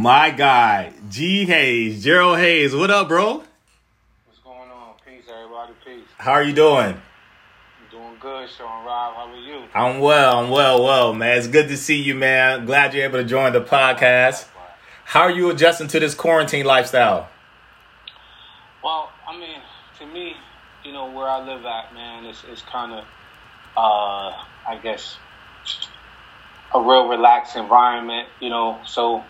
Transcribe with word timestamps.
My 0.00 0.30
guy, 0.30 0.92
G 1.08 1.44
Hayes, 1.44 2.04
Gerald 2.04 2.38
Hayes. 2.38 2.72
What 2.72 2.88
up, 2.88 3.08
bro? 3.08 3.38
What's 3.38 4.38
going 4.44 4.70
on? 4.70 4.94
Peace, 5.04 5.24
everybody. 5.28 5.72
Peace. 5.84 6.04
How 6.16 6.34
are 6.34 6.44
you 6.44 6.52
doing? 6.52 7.02
Doing 7.90 8.14
good, 8.20 8.48
Sean 8.48 8.86
Rob. 8.86 9.16
How 9.16 9.28
are 9.28 9.36
you? 9.36 9.64
I'm 9.74 9.98
well. 9.98 10.38
I'm 10.38 10.50
well. 10.50 10.84
Well, 10.84 11.14
man, 11.14 11.36
it's 11.36 11.48
good 11.48 11.66
to 11.66 11.76
see 11.76 12.00
you, 12.00 12.14
man. 12.14 12.64
Glad 12.64 12.94
you're 12.94 13.06
able 13.06 13.18
to 13.18 13.24
join 13.24 13.52
the 13.52 13.60
podcast. 13.60 14.46
How 15.04 15.22
are 15.22 15.32
you 15.32 15.50
adjusting 15.50 15.88
to 15.88 15.98
this 15.98 16.14
quarantine 16.14 16.64
lifestyle? 16.64 17.28
Well, 18.84 19.10
I 19.28 19.36
mean, 19.36 19.58
to 19.98 20.06
me, 20.06 20.36
you 20.84 20.92
know, 20.92 21.10
where 21.10 21.26
I 21.26 21.44
live 21.44 21.66
at, 21.66 21.92
man, 21.92 22.24
it's, 22.24 22.44
it's 22.48 22.62
kind 22.62 22.92
of, 22.92 23.04
uh, 23.76 24.44
I 24.68 24.78
guess, 24.80 25.16
a 26.72 26.80
real 26.80 27.08
relaxed 27.08 27.56
environment, 27.56 28.28
you 28.40 28.48
know, 28.48 28.78
so, 28.86 29.24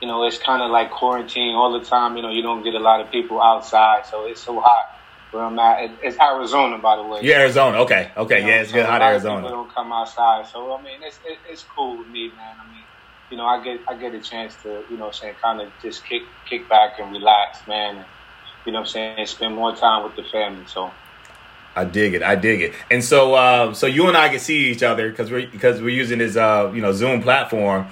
you 0.00 0.08
know, 0.08 0.24
it's 0.24 0.38
kind 0.38 0.62
of 0.62 0.70
like 0.70 0.90
quarantine 0.90 1.54
all 1.54 1.78
the 1.78 1.84
time. 1.84 2.16
You 2.16 2.22
know, 2.22 2.30
you 2.30 2.42
don't 2.42 2.62
get 2.62 2.74
a 2.74 2.78
lot 2.78 3.00
of 3.00 3.10
people 3.10 3.40
outside, 3.40 4.06
so 4.06 4.26
it's 4.26 4.40
so 4.40 4.60
hot 4.60 4.96
where 5.30 5.44
I'm 5.44 5.58
at. 5.58 5.90
It's 6.02 6.18
Arizona, 6.18 6.78
by 6.78 6.96
the 6.96 7.04
way. 7.04 7.20
Yeah, 7.22 7.40
Arizona. 7.40 7.78
Okay. 7.80 8.10
Okay. 8.16 8.40
You 8.40 8.46
yeah, 8.46 8.56
know, 8.56 8.60
it's 8.62 8.70
so 8.70 8.76
good 8.76 8.86
hot 8.86 9.02
of 9.02 9.20
People 9.20 9.30
Arizona. 9.30 9.48
don't 9.48 9.74
come 9.74 9.92
outside, 9.92 10.46
so 10.46 10.74
I 10.74 10.82
mean, 10.82 11.02
it's 11.02 11.18
it, 11.24 11.38
it's 11.48 11.64
cool 11.64 11.98
with 11.98 12.08
me, 12.08 12.28
man. 12.28 12.56
I 12.60 12.72
mean, 12.72 12.84
you 13.30 13.36
know, 13.36 13.46
I 13.46 13.62
get 13.62 13.80
I 13.88 13.94
get 13.96 14.14
a 14.14 14.20
chance 14.20 14.54
to, 14.62 14.84
you 14.90 14.96
know, 14.96 15.08
I'm 15.08 15.12
saying 15.12 15.34
kind 15.40 15.60
of 15.60 15.70
just 15.82 16.04
kick 16.04 16.22
kick 16.48 16.68
back 16.68 16.98
and 16.98 17.12
relax, 17.12 17.66
man. 17.66 17.96
And, 17.96 18.04
you 18.66 18.72
know, 18.72 18.80
what 18.80 18.88
I'm 18.88 18.92
saying 18.92 19.26
spend 19.26 19.54
more 19.54 19.74
time 19.74 20.04
with 20.04 20.16
the 20.16 20.24
family. 20.24 20.64
So 20.66 20.90
I 21.76 21.84
dig 21.84 22.14
it. 22.14 22.22
I 22.22 22.34
dig 22.34 22.62
it. 22.62 22.74
And 22.90 23.02
so, 23.02 23.34
uh, 23.34 23.72
so 23.74 23.86
you 23.86 24.08
and 24.08 24.16
I 24.16 24.28
can 24.28 24.40
see 24.40 24.70
each 24.70 24.82
other 24.82 25.08
because 25.08 25.30
we're 25.30 25.46
because 25.46 25.80
we're 25.80 25.90
using 25.90 26.18
this, 26.18 26.36
uh, 26.36 26.72
you 26.74 26.82
know, 26.82 26.92
Zoom 26.92 27.22
platform. 27.22 27.86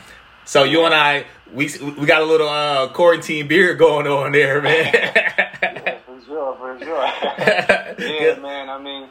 So 0.44 0.64
you 0.64 0.84
and 0.84 0.94
I, 0.94 1.26
we 1.52 1.70
we 1.80 2.06
got 2.06 2.22
a 2.22 2.24
little 2.24 2.48
uh, 2.48 2.88
quarantine 2.88 3.48
beer 3.48 3.74
going 3.74 4.06
on 4.06 4.32
there, 4.32 4.60
man. 4.62 4.90
yeah, 4.94 5.98
for 6.04 6.20
sure, 6.24 6.56
for 6.56 6.78
sure. 6.78 7.04
yeah, 7.98 8.38
man. 8.38 8.68
I 8.68 8.78
mean, 8.78 9.08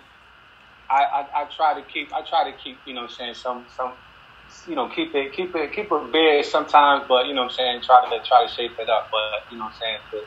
I, 0.90 1.04
I 1.04 1.42
I 1.42 1.46
try 1.56 1.80
to 1.80 1.82
keep 1.88 2.14
I 2.14 2.22
try 2.22 2.50
to 2.50 2.58
keep 2.58 2.78
you 2.86 2.94
know, 2.94 3.02
what 3.02 3.12
I'm 3.12 3.16
saying 3.16 3.34
some 3.36 3.66
some. 3.76 3.94
You 4.66 4.76
know, 4.76 4.88
keep 4.88 5.14
it, 5.14 5.34
keep 5.34 5.54
it, 5.56 5.74
keep 5.74 5.92
it 5.92 6.12
big 6.12 6.46
sometimes, 6.46 7.04
but 7.08 7.28
you 7.28 7.34
know 7.34 7.44
what 7.44 7.52
I'm 7.52 7.58
saying, 7.58 7.82
try 7.82 8.02
to 8.10 8.26
try 8.26 8.48
to 8.48 8.54
shape 8.54 8.80
it 8.80 8.90
up. 8.90 9.10
But 9.12 9.52
you 9.52 9.58
know 9.58 9.66
what 9.66 9.74
I'm 9.74 9.80
saying, 9.80 9.98
the, 10.12 10.24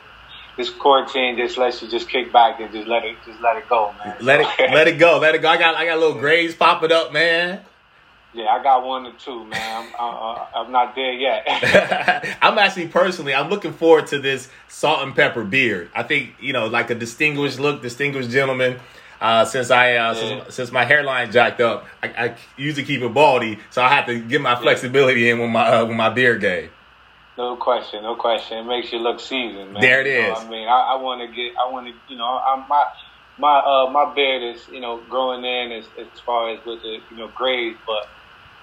this 0.57 0.69
quarantine 0.69 1.37
just 1.37 1.57
lets 1.57 1.81
you 1.81 1.87
just 1.87 2.07
kick 2.07 2.31
back 2.31 2.59
and 2.59 2.71
just 2.71 2.87
let 2.87 3.03
it 3.03 3.17
just 3.25 3.41
let 3.41 3.57
it 3.57 3.67
go, 3.67 3.93
man. 4.03 4.15
let 4.21 4.41
it 4.41 4.47
let 4.71 4.87
it 4.87 4.99
go. 4.99 5.17
Let 5.19 5.33
it 5.33 5.41
go. 5.41 5.49
I 5.49 5.57
got 5.57 5.75
I 5.75 5.85
got 5.85 5.97
little 5.99 6.19
grays 6.19 6.55
popping 6.55 6.91
up, 6.91 7.11
man. 7.11 7.61
Yeah, 8.33 8.45
I 8.45 8.63
got 8.63 8.85
one 8.85 9.05
or 9.05 9.13
two, 9.13 9.43
man. 9.45 9.87
I'm, 9.99 10.15
uh, 10.15 10.45
I'm 10.55 10.71
not 10.71 10.95
there 10.95 11.11
yet. 11.11 11.43
I'm 12.41 12.57
actually 12.57 12.87
personally, 12.87 13.33
I'm 13.33 13.49
looking 13.49 13.73
forward 13.73 14.07
to 14.07 14.19
this 14.19 14.47
salt 14.69 15.03
and 15.03 15.13
pepper 15.13 15.43
beard. 15.43 15.89
I 15.93 16.03
think 16.03 16.35
you 16.39 16.53
know, 16.53 16.67
like 16.67 16.89
a 16.89 16.95
distinguished 16.95 17.59
look, 17.59 17.81
distinguished 17.81 18.29
gentleman. 18.29 18.79
Uh, 19.19 19.45
since 19.45 19.69
I 19.69 19.97
uh, 19.97 20.13
Yeah. 20.13 20.43
since, 20.45 20.55
since 20.55 20.71
my 20.71 20.85
hairline 20.85 21.31
jacked 21.31 21.59
up, 21.61 21.85
I, 22.01 22.07
I 22.07 22.35
usually 22.57 22.85
keep 22.85 23.01
it 23.01 23.13
baldy, 23.13 23.59
so 23.69 23.83
I 23.83 23.89
have 23.89 24.05
to 24.07 24.19
get 24.19 24.41
my 24.41 24.55
flexibility 24.55 25.29
in 25.29 25.39
with 25.39 25.49
my 25.51 25.67
uh, 25.67 25.85
with 25.85 25.97
my 25.97 26.09
beard 26.09 26.41
game. 26.41 26.69
no 27.37 27.55
question, 27.57 28.01
no 28.03 28.15
question. 28.15 28.59
It 28.59 28.63
makes 28.63 28.91
you 28.93 28.99
look 28.99 29.19
seasoned, 29.19 29.73
man. 29.73 29.81
There 29.81 30.01
it 30.01 30.07
is. 30.07 30.15
You 30.15 30.21
know. 30.29 30.35
I 30.35 30.49
mean, 30.49 30.67
I, 30.67 30.93
I 30.93 30.95
want 30.95 31.21
to 31.21 31.27
get, 31.35 31.53
I 31.57 31.69
want 31.71 31.87
to, 31.87 31.93
you 32.07 32.17
know, 32.17 32.25
I'm 32.39 32.65
my 32.67 32.85
my 33.37 33.59
uh 33.59 33.89
my 33.91 34.13
beard 34.15 34.41
is, 34.55 34.67
you 34.69 34.79
know, 34.79 35.03
growing 35.09 35.43
in 35.43 35.71
as 35.71 35.85
as 35.99 36.07
far 36.25 36.49
as 36.51 36.59
with 36.65 36.81
the 36.81 36.99
you 37.09 37.17
know 37.17 37.27
grades, 37.35 37.77
but 37.85 38.07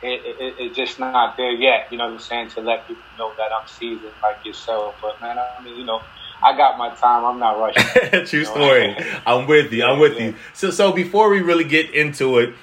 it, 0.03 0.21
it 0.25 0.55
it's 0.59 0.77
just 0.77 0.99
not 0.99 1.37
there 1.37 1.53
yet. 1.53 1.89
You 1.91 1.99
know 1.99 2.07
what 2.07 2.15
I'm 2.15 2.19
saying? 2.21 2.51
To 2.51 2.61
let 2.61 2.87
people 2.87 3.03
know 3.19 3.33
that 3.37 3.51
I'm 3.53 3.67
seasoned 3.69 4.13
like 4.23 4.45
yourself. 4.45 4.97
But 5.03 5.21
man, 5.21 5.39
I 5.39 5.63
mean, 5.63 5.77
you 5.79 5.85
know, 5.85 6.01
I 6.43 6.57
got 6.57 6.79
my 6.79 6.91
time. 6.95 7.25
I'm 7.25 7.39
not 7.39 7.59
rushing. 7.59 8.25
True 8.27 8.45
story. 8.45 8.97
I'm 9.27 9.47
with 9.47 9.73
you. 9.73 9.85
I'm 9.85 9.99
with 9.99 10.19
you. 10.21 10.35
So 10.55 10.71
so 10.71 10.93
before 10.93 11.31
we 11.31 11.41
really 11.41 11.65
get 11.65 11.91
into 11.91 12.39
it, 12.39 12.55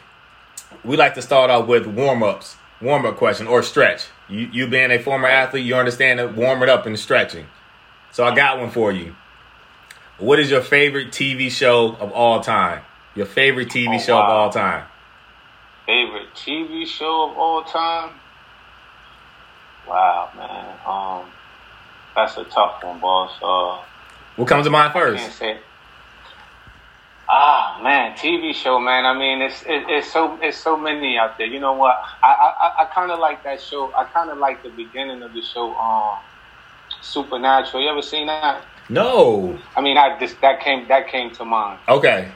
we 0.83 0.97
like 0.97 1.15
to 1.15 1.21
start 1.21 1.49
off 1.49 1.67
with 1.67 1.85
warm 1.87 2.23
ups, 2.23 2.55
warm 2.81 3.05
up 3.05 3.17
question 3.17 3.47
or 3.47 3.63
stretch. 3.63 4.05
You 4.29 4.49
you 4.51 4.67
being 4.67 4.91
a 4.91 4.99
former 4.99 5.27
athlete, 5.27 5.65
you 5.65 5.75
understand 5.75 6.19
that 6.19 6.35
warming 6.35 6.69
up 6.69 6.85
and 6.85 6.97
stretching. 6.97 7.47
So 8.11 8.23
I 8.23 8.33
got 8.33 8.59
one 8.59 8.69
for 8.71 8.91
you. 8.91 9.15
What 10.17 10.39
is 10.39 10.49
your 10.49 10.61
favorite 10.61 11.09
TV 11.09 11.51
show 11.51 11.95
of 11.97 12.11
all 12.13 12.39
time? 12.39 12.81
Your 13.15 13.25
favorite 13.25 13.67
TV 13.67 13.95
Oh, 13.95 13.99
show 13.99 14.17
of 14.17 14.29
all 14.29 14.49
time? 14.49 14.85
Favorite 15.85 16.34
TV 16.35 16.85
show 16.88 17.29
of 17.31 17.38
all 17.38 17.63
time? 17.63 18.12
Wow, 19.88 20.29
man. 20.35 20.78
Um, 20.85 21.31
that's 22.16 22.38
a 22.38 22.44
tough 22.46 22.84
one, 22.84 23.00
boss. 23.00 23.31
Uh, 23.41 23.84
What 24.35 24.47
comes 24.47 24.66
to 24.66 24.72
mind 24.72 24.94
can't 24.94 25.06
first? 25.19 25.38
say. 25.38 25.59
Ah, 27.28 27.79
man, 27.84 28.16
TV 28.16 28.53
show, 28.53 28.79
man. 28.79 29.06
I 29.06 29.18
mean, 29.18 29.41
it's 29.41 29.62
it, 29.63 29.84
it's 29.90 30.12
so 30.12 30.38
it's 30.41 30.57
so 30.57 30.78
many 30.78 31.18
out 31.18 31.38
there. 31.38 31.47
You 31.47 31.59
know 31.59 31.73
what? 31.73 31.96
I 32.23 32.28
I, 32.29 32.84
I 32.84 32.85
kind 32.94 33.12
of 33.12 33.19
like 33.19 33.44
that 33.44 33.62
show. 33.62 33.91
I 33.96 34.06
kind 34.06 34.29
of 34.29 34.38
like 34.38 34.62
the 34.63 34.69
beginning 34.69 35.22
of 35.23 35.34
the 35.34 35.41
show. 35.41 35.75
Um, 35.75 36.19
Supernatural. 37.02 37.81
You 37.84 37.90
ever 37.90 38.02
seen 38.02 38.28
that? 38.28 38.63
No. 38.90 39.57
I 39.75 39.81
mean, 39.81 39.97
I 39.97 40.17
just 40.19 40.40
that 40.41 40.59
came 40.62 40.88
that 40.88 41.07
came 41.09 41.31
to 41.35 41.46
mind. 41.46 41.79
Okay. 41.90 42.31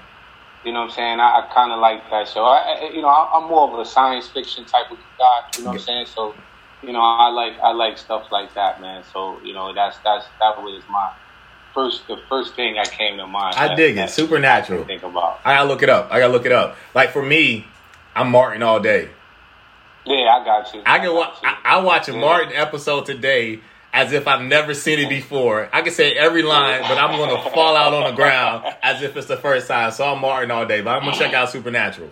You 0.66 0.74
know 0.74 0.82
what 0.82 0.90
I'm 0.90 0.96
saying? 0.96 1.20
I, 1.20 1.40
I 1.40 1.54
kind 1.54 1.72
of 1.72 1.80
like 1.80 2.10
that 2.10 2.28
show. 2.28 2.44
I, 2.44 2.58
I, 2.60 2.90
you 2.92 3.02
know, 3.02 3.08
I, 3.08 3.38
I'm 3.38 3.50
more 3.50 3.72
of 3.72 3.80
a 3.80 3.86
science 3.86 4.28
fiction 4.28 4.66
type 4.66 4.92
of 4.92 4.98
guy. 5.18 5.40
You 5.58 5.64
know 5.64 5.70
what 5.70 5.76
I'm 5.76 5.80
saying? 5.80 6.06
So, 6.08 6.36
you 6.84 6.92
know, 6.92 7.02
I 7.02 7.30
like 7.30 7.54
I 7.64 7.72
like 7.72 7.98
stuff 7.98 8.32
like 8.32 8.54
that, 8.56 8.82
man. 8.82 9.04
So, 9.14 9.40
you 9.42 9.54
know, 9.54 9.74
that's 9.74 9.98
that's 10.04 10.26
that 10.40 10.62
was 10.62 10.84
my 10.90 11.14
first 11.74 12.08
the 12.08 12.18
first 12.28 12.56
thing 12.56 12.76
that 12.76 12.92
came 12.92 13.18
to 13.18 13.28
mind. 13.28 13.56
I 13.56 13.70
that- 13.70 13.78
dig 13.78 13.98
it. 13.98 14.10
Supernatural. 14.10 14.84
I 14.84 14.86
think 14.86 15.04
about. 15.04 15.40
I 15.46 15.56
gotta 15.56 15.70
look 15.70 15.82
it 15.84 15.90
up. 15.90 16.12
I 16.12 16.20
gotta 16.20 16.34
look 16.34 16.46
it 16.46 16.52
up. 16.52 16.76
Like 16.94 17.12
for 17.12 17.24
me, 17.24 17.66
I'm 18.16 18.30
Martin 18.32 18.62
all 18.62 18.80
day. 18.82 19.10
Yeah, 20.06 20.28
I 20.40 20.44
got 20.44 20.74
you. 20.74 20.82
I 20.86 21.00
can 21.00 21.14
watch. 21.14 21.36
I, 21.44 21.58
I 21.64 21.80
watch 21.82 22.10
a 22.10 22.14
Yeah. 22.14 22.20
Martin 22.20 22.54
episode 22.54 23.06
today 23.06 23.62
as 23.94 24.12
if 24.14 24.28
I've 24.28 24.42
never 24.42 24.74
seen 24.74 25.00
it 25.00 25.10
before. 25.10 25.70
I 25.74 25.82
can 25.82 25.92
say 25.92 26.14
every 26.14 26.44
line, 26.44 26.82
but 26.82 26.98
I'm 26.98 27.18
gonna 27.18 27.50
fall 27.52 27.76
out 27.76 27.94
on 27.94 28.12
the 28.12 28.16
ground 28.16 28.66
as 28.82 29.02
if 29.02 29.16
it's 29.18 29.28
the 29.28 29.38
first 29.38 29.68
time. 29.68 29.92
So 29.92 30.06
I'm 30.06 30.22
Martin 30.22 30.52
all 30.52 30.66
day, 30.66 30.82
but 30.82 30.92
I'm 30.92 31.04
gonna 31.04 31.18
check 31.18 31.34
out 31.34 31.50
Supernatural. 31.50 32.12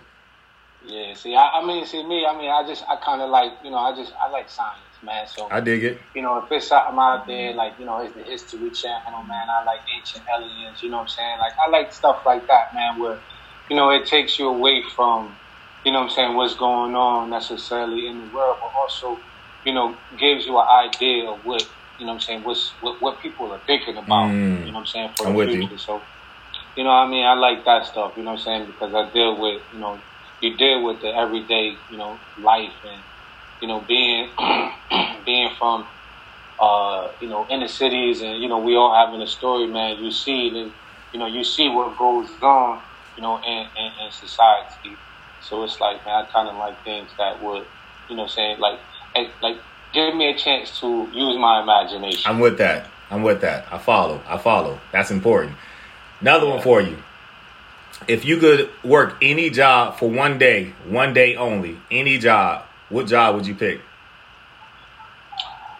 Yeah, 0.86 1.14
see, 1.14 1.34
I, 1.36 1.60
I 1.60 1.66
mean, 1.66 1.84
see 1.84 2.02
me. 2.02 2.24
I 2.24 2.36
mean, 2.36 2.50
I 2.50 2.66
just 2.66 2.82
I 2.88 2.96
kind 2.96 3.20
of 3.20 3.30
like 3.30 3.52
you 3.62 3.70
know 3.70 3.78
I 3.78 3.94
just 3.94 4.12
I 4.14 4.30
like 4.30 4.48
science, 4.48 4.80
man. 5.02 5.26
So 5.26 5.48
I 5.50 5.60
dig 5.60 5.84
it. 5.84 6.00
you 6.14 6.22
know, 6.22 6.38
if 6.38 6.50
it's 6.50 6.68
something 6.68 6.98
out 6.98 7.26
there, 7.26 7.52
like, 7.54 7.78
you 7.78 7.84
know, 7.84 7.98
it's 7.98 8.14
the 8.14 8.22
History 8.22 8.70
Channel, 8.70 9.22
man. 9.24 9.48
I 9.48 9.64
like 9.64 9.80
Ancient 9.96 10.24
Aliens, 10.28 10.82
you 10.82 10.90
know 10.90 10.98
what 10.98 11.02
I'm 11.02 11.08
saying? 11.08 11.38
Like, 11.38 11.52
I 11.64 11.68
like 11.70 11.92
stuff 11.92 12.24
like 12.26 12.46
that, 12.48 12.74
man, 12.74 12.98
where, 12.98 13.18
you 13.70 13.76
know, 13.76 13.90
it 13.90 14.06
takes 14.06 14.38
you 14.38 14.48
away 14.48 14.82
from, 14.94 15.34
you 15.84 15.92
know 15.92 16.00
what 16.00 16.10
I'm 16.10 16.14
saying, 16.14 16.36
what's 16.36 16.54
going 16.54 16.94
on 16.94 17.30
necessarily 17.30 18.06
in 18.06 18.28
the 18.28 18.34
world, 18.34 18.58
but 18.60 18.72
also, 18.76 19.18
you 19.68 19.74
know, 19.74 19.88
gives 20.18 20.46
you 20.46 20.58
an 20.58 20.66
idea 20.88 21.28
of 21.28 21.44
what, 21.44 21.62
you 21.98 22.06
know 22.06 22.12
what 22.12 22.14
I'm 22.14 22.20
saying, 22.26 22.42
what's, 22.42 22.72
what, 22.80 23.02
what 23.02 23.20
people 23.20 23.52
are 23.52 23.60
thinking 23.66 23.98
about, 23.98 24.30
Mm. 24.30 24.60
you 24.66 24.72
know 24.72 24.78
what 24.78 24.80
I'm 24.80 24.86
saying, 24.86 25.10
for 25.16 25.26
I'm 25.26 25.32
the 25.32 25.38
with 25.38 25.50
you. 25.50 25.60
future. 25.68 25.78
So, 25.78 26.00
you 26.76 26.84
know 26.84 26.90
what 26.90 27.06
I 27.06 27.08
mean? 27.08 27.24
I 27.26 27.34
like 27.34 27.64
that 27.66 27.84
stuff, 27.86 28.12
you 28.16 28.22
know 28.24 28.32
what 28.32 28.40
I'm 28.40 28.44
saying, 28.44 28.66
because 28.66 28.94
I 28.94 29.10
deal 29.12 29.36
with, 29.38 29.60
you 29.74 29.78
know, 29.80 29.98
you 30.40 30.56
deal 30.56 30.82
with 30.86 31.02
the 31.02 31.08
everyday, 31.14 31.76
you 31.90 31.98
know, 31.98 32.18
life 32.38 32.72
and, 32.84 33.02
you 33.60 33.68
know, 33.68 33.80
being 33.80 34.30
being 35.26 35.50
from 35.58 35.86
uh, 36.60 37.08
you 37.20 37.28
know, 37.28 37.46
inner 37.50 37.68
cities 37.68 38.20
and, 38.22 38.40
you 38.42 38.48
know, 38.48 38.58
we 38.58 38.74
all 38.76 38.92
having 38.94 39.22
a 39.22 39.26
story, 39.26 39.66
man, 39.68 40.02
you 40.02 40.10
see 40.10 40.50
the 40.50 40.70
you 41.12 41.18
know, 41.18 41.26
you 41.26 41.42
see 41.44 41.68
what 41.68 41.96
goes 41.98 42.28
on, 42.42 42.80
you 43.16 43.22
know, 43.22 43.36
in, 43.46 43.66
in, 43.76 43.92
in 44.04 44.10
society. 44.12 44.92
So 45.40 45.62
it's 45.64 45.80
like, 45.80 46.04
man, 46.04 46.24
I 46.26 46.32
kinda 46.32 46.52
like 46.58 46.82
things 46.84 47.10
that 47.18 47.42
would, 47.42 47.64
you 48.08 48.16
know, 48.16 48.26
saying 48.26 48.60
like 48.60 48.78
like 49.42 49.56
give 49.92 50.14
me 50.14 50.30
a 50.30 50.36
chance 50.36 50.80
to 50.80 51.08
use 51.12 51.38
my 51.38 51.62
imagination. 51.62 52.22
I'm 52.26 52.40
with 52.40 52.58
that. 52.58 52.88
I'm 53.10 53.22
with 53.22 53.40
that. 53.40 53.66
I 53.72 53.78
follow. 53.78 54.20
I 54.26 54.38
follow. 54.38 54.78
That's 54.92 55.10
important. 55.10 55.56
Another 56.20 56.46
one 56.46 56.60
for 56.60 56.80
you. 56.80 56.98
If 58.06 58.24
you 58.24 58.36
could 58.36 58.70
work 58.84 59.16
any 59.22 59.50
job 59.50 59.98
for 59.98 60.08
one 60.08 60.38
day, 60.38 60.72
one 60.86 61.12
day 61.14 61.36
only, 61.36 61.78
any 61.90 62.18
job, 62.18 62.64
what 62.90 63.06
job 63.06 63.34
would 63.34 63.46
you 63.46 63.54
pick? 63.54 63.80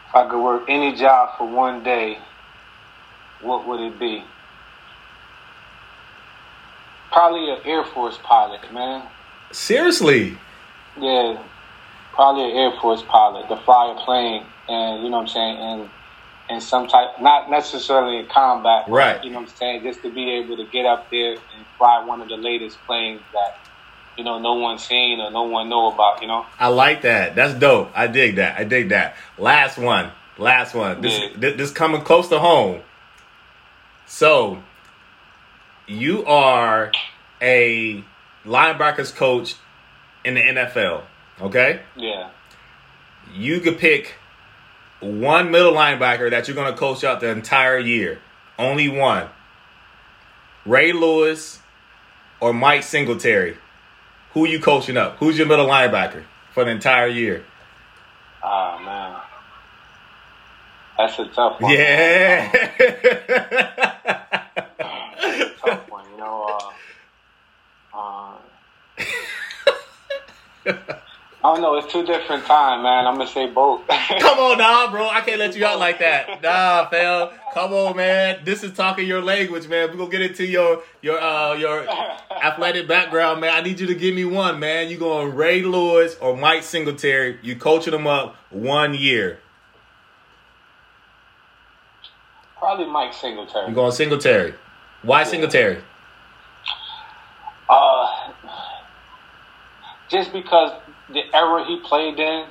If 0.08 0.14
I 0.14 0.28
could 0.28 0.42
work 0.42 0.64
any 0.68 0.96
job 0.96 1.36
for 1.38 1.46
one 1.46 1.84
day, 1.84 2.18
what 3.40 3.68
would 3.68 3.80
it 3.80 3.98
be? 3.98 4.24
Probably 7.12 7.50
an 7.50 7.58
Air 7.64 7.84
Force 7.84 8.18
pilot, 8.22 8.72
man. 8.72 9.02
Seriously? 9.52 10.36
Yeah, 11.00 11.42
probably 12.18 12.50
an 12.50 12.56
Air 12.56 12.72
Force 12.80 13.00
pilot 13.02 13.48
to 13.48 13.56
fly 13.58 13.94
a 13.96 14.04
plane, 14.04 14.44
and 14.68 15.04
you 15.04 15.08
know 15.08 15.18
what 15.18 15.22
I'm 15.22 15.28
saying, 15.28 15.56
and 15.56 15.90
and 16.50 16.60
some 16.60 16.88
type, 16.88 17.20
not 17.20 17.48
necessarily 17.48 18.18
in 18.18 18.26
combat, 18.26 18.86
but, 18.86 18.92
Right. 18.92 19.22
You 19.24 19.30
know 19.30 19.40
what 19.40 19.50
I'm 19.50 19.54
saying, 19.54 19.82
just 19.84 20.02
to 20.02 20.10
be 20.10 20.30
able 20.30 20.56
to 20.56 20.64
get 20.64 20.84
up 20.84 21.10
there 21.10 21.32
and 21.32 21.66
fly 21.76 22.02
one 22.04 22.20
of 22.20 22.28
the 22.28 22.36
latest 22.36 22.78
planes 22.86 23.20
that 23.32 23.58
you 24.16 24.24
know 24.24 24.40
no 24.40 24.54
one's 24.54 24.82
seen 24.84 25.20
or 25.20 25.30
no 25.30 25.44
one 25.44 25.68
know 25.68 25.92
about. 25.92 26.20
You 26.20 26.26
know, 26.26 26.44
I 26.58 26.68
like 26.68 27.02
that. 27.02 27.36
That's 27.36 27.54
dope. 27.54 27.92
I 27.94 28.08
dig 28.08 28.36
that. 28.36 28.58
I 28.58 28.64
dig 28.64 28.88
that. 28.88 29.14
Last 29.38 29.78
one. 29.78 30.10
Last 30.38 30.74
one. 30.74 31.00
This, 31.00 31.16
yeah. 31.20 31.28
this 31.36 31.56
this 31.56 31.70
coming 31.70 32.02
close 32.02 32.26
to 32.30 32.40
home. 32.40 32.80
So, 34.06 34.60
you 35.86 36.24
are 36.24 36.90
a 37.40 38.02
linebackers 38.44 39.14
coach 39.14 39.54
in 40.24 40.34
the 40.34 40.40
NFL, 40.40 41.02
okay? 41.40 41.80
Yeah. 41.96 42.30
You 43.32 43.60
could 43.60 43.78
pick 43.78 44.14
one 45.00 45.50
middle 45.50 45.72
linebacker 45.72 46.30
that 46.30 46.48
you're 46.48 46.54
going 46.54 46.72
to 46.72 46.78
coach 46.78 47.04
out 47.04 47.20
the 47.20 47.28
entire 47.28 47.78
year. 47.78 48.18
Only 48.58 48.88
one. 48.88 49.28
Ray 50.66 50.92
Lewis 50.92 51.60
or 52.40 52.52
Mike 52.52 52.82
Singletary. 52.82 53.56
Who 54.32 54.46
you 54.46 54.60
coaching 54.60 54.96
up? 54.96 55.16
Who's 55.16 55.38
your 55.38 55.46
middle 55.46 55.66
linebacker 55.66 56.24
for 56.52 56.64
the 56.64 56.70
entire 56.70 57.06
year? 57.08 57.44
Oh 58.42 58.78
man. 58.84 59.20
That's 60.98 61.18
a 61.18 61.26
tough 61.26 61.60
one. 61.60 61.72
Yeah. 61.72 62.50
tough 65.64 65.88
one, 65.88 66.04
you 66.10 66.16
know. 66.18 66.58
Uh, 67.94 68.36
uh, 70.66 70.94
I 71.42 71.54
don't 71.54 71.62
know. 71.62 71.76
It's 71.76 71.90
two 71.92 72.04
different 72.04 72.44
time, 72.46 72.82
man. 72.82 73.06
I'm 73.06 73.16
gonna 73.16 73.30
say 73.30 73.46
both. 73.46 73.86
Come 73.88 74.38
on, 74.40 74.58
nah, 74.58 74.90
bro. 74.90 75.08
I 75.08 75.20
can't 75.20 75.38
let 75.38 75.54
you 75.54 75.64
out 75.64 75.78
like 75.78 76.00
that. 76.00 76.42
Nah, 76.42 76.88
fam. 76.88 77.28
Come 77.54 77.72
on, 77.72 77.96
man. 77.96 78.40
This 78.44 78.64
is 78.64 78.72
talking 78.72 79.06
your 79.06 79.22
language, 79.22 79.68
man. 79.68 79.88
We're 79.88 79.98
gonna 79.98 80.10
get 80.10 80.22
into 80.22 80.44
your 80.44 80.82
your 81.00 81.20
uh 81.20 81.54
your 81.54 81.88
athletic 82.42 82.88
background, 82.88 83.40
man. 83.40 83.54
I 83.54 83.60
need 83.60 83.78
you 83.78 83.86
to 83.86 83.94
give 83.94 84.16
me 84.16 84.24
one, 84.24 84.58
man. 84.58 84.88
You 84.88 84.98
going 84.98 85.32
Ray 85.36 85.62
Lewis 85.62 86.16
or 86.20 86.36
Mike 86.36 86.64
Singletary? 86.64 87.38
You 87.42 87.54
coaching 87.54 87.92
them 87.92 88.08
up 88.08 88.34
one 88.50 88.94
year. 88.94 89.38
Probably 92.58 92.86
Mike 92.86 93.14
Singletary. 93.14 93.68
You 93.68 93.74
going 93.76 93.92
Singletary? 93.92 94.54
Why 95.02 95.20
yeah. 95.20 95.24
Singletary? 95.24 95.82
Uh, 97.68 98.32
just 100.08 100.32
because 100.32 100.72
the 101.12 101.22
era 101.34 101.64
he 101.64 101.80
played 101.80 102.18
in, 102.18 102.46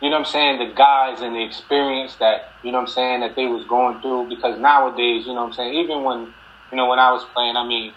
you 0.00 0.10
know 0.10 0.18
what 0.18 0.26
I'm 0.26 0.32
saying, 0.32 0.58
the 0.58 0.74
guys 0.74 1.20
and 1.20 1.34
the 1.34 1.42
experience 1.42 2.16
that, 2.16 2.52
you 2.62 2.72
know 2.72 2.78
what 2.78 2.88
I'm 2.88 2.94
saying, 2.94 3.20
that 3.20 3.36
they 3.36 3.46
was 3.46 3.64
going 3.66 4.00
through 4.00 4.28
because 4.28 4.58
nowadays, 4.58 5.26
you 5.26 5.34
know 5.34 5.42
what 5.42 5.48
I'm 5.48 5.52
saying, 5.52 5.74
even 5.74 6.02
when, 6.02 6.32
you 6.70 6.76
know, 6.76 6.88
when 6.88 6.98
I 6.98 7.12
was 7.12 7.24
playing, 7.32 7.56
I 7.56 7.66
mean, 7.66 7.92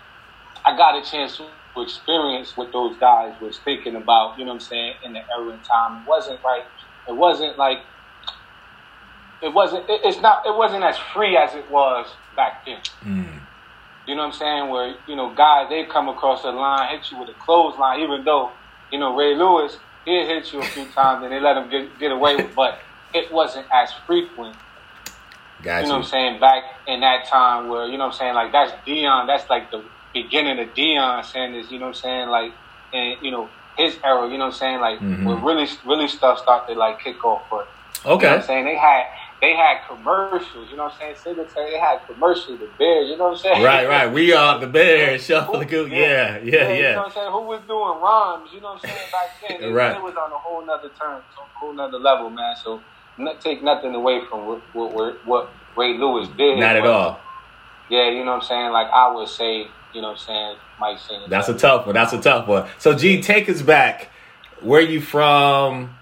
I 0.66 0.78
got 0.78 0.96
a 0.96 1.10
chance 1.10 1.38
to 1.38 1.48
experience 1.82 2.56
what 2.56 2.72
those 2.72 2.96
guys 2.98 3.40
was 3.42 3.60
thinking 3.60 3.96
about, 3.96 4.38
you 4.38 4.46
know 4.46 4.52
what 4.52 4.62
I'm 4.62 4.68
saying, 4.68 4.94
in 5.04 5.14
the 5.14 5.20
era 5.20 5.50
and 5.50 5.64
time. 5.64 6.04
It 6.04 6.08
wasn't 6.08 6.44
like, 6.44 6.64
it 7.08 7.16
wasn't 7.16 7.58
like, 7.58 7.80
it 9.42 9.54
wasn't, 9.54 9.90
it, 9.90 10.02
it's 10.04 10.22
not, 10.22 10.46
it 10.46 10.56
wasn't 10.56 10.84
as 10.84 10.98
free 10.98 11.38
as 11.38 11.54
it 11.56 11.70
was 11.70 12.08
back 12.36 12.66
then. 12.66 12.80
Mm. 13.04 13.40
You 14.08 14.16
know 14.16 14.22
what 14.22 14.34
I'm 14.34 14.40
saying? 14.40 14.70
Where, 14.70 14.96
you 15.08 15.16
know, 15.16 15.34
guys, 15.36 15.68
they 15.70 15.84
come 15.86 16.08
across 16.08 16.44
the 16.44 16.52
line, 16.52 16.98
hit 16.98 17.12
you 17.12 17.20
with 17.20 17.30
a 17.30 17.34
clothesline, 17.34 18.00
even 18.00 18.24
though 18.24 18.52
you 18.92 19.00
know, 19.00 19.16
Ray 19.16 19.36
Lewis, 19.36 19.78
he 20.06 20.12
hit 20.12 20.52
you 20.54 20.60
a 20.60 20.66
few 20.66 20.86
times 20.86 21.24
and 21.24 21.32
they 21.32 21.40
let 21.40 21.58
him 21.58 21.70
get, 21.70 22.00
get 22.00 22.12
away 22.12 22.36
with 22.36 22.56
but 22.56 22.80
it 23.14 23.32
wasn't 23.32 23.66
as 23.74 23.92
frequent. 24.06 24.56
Gotcha. 25.64 25.82
You 25.82 25.88
know 25.88 25.98
what 25.98 26.06
I'm 26.06 26.10
saying? 26.10 26.40
Back 26.40 26.64
in 26.88 27.00
that 27.02 27.26
time 27.26 27.68
where, 27.68 27.86
you 27.86 27.98
know 27.98 28.06
what 28.06 28.14
I'm 28.14 28.20
saying, 28.20 28.36
like 28.36 28.52
that's 28.52 28.72
Deion, 28.86 29.28
that's 29.28 29.50
like 29.50 29.72
the 29.72 29.84
beginning 30.14 30.60
of 30.60 30.74
Deion 30.74 31.26
Sanders, 31.26 31.72
you 31.72 31.80
know 31.80 31.88
what 31.88 31.96
I'm 31.98 32.02
saying? 32.02 32.30
Like 32.30 32.54
and 32.94 33.18
you 33.22 33.32
know, 33.32 33.50
his 33.78 33.98
era, 34.04 34.30
you 34.30 34.38
know 34.38 34.46
what 34.46 34.54
I'm 34.54 34.60
saying, 34.60 34.80
like 34.80 35.00
mm-hmm. 35.00 35.26
where 35.26 35.38
really 35.38 35.68
really 35.86 36.08
stuff 36.08 36.40
started 36.40 36.74
to 36.74 36.80
like 36.80 37.00
kick 37.00 37.24
off 37.26 37.48
for 37.50 37.66
Okay. 38.06 38.10
You 38.10 38.16
know 38.16 38.16
what 38.16 38.40
I'm 38.40 38.44
saying? 38.44 38.66
They 38.66 38.76
had 38.76 39.06
they 39.42 39.56
had 39.56 39.88
commercials, 39.88 40.70
you 40.70 40.78
know 40.78 40.86
what 40.86 40.94
I'm 40.94 41.00
saying? 41.00 41.16
Singletary, 41.24 41.72
they 41.72 41.78
had 41.78 42.00
commercials, 42.08 42.60
the 42.60 42.70
Bears, 42.80 43.08
you 43.10 43.18
know 43.18 43.26
what 43.26 43.34
I'm 43.34 43.38
saying? 43.38 43.64
Right, 43.64 43.88
right. 43.88 44.12
We 44.12 44.34
are 44.34 44.60
the 44.60 44.68
Bears, 44.68 45.24
shuffle 45.26 45.60
the 45.60 45.66
goose. 45.66 45.92
Yeah, 45.92 46.38
yeah, 46.40 46.44
yeah, 46.44 46.74
You 46.74 46.82
know 46.82 46.98
what 46.98 47.06
I'm 47.06 47.12
saying? 47.14 47.32
Who 47.32 47.42
was 47.42 47.62
doing 47.68 48.02
rhymes, 48.02 48.50
you 48.52 48.62
know 48.62 48.74
what 48.74 48.84
I'm 48.84 48.90
saying, 48.90 49.12
back 49.12 49.30
then? 49.48 49.58
It, 49.70 49.74
right. 49.74 49.96
it 49.96 50.02
was 50.02 50.16
on 50.16 50.32
a 50.32 50.38
whole 50.38 50.66
nother 50.66 50.90
turn, 51.00 51.18
a 51.18 51.60
whole 51.60 51.74
nother 51.74 52.00
level, 52.00 52.30
man. 52.30 52.56
So 52.64 52.82
not 53.18 53.42
take 53.42 53.64
nothing 53.64 53.94
away 53.96 54.22
from 54.30 54.46
what 54.46 54.62
what, 54.74 55.26
what 55.26 55.50
Ray 55.76 55.98
Lewis 55.98 56.28
did. 56.38 56.60
Not 56.60 56.76
at 56.76 56.84
but, 56.84 56.92
all. 56.92 57.20
Yeah, 57.90 58.10
you 58.10 58.26
know 58.26 58.32
what 58.32 58.44
I'm 58.44 58.48
saying? 58.48 58.72
Like 58.72 58.88
I 58.92 59.14
would 59.14 59.28
say, 59.28 59.68
you 59.94 60.02
know 60.02 60.10
what 60.10 60.20
I'm 60.20 60.26
saying, 60.26 60.56
Mike 60.80 61.00
Singletary. 61.00 61.30
That's 61.30 61.50
a 61.50 61.54
tough 61.54 61.86
one. 61.86 61.96
That's 61.96 62.14
a 62.14 62.22
tough 62.22 62.48
one. 62.48 62.68
So 62.80 62.96
G, 62.96 63.22
take 63.22 63.50
us 63.50 63.62
back. 63.62 64.10
Where 64.62 64.82
you 64.82 65.02
from? 65.02 65.97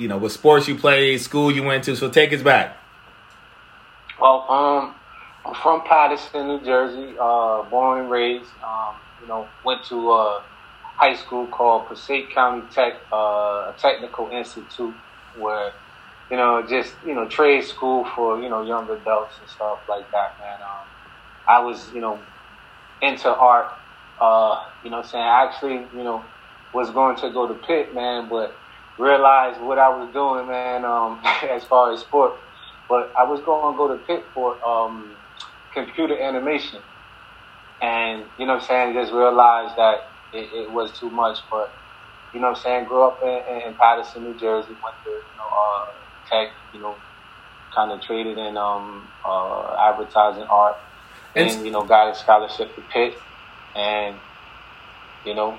You 0.00 0.08
know, 0.08 0.16
what 0.16 0.32
sports 0.32 0.66
you 0.66 0.76
played, 0.76 1.20
school 1.20 1.52
you 1.52 1.62
went 1.62 1.84
to. 1.84 1.94
So 1.94 2.08
take 2.08 2.32
us 2.32 2.40
back. 2.40 2.74
Well, 4.18 4.50
um, 4.50 4.94
I'm 5.44 5.54
from 5.54 5.82
Paterson, 5.82 6.48
New 6.48 6.60
Jersey. 6.62 7.14
Uh, 7.20 7.64
born 7.64 8.00
and 8.00 8.10
raised. 8.10 8.48
Um, 8.64 8.94
you 9.20 9.28
know, 9.28 9.46
went 9.62 9.84
to 9.84 10.12
a 10.12 10.42
high 10.96 11.14
school 11.16 11.46
called 11.48 11.86
Passaic 11.86 12.30
County 12.30 12.66
Tech, 12.72 12.94
uh, 13.12 13.72
a 13.72 13.74
technical 13.78 14.28
institute 14.30 14.94
where, 15.36 15.72
you 16.30 16.38
know, 16.38 16.64
just 16.66 16.94
you 17.04 17.14
know, 17.14 17.28
trade 17.28 17.64
school 17.64 18.06
for 18.16 18.40
you 18.40 18.48
know 18.48 18.62
young 18.62 18.88
adults 18.88 19.34
and 19.38 19.50
stuff 19.50 19.80
like 19.86 20.10
that. 20.12 20.38
Man, 20.38 20.62
um, 20.62 20.86
I 21.46 21.62
was 21.62 21.92
you 21.92 22.00
know 22.00 22.18
into 23.02 23.28
art. 23.28 23.70
Uh, 24.18 24.64
you 24.82 24.88
know, 24.88 25.02
saying 25.02 25.24
actually, 25.24 25.86
you 25.94 26.04
know, 26.04 26.24
was 26.72 26.90
going 26.90 27.16
to 27.16 27.30
go 27.30 27.46
to 27.46 27.54
Pitt, 27.54 27.94
man, 27.94 28.28
but 28.28 28.54
realized 29.00 29.60
what 29.60 29.78
I 29.78 29.88
was 29.88 30.12
doing, 30.12 30.46
man. 30.46 30.84
Um, 30.84 31.20
as 31.50 31.64
far 31.64 31.92
as 31.92 32.00
sport 32.00 32.34
but 32.90 33.12
I 33.16 33.22
was 33.22 33.40
going 33.42 33.72
to 33.72 33.78
go 33.78 33.96
to 33.96 34.04
Pitt 34.04 34.24
for 34.34 34.62
um, 34.66 35.12
computer 35.72 36.20
animation. 36.20 36.80
And, 37.80 38.24
you 38.36 38.46
know 38.46 38.54
what 38.54 38.62
I'm 38.62 38.68
saying, 38.68 38.94
just 38.94 39.12
realized 39.12 39.76
that 39.76 40.08
it, 40.34 40.52
it, 40.52 40.70
was 40.70 40.90
too 40.98 41.08
much. 41.08 41.38
But, 41.48 41.72
you 42.34 42.40
know 42.40 42.48
what 42.48 42.58
I'm 42.58 42.62
saying, 42.62 42.84
grew 42.86 43.04
up 43.04 43.22
in, 43.22 43.68
in 43.68 43.74
Paterson, 43.74 44.24
New 44.24 44.34
Jersey, 44.34 44.76
went 44.82 44.96
to, 45.04 45.10
you 45.10 45.36
know, 45.38 45.48
uh, 45.48 45.86
tech, 46.28 46.52
you 46.74 46.80
know, 46.80 46.96
kind 47.72 47.92
of 47.92 48.02
traded 48.02 48.36
in 48.36 48.56
um, 48.56 49.06
uh, 49.24 49.76
advertising 49.78 50.42
art. 50.50 50.76
And, 51.36 51.48
and, 51.48 51.64
you 51.64 51.70
know, 51.70 51.84
got 51.84 52.10
a 52.10 52.14
scholarship 52.16 52.74
to 52.74 52.82
Pitt. 52.92 53.14
And, 53.76 54.16
you 55.24 55.34
know, 55.34 55.56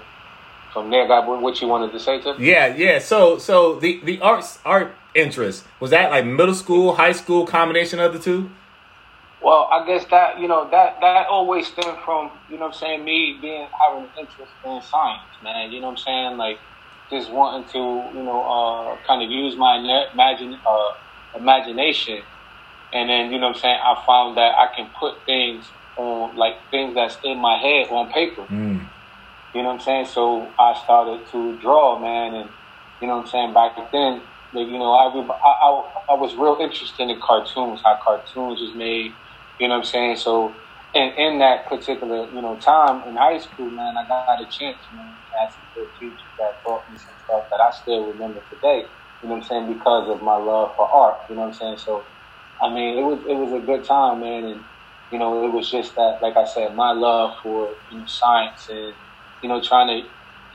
from 0.73 0.89
there, 0.89 1.07
got 1.07 1.27
what 1.41 1.61
you 1.61 1.67
wanted 1.67 1.91
to 1.91 1.99
say 1.99 2.21
to? 2.21 2.35
Yeah, 2.39 2.75
yeah. 2.75 2.99
So, 2.99 3.37
so 3.37 3.79
the 3.79 3.99
the 4.03 4.21
arts 4.21 4.59
art 4.65 4.95
interest? 5.13 5.65
Was 5.79 5.91
that 5.91 6.11
like 6.11 6.25
middle 6.25 6.55
school, 6.55 6.95
high 6.95 7.11
school, 7.11 7.45
combination 7.45 7.99
of 7.99 8.13
the 8.13 8.19
two? 8.19 8.49
Well, 9.41 9.67
I 9.71 9.85
guess 9.85 10.05
that 10.11 10.39
you 10.39 10.47
know 10.47 10.69
that 10.69 10.99
that 11.01 11.27
always 11.27 11.67
stemmed 11.67 11.97
from 12.05 12.31
you 12.49 12.57
know 12.57 12.67
I'm 12.67 12.73
saying 12.73 13.03
me 13.03 13.37
being 13.41 13.67
having 13.79 14.03
an 14.03 14.09
interest 14.19 14.51
in 14.65 14.81
science, 14.81 15.23
man. 15.43 15.71
You 15.71 15.81
know 15.81 15.89
I'm 15.89 15.97
saying 15.97 16.37
like 16.37 16.59
just 17.09 17.31
wanting 17.31 17.67
to 17.71 18.17
you 18.17 18.23
know 18.23 18.41
uh, 18.43 18.97
kind 19.07 19.23
of 19.23 19.31
use 19.31 19.55
my 19.55 19.77
imagine 20.13 20.57
uh, 20.65 20.93
imagination, 21.35 22.21
and 22.93 23.09
then 23.09 23.31
you 23.31 23.39
know 23.39 23.47
I'm 23.47 23.55
saying 23.55 23.79
I 23.83 24.01
found 24.05 24.37
that 24.37 24.55
I 24.55 24.73
can 24.75 24.89
put 24.99 25.15
things 25.25 25.65
on 25.97 26.35
like 26.37 26.55
things 26.69 26.93
that's 26.93 27.17
in 27.23 27.39
my 27.39 27.57
head 27.57 27.87
on 27.89 28.11
paper. 28.11 28.43
Mm. 28.43 28.87
You 29.53 29.63
know 29.63 29.69
what 29.69 29.73
I'm 29.75 29.79
saying? 29.81 30.05
So 30.05 30.47
I 30.59 30.73
started 30.83 31.27
to 31.31 31.57
draw, 31.59 31.99
man, 31.99 32.33
and 32.35 32.49
you 33.01 33.07
know 33.07 33.17
what 33.17 33.25
I'm 33.25 33.31
saying 33.31 33.53
back 33.53 33.75
then 33.91 34.21
like, 34.53 34.67
you 34.67 34.79
know, 34.79 34.91
I, 34.91 35.07
I, 35.07 36.11
I, 36.11 36.13
was 36.19 36.35
real 36.35 36.57
interested 36.59 37.09
in 37.09 37.19
cartoons, 37.21 37.81
how 37.85 37.97
cartoons 38.03 38.59
was 38.59 38.75
made. 38.75 39.13
You 39.59 39.69
know 39.69 39.75
what 39.75 39.85
I'm 39.85 39.91
saying? 39.91 40.15
So, 40.17 40.51
in, 40.93 41.13
in 41.15 41.39
that 41.39 41.67
particular, 41.69 42.27
you 42.27 42.41
know, 42.41 42.57
time 42.57 43.07
in 43.07 43.15
high 43.15 43.37
school, 43.37 43.71
man, 43.71 43.95
I 43.95 44.05
got 44.05 44.41
a 44.41 44.45
chance, 44.51 44.83
man, 44.91 45.15
to 45.15 45.37
have 45.39 45.53
some 45.53 45.63
good 45.73 45.87
teachers 45.97 46.27
that 46.37 46.59
taught 46.63 46.89
me 46.91 46.97
some 46.97 47.15
stuff 47.23 47.47
that 47.49 47.61
I 47.61 47.71
still 47.71 48.11
remember 48.11 48.41
today. 48.49 48.91
You 49.23 49.29
know 49.29 49.35
what 49.35 49.43
I'm 49.43 49.47
saying? 49.47 49.67
Because 49.71 50.09
of 50.09 50.21
my 50.21 50.35
love 50.35 50.75
for 50.75 50.89
art. 50.91 51.19
You 51.29 51.35
know 51.35 51.41
what 51.41 51.47
I'm 51.47 51.53
saying? 51.53 51.77
So, 51.77 52.03
I 52.61 52.73
mean, 52.73 52.99
it 52.99 53.03
was 53.03 53.19
it 53.23 53.35
was 53.35 53.53
a 53.53 53.65
good 53.65 53.85
time, 53.85 54.19
man, 54.19 54.43
and 54.43 54.65
you 55.11 55.19
know, 55.19 55.45
it 55.45 55.53
was 55.53 55.71
just 55.71 55.95
that, 55.95 56.19
like 56.21 56.35
I 56.35 56.45
said, 56.45 56.75
my 56.75 56.91
love 56.91 57.37
for 57.41 57.71
you 57.89 57.99
know, 57.99 58.05
science 58.05 58.67
and 58.69 58.95
you 59.41 59.49
know, 59.49 59.61
trying 59.61 60.03
to 60.03 60.09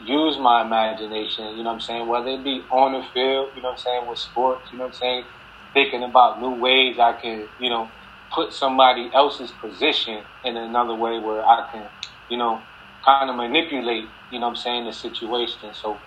use 0.04 0.38
my 0.38 0.62
imagination, 0.62 1.56
you 1.56 1.62
know 1.62 1.70
what 1.70 1.74
I'm 1.74 1.80
saying? 1.80 2.06
Whether 2.06 2.28
it 2.28 2.44
be 2.44 2.62
on 2.70 2.92
the 2.92 3.06
field, 3.14 3.50
you 3.56 3.62
know 3.62 3.70
what 3.70 3.78
I'm 3.78 3.78
saying, 3.78 4.06
with 4.08 4.18
sports, 4.18 4.62
you 4.70 4.78
know 4.78 4.84
what 4.84 4.94
I'm 4.94 4.98
saying? 5.00 5.24
Thinking 5.72 6.02
about 6.02 6.40
new 6.40 6.54
ways 6.54 6.98
I 6.98 7.12
can, 7.14 7.48
you 7.58 7.70
know, 7.70 7.88
put 8.34 8.52
somebody 8.52 9.10
else's 9.14 9.50
position 9.52 10.22
in 10.44 10.56
another 10.56 10.94
way 10.94 11.18
where 11.18 11.44
I 11.44 11.68
can, 11.72 11.86
you 12.28 12.36
know, 12.36 12.60
kind 13.04 13.30
of 13.30 13.36
manipulate, 13.36 14.06
you 14.30 14.38
know 14.38 14.46
what 14.46 14.56
I'm 14.56 14.56
saying, 14.56 14.84
the 14.84 14.92
situation. 14.92 15.72
So 15.72 15.98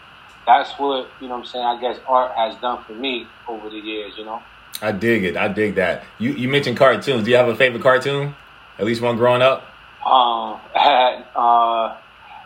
that's 0.45 0.71
what, 0.73 1.09
you 1.19 1.27
know 1.27 1.35
what 1.35 1.41
I'm 1.41 1.45
saying, 1.45 1.65
I 1.65 1.79
guess 1.81 1.99
art 2.07 2.31
has 2.35 2.55
done 2.61 2.83
for 2.83 2.93
me 2.93 3.27
over 3.47 3.69
the 3.69 3.79
years, 3.79 4.13
you 4.17 4.25
know? 4.25 4.41
I 4.81 4.91
dig 4.91 5.25
it. 5.25 5.35
I 5.35 5.47
dig 5.49 5.75
that. 5.75 6.03
You 6.19 6.31
you 6.31 6.47
mentioned 6.47 6.77
cartoons. 6.77 7.25
Do 7.25 7.31
you 7.31 7.37
have 7.37 7.49
a 7.49 7.55
favorite 7.55 7.81
cartoon? 7.81 8.35
At 8.77 8.85
least 8.85 9.01
one 9.01 9.17
growing 9.17 9.41
up? 9.41 9.63
Um, 10.05 10.57
had, 10.73 11.25
uh, 11.35 11.97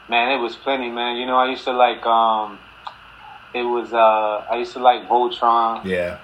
Man, 0.10 0.31
it 0.31 0.41
was 0.41 0.55
plenty, 0.55 0.89
man. 0.89 1.17
You 1.17 1.25
know, 1.25 1.38
I 1.38 1.50
used 1.50 1.63
to 1.65 1.72
like 1.72 2.05
um, 2.05 2.60
it 3.53 3.63
was 3.63 3.93
uh, 3.93 4.45
I 4.50 4.57
used 4.57 4.74
to 4.74 4.79
like 4.79 5.07
Voltron. 5.07 5.83
Yeah. 5.86 6.17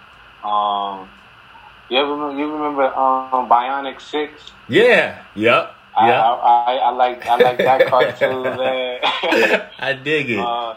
Um, 0.43 1.07
You 1.89 1.97
ever 1.97 2.11
remember, 2.13 2.39
you 2.39 2.51
remember 2.53 2.85
um, 2.93 3.49
Bionic 3.49 3.99
Six? 4.01 4.51
Yeah. 4.67 5.23
Yep. 5.35 5.75
I, 5.97 6.07
Yep. 6.07 6.15
I, 6.23 6.63
I, 6.67 6.75
I 6.75 6.89
like 6.91 7.25
I 7.25 7.35
like 7.37 7.57
that 7.57 7.87
cartoon, 7.87 8.43
man. 8.57 8.99
I 9.79 9.93
dig 9.93 10.29
it. 10.31 10.39
uh, 10.39 10.75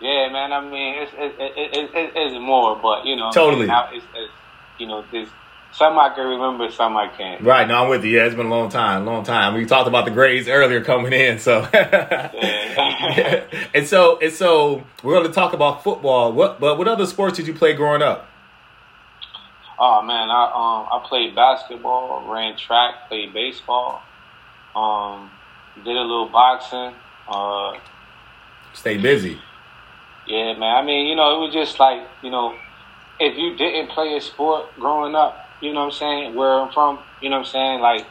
yeah, 0.00 0.28
man. 0.32 0.52
I 0.52 0.60
mean, 0.60 0.94
it's 1.02 1.12
it, 1.14 1.34
it, 1.38 1.52
it, 1.76 1.90
it, 1.94 2.12
it's 2.16 2.38
more, 2.40 2.76
but 2.76 3.06
you 3.06 3.14
know, 3.16 3.30
Totally. 3.30 3.66
Now 3.66 3.88
it's, 3.92 4.04
it's 4.14 4.32
you 4.78 4.86
know, 4.86 5.04
there's 5.12 5.28
some 5.72 5.98
I 5.98 6.10
can 6.14 6.26
remember, 6.26 6.70
some 6.70 6.96
I 6.96 7.08
can't. 7.08 7.42
Right, 7.42 7.66
no, 7.66 7.82
I'm 7.84 7.88
with 7.88 8.04
you. 8.04 8.16
Yeah, 8.16 8.26
it's 8.26 8.34
been 8.34 8.46
a 8.46 8.50
long 8.50 8.68
time, 8.68 9.04
long 9.06 9.24
time. 9.24 9.54
We 9.54 9.64
talked 9.66 9.88
about 9.88 10.04
the 10.04 10.10
grades 10.10 10.48
earlier 10.48 10.82
coming 10.84 11.12
in, 11.12 11.38
so. 11.38 11.66
Yeah. 12.72 13.44
and 13.74 13.86
so, 13.86 14.18
and 14.20 14.32
so, 14.32 14.84
we're 15.02 15.14
going 15.14 15.26
to 15.26 15.32
talk 15.32 15.52
about 15.52 15.82
football. 15.84 16.32
What, 16.32 16.60
but 16.60 16.78
what 16.78 16.88
other 16.88 17.04
sports 17.06 17.36
did 17.36 17.46
you 17.46 17.54
play 17.54 17.74
growing 17.74 18.00
up? 18.02 18.26
Oh 19.78 20.00
man, 20.02 20.30
I 20.30 20.44
um 20.44 20.88
I 20.92 21.04
played 21.08 21.34
basketball, 21.34 22.30
ran 22.32 22.56
track, 22.56 23.08
played 23.08 23.32
baseball, 23.34 24.00
um, 24.76 25.30
did 25.76 25.96
a 25.96 26.00
little 26.00 26.28
boxing. 26.28 26.94
Uh, 27.28 27.72
Stay 28.74 28.96
busy. 28.98 29.40
yeah, 30.28 30.54
man. 30.56 30.76
I 30.76 30.82
mean, 30.82 31.06
you 31.08 31.16
know, 31.16 31.36
it 31.36 31.46
was 31.46 31.52
just 31.52 31.80
like 31.80 32.06
you 32.22 32.30
know, 32.30 32.54
if 33.18 33.36
you 33.36 33.56
didn't 33.56 33.90
play 33.90 34.14
a 34.16 34.20
sport 34.20 34.66
growing 34.76 35.14
up, 35.16 35.41
you 35.62 35.72
know 35.72 35.80
what 35.80 35.86
I'm 35.86 35.92
saying, 35.92 36.34
where 36.34 36.60
I'm 36.60 36.72
from, 36.72 36.98
you 37.22 37.30
know 37.30 37.38
what 37.38 37.46
I'm 37.46 37.52
saying, 37.52 37.80
like, 37.80 38.04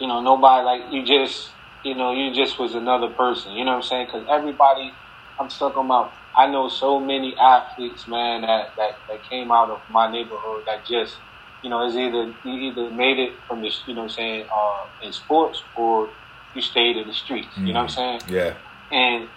you 0.00 0.08
know, 0.08 0.22
nobody 0.22 0.64
like 0.64 0.92
you 0.92 1.04
just, 1.04 1.50
you 1.84 1.94
know, 1.94 2.12
you 2.12 2.34
just 2.34 2.58
was 2.58 2.74
another 2.74 3.08
person. 3.08 3.52
You 3.52 3.64
know 3.64 3.72
what 3.72 3.76
I'm 3.76 3.82
saying? 3.82 4.06
Because 4.06 4.26
everybody, 4.28 4.92
I'm 5.38 5.50
stuck 5.50 5.76
on 5.76 5.86
my. 5.86 6.10
I 6.34 6.46
know 6.50 6.68
so 6.68 6.98
many 6.98 7.36
athletes, 7.36 8.06
man, 8.08 8.42
that, 8.42 8.76
that, 8.76 8.98
that 9.08 9.22
came 9.28 9.50
out 9.50 9.70
of 9.70 9.80
my 9.90 10.10
neighborhood 10.10 10.64
that 10.66 10.84
just, 10.84 11.16
you 11.62 11.70
know, 11.70 11.86
is 11.86 11.96
either 11.96 12.34
you 12.44 12.52
either 12.52 12.90
made 12.90 13.18
it 13.18 13.32
from 13.46 13.62
the, 13.62 13.70
you 13.86 13.94
know, 13.94 14.02
what 14.02 14.10
I'm 14.10 14.16
saying, 14.16 14.46
uh, 14.52 14.86
in 15.02 15.12
sports 15.12 15.62
or 15.76 16.10
you 16.54 16.62
stayed 16.62 16.96
in 16.96 17.06
the 17.06 17.14
streets. 17.14 17.56
You 17.56 17.72
know 17.72 17.82
what 17.82 17.98
I'm 17.98 18.20
saying? 18.20 18.20
Yeah. 18.28 18.54
And 18.90 19.28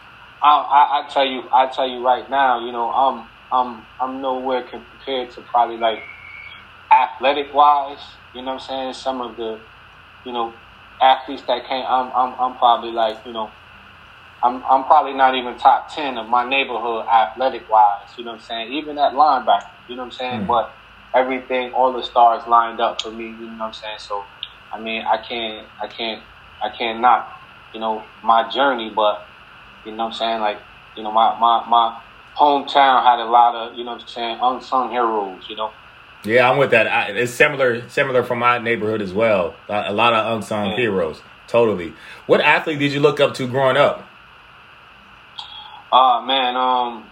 I, 0.42 0.50
I, 0.50 1.02
I 1.06 1.10
tell 1.10 1.26
you, 1.26 1.44
I 1.54 1.68
tell 1.68 1.88
you 1.88 2.06
right 2.06 2.30
now, 2.30 2.66
you 2.66 2.72
know, 2.72 2.90
I'm, 2.92 3.28
I'm, 3.52 3.86
I'm 4.00 4.22
nowhere 4.22 4.64
compared 4.64 5.32
to 5.32 5.42
probably 5.42 5.78
like 5.78 6.04
athletic 6.92 7.54
wise. 7.54 8.00
You 8.34 8.44
know 8.44 8.54
what 8.56 8.62
I'm 8.64 8.68
saying? 8.68 8.94
Some 8.94 9.22
of 9.22 9.38
the, 9.38 9.62
you 10.26 10.34
know, 10.34 10.62
athletes 11.02 11.44
that 11.48 11.68
came, 11.68 11.86
I'm, 11.88 12.12
I'm, 12.16 12.36
I'm 12.40 12.58
probably 12.58 12.92
like, 12.92 13.18
you 13.26 13.34
know, 13.34 13.56
I'm, 14.44 14.64
I'm 14.70 14.86
probably 14.86 15.14
not 15.14 15.36
even 15.36 15.58
top 15.58 15.94
ten 15.94 16.18
of 16.18 16.30
my 16.30 16.48
neighborhood 16.48 17.06
athletic 17.12 17.70
wise. 17.70 18.10
You 18.18 18.26
know 18.26 18.32
what 18.32 18.38
I'm 18.38 18.42
saying? 18.42 18.74
Even 18.74 18.98
at 18.98 19.14
linebacker. 19.14 19.62
You 19.88 19.98
know 19.98 20.04
what 20.04 20.08
I'm 20.08 20.12
saying? 20.12 20.42
Mm. 20.44 20.48
But 20.48 20.72
everything, 21.16 21.74
all 21.74 21.94
the 21.94 22.04
stars 22.04 22.44
lined 22.48 22.80
up 22.82 23.02
for 23.02 23.12
me. 23.12 23.26
You 23.32 23.48
know 23.48 23.58
what 23.60 23.66
I'm 23.68 23.74
saying? 23.74 23.98
So, 24.00 24.30
I 24.72 24.80
mean, 24.80 25.04
I 25.06 25.18
can't, 25.28 25.68
I 25.82 25.88
can't, 25.88 26.24
I 26.64 26.70
can't 26.78 27.02
knock, 27.02 27.28
you 27.74 27.82
know, 27.82 28.12
my 28.24 28.50
journey. 28.54 28.92
But 28.96 29.18
you 29.86 29.94
know 29.96 30.06
what 30.06 30.14
I'm 30.14 30.14
saying? 30.14 30.42
Like, 30.42 30.60
you 30.96 31.04
know, 31.04 31.12
my 31.12 31.38
my 31.40 31.66
my 31.70 32.00
hometown 32.40 33.04
had 33.04 33.20
a 33.20 33.26
lot 33.30 33.56
of, 33.56 33.78
you 33.78 33.84
know 33.86 33.94
what 33.94 34.02
I'm 34.02 34.08
saying, 34.08 34.40
unsung 34.42 34.92
heroes. 34.92 35.46
You 35.50 35.58
know. 35.58 35.74
Yeah, 36.24 36.50
I'm 36.50 36.58
with 36.58 36.72
that. 36.72 36.88
I, 36.88 37.06
it's 37.12 37.34
similar, 37.34 37.88
similar 37.90 38.24
from 38.24 38.40
my 38.40 38.58
neighborhood 38.58 39.02
as 39.02 39.14
well. 39.14 39.56
A, 39.70 39.86
a 39.88 39.94
lot 39.94 40.14
of 40.14 40.36
unsung 40.36 40.72
Yeah. 40.72 40.76
heroes. 40.76 41.22
Totally. 41.48 41.94
What 42.28 42.42
athlete 42.42 42.80
did 42.80 42.92
you 42.92 43.00
look 43.00 43.20
up 43.20 43.34
to 43.36 43.48
growing 43.48 43.78
up? 43.78 44.06
Oh 45.92 46.22
man, 46.24 46.56
um, 46.56 47.06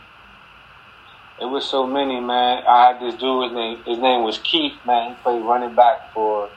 it 1.41 1.45
was 1.45 1.65
so 1.65 1.87
many, 1.87 2.19
man. 2.19 2.63
I 2.67 2.87
had 2.89 3.01
this 3.01 3.15
dude. 3.19 3.45
His 3.45 3.53
name, 3.53 3.83
his 3.85 3.97
name 3.97 4.23
was 4.23 4.37
Keith. 4.39 4.73
Man, 4.85 5.09
he 5.15 5.15
played 5.23 5.41
running 5.43 5.73
back 5.73 6.13
for 6.13 6.49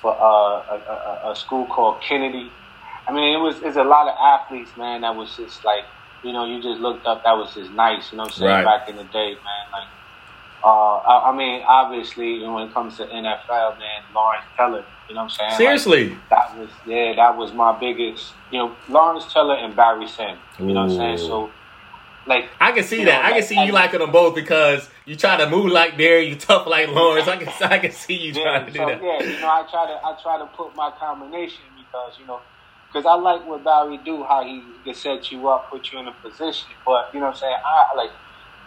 for 0.00 0.12
uh, 0.12 0.76
a, 0.76 1.24
a, 1.26 1.32
a 1.32 1.36
school 1.36 1.66
called 1.66 2.00
Kennedy. 2.00 2.50
I 3.08 3.12
mean, 3.12 3.34
it 3.36 3.40
was 3.40 3.60
it's 3.62 3.76
a 3.76 3.82
lot 3.84 4.06
of 4.06 4.14
athletes, 4.20 4.70
man. 4.76 5.00
That 5.00 5.16
was 5.16 5.36
just 5.36 5.64
like 5.64 5.84
you 6.22 6.32
know, 6.32 6.44
you 6.44 6.62
just 6.62 6.80
looked 6.80 7.06
up. 7.06 7.24
That 7.24 7.32
was 7.36 7.54
just 7.54 7.72
nice. 7.72 8.12
You 8.12 8.18
know 8.18 8.24
what 8.24 8.32
I'm 8.34 8.38
saying? 8.38 8.50
Right. 8.50 8.64
Back 8.64 8.88
in 8.88 8.96
the 8.96 9.04
day, 9.04 9.34
man. 9.34 9.72
Like, 9.72 9.88
uh, 10.62 10.96
I, 10.96 11.30
I 11.30 11.36
mean, 11.36 11.62
obviously, 11.66 12.46
when 12.46 12.68
it 12.68 12.74
comes 12.74 12.96
to 12.98 13.06
NFL, 13.06 13.78
man, 13.78 14.02
Lawrence 14.14 14.44
Taylor. 14.56 14.84
You 15.08 15.14
know 15.14 15.22
what 15.24 15.24
I'm 15.24 15.30
saying? 15.30 15.50
Like, 15.50 15.56
Seriously. 15.58 16.16
that 16.30 16.56
was 16.56 16.68
yeah, 16.86 17.14
that 17.16 17.36
was 17.36 17.52
my 17.52 17.76
biggest. 17.78 18.32
You 18.52 18.58
know, 18.58 18.76
Lawrence 18.88 19.32
Taylor 19.32 19.56
and 19.56 19.74
Barry 19.74 20.06
Sanders. 20.06 20.38
You 20.58 20.66
know 20.66 20.84
what 20.86 20.90
I'm 20.92 20.96
saying? 20.96 21.18
So, 21.18 21.50
like, 22.26 22.48
I 22.60 22.72
can 22.72 22.84
see 22.84 23.04
that. 23.04 23.04
know, 23.04 23.18
I 23.20 23.28
can 23.30 23.32
like- 23.40 23.44
see 23.44 23.64
you 23.64 23.72
liking 23.72 24.00
them 24.00 24.12
both 24.12 24.34
because 24.34 24.88
you 25.06 25.16
try 25.16 25.36
to 25.36 25.48
move 25.50 25.72
like 25.72 25.96
Barry, 25.96 26.28
you 26.28 26.36
tough 26.36 26.66
like 26.66 26.88
Lawrence. 26.88 27.26
I 27.26 27.36
can, 27.38 27.48
I 27.70 27.78
can 27.78 27.90
see 27.90 28.14
you 28.14 28.32
yeah, 28.32 28.42
trying 28.42 28.66
to 28.66 28.72
do 28.72 28.78
so, 28.78 28.86
that. 28.86 29.02
yeah, 29.02 29.22
you 29.22 29.40
know, 29.40 29.48
I 29.48 29.66
try 29.70 29.86
to 29.86 30.06
I 30.06 30.16
try 30.22 30.38
to 30.38 30.46
put 30.46 30.76
my 30.76 30.92
combination 30.98 31.64
because 31.78 32.12
you 32.20 32.26
know, 32.26 32.40
because 32.86 33.06
I 33.06 33.14
like 33.14 33.46
what 33.48 33.64
Barry 33.64 33.98
do, 34.04 34.22
how 34.24 34.44
he 34.44 34.62
can 34.84 34.94
set 34.94 35.32
you 35.32 35.48
up, 35.48 35.70
put 35.70 35.90
you 35.90 35.98
in 35.98 36.06
a 36.06 36.12
position. 36.12 36.68
But 36.86 37.10
you 37.14 37.18
know 37.20 37.26
what 37.26 37.34
I'm 37.36 37.40
saying? 37.40 37.56
I 37.64 37.96
like. 37.96 38.10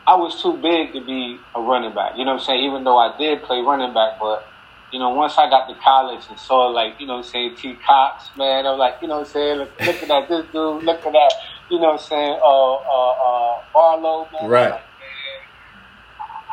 I 0.06 0.16
was 0.16 0.42
too 0.42 0.58
big 0.58 0.94
to 0.94 1.02
be 1.02 1.40
a 1.56 1.62
running 1.62 1.94
back. 1.94 2.18
You 2.18 2.26
know 2.26 2.34
what 2.34 2.42
I'm 2.42 2.46
saying? 2.46 2.66
Even 2.66 2.84
though 2.84 2.98
I 2.98 3.18
did 3.18 3.44
play 3.44 3.62
running 3.62 3.94
back, 3.94 4.20
but 4.20 4.46
you 4.92 5.00
know, 5.00 5.10
once 5.10 5.38
I 5.38 5.50
got 5.50 5.68
to 5.68 5.76
college 5.82 6.24
and 6.30 6.38
saw 6.38 6.68
like, 6.68 7.00
you 7.00 7.08
know 7.08 7.18
what 7.18 7.26
I'm 7.26 7.32
saying, 7.32 7.56
T 7.56 7.76
Cox, 7.86 8.30
man, 8.38 8.68
I'm 8.68 8.78
like, 8.78 8.96
you 9.02 9.08
know 9.08 9.20
what 9.20 9.28
I'm 9.28 9.34
saying, 9.34 9.58
look, 9.58 9.72
looking 9.82 10.12
at 10.12 10.30
this 10.30 10.46
dude, 10.52 10.84
looking 10.84 11.16
at, 11.16 11.34
you 11.70 11.80
know 11.80 11.94
what 11.94 12.02
I'm 12.02 12.06
saying, 12.08 12.40
uh 12.44 12.74
uh 12.74 13.12
uh 13.12 13.64
Barlow, 13.74 14.28
man. 14.32 14.50
Right. 14.50 14.72
like, 14.72 14.82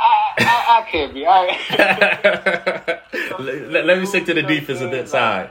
I, 0.03 0.33
I, 0.39 0.79
I 0.79 0.91
can't 0.91 1.13
be. 1.13 1.27
I, 1.27 3.01
let, 3.41 3.85
let 3.85 3.99
me 3.99 4.07
stick 4.07 4.25
to 4.27 4.35
the 4.35 4.43
defensive 4.43 4.91
bit 4.91 5.09
side. 5.09 5.51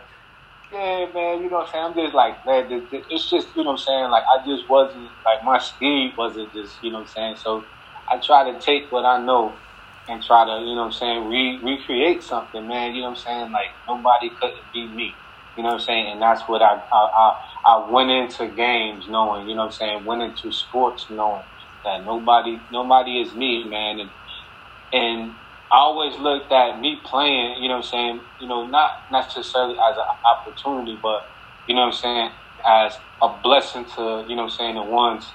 Yeah, 0.72 1.08
man, 1.14 1.44
you 1.44 1.50
know 1.50 1.58
what 1.58 1.68
I'm 1.68 1.72
saying? 1.72 1.86
I'm 1.86 1.94
just 1.94 2.16
like, 2.16 2.46
man, 2.46 2.88
it's 2.92 3.30
just, 3.30 3.56
you 3.56 3.64
know 3.64 3.72
what 3.72 3.80
I'm 3.80 3.86
saying? 3.86 4.10
Like, 4.10 4.24
I 4.24 4.46
just 4.46 4.70
wasn't, 4.70 5.10
like, 5.26 5.44
my 5.44 5.60
speed 5.60 6.14
wasn't 6.18 6.54
just, 6.54 6.84
you 6.84 6.92
know 6.92 7.00
what 7.00 7.08
I'm 7.10 7.14
saying? 7.14 7.36
So 7.38 7.64
I 8.12 8.20
try 8.26 8.52
to 8.52 8.60
take 8.60 8.92
what 8.92 9.06
I 9.06 9.24
know 9.24 9.64
and 10.08 10.24
try 10.24 10.46
to, 10.46 10.52
you 10.66 10.76
know 10.76 10.84
what 10.84 10.88
I'm 10.88 10.92
saying, 10.94 11.28
re- 11.30 11.62
recreate 11.66 12.24
something, 12.24 12.68
man. 12.68 12.94
You 12.96 13.04
know 13.04 13.10
what 13.12 13.20
I'm 13.20 13.24
saying? 13.26 13.52
Like, 13.52 13.70
nobody 13.88 14.32
couldn't 14.42 14.72
beat 14.74 14.94
me. 14.96 15.20
You 15.58 15.64
know 15.64 15.70
what 15.72 15.76
I'm 15.76 15.82
saying? 15.82 16.12
And 16.14 16.22
that's 16.22 16.44
what 16.48 16.62
I, 16.62 16.76
I, 16.94 17.10
I, 17.18 17.34
I 17.66 17.88
went 17.92 18.12
into 18.12 18.50
games 18.54 19.08
knowing, 19.10 19.48
you 19.50 19.56
know 19.56 19.64
what 19.64 19.68
I'm 19.68 19.72
saying? 19.74 20.06
Went 20.06 20.24
into 20.24 20.52
sports 20.52 21.08
knowing 21.10 21.46
that 21.86 22.04
nobody, 22.06 22.60
nobody 22.72 23.22
is 23.22 23.36
me, 23.36 23.68
man. 23.70 24.00
And, 24.00 24.12
and 24.94 25.36
I 25.72 25.78
always 25.78 26.18
looked 26.20 26.52
at 26.54 26.80
me 26.80 27.02
playing, 27.06 27.62
you 27.62 27.70
know 27.70 27.76
what 27.78 27.86
I'm 27.86 27.92
saying, 27.92 28.22
you 28.40 28.50
know, 28.50 28.68
not 28.68 28.92
necessarily 29.12 29.76
as 29.76 29.98
an 29.98 30.06
opportunity, 30.38 31.00
but, 31.02 31.22
you 31.68 31.76
know 31.76 31.82
what 31.82 31.88
I'm 31.88 31.94
saying, 31.94 32.32
as 32.68 32.98
a 33.22 33.30
blessing 33.44 33.86
to, 33.98 34.26
you 34.28 34.36
know 34.36 34.44
I'm 34.46 34.50
saying, 34.50 34.76
the 34.76 34.84
ones, 34.84 35.32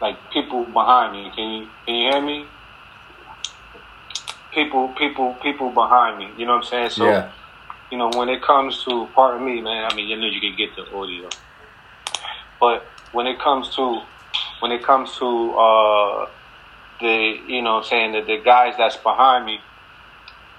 like 0.00 0.30
people 0.32 0.66
behind 0.72 1.12
me. 1.12 1.32
Can 1.34 1.48
you, 1.50 1.70
can 1.86 1.94
you 1.96 2.10
hear 2.12 2.22
me? 2.22 2.50
People, 4.52 4.94
people, 4.98 5.38
people 5.42 5.72
behind 5.72 6.18
me, 6.18 6.34
you 6.36 6.46
know 6.46 6.52
what 6.54 6.64
I'm 6.64 6.70
saying? 6.70 6.90
So, 6.90 7.06
Yeah. 7.06 7.32
you 7.90 7.98
know, 7.98 8.10
when 8.16 8.28
it 8.28 8.42
comes 8.42 8.84
to, 8.84 9.12
pardon 9.14 9.44
me, 9.46 9.60
man, 9.62 9.88
I 9.90 9.94
mean, 9.94 10.08
you 10.08 10.16
know, 10.16 10.26
you 10.26 10.40
can 10.40 10.56
get 10.56 10.76
the 10.76 10.84
audio. 10.94 11.28
But 12.60 12.92
when 13.12 13.26
it 13.26 13.40
comes 13.40 13.74
to, 13.76 14.02
when 14.60 14.72
it 14.72 14.84
comes 14.84 15.16
to, 15.18 15.54
uh, 15.56 16.26
the 17.00 17.36
you 17.46 17.62
know 17.62 17.78
I'm 17.78 17.84
saying 17.84 18.12
that 18.12 18.26
the 18.26 18.42
guys 18.44 18.74
that's 18.78 18.96
behind 18.98 19.46
me, 19.46 19.60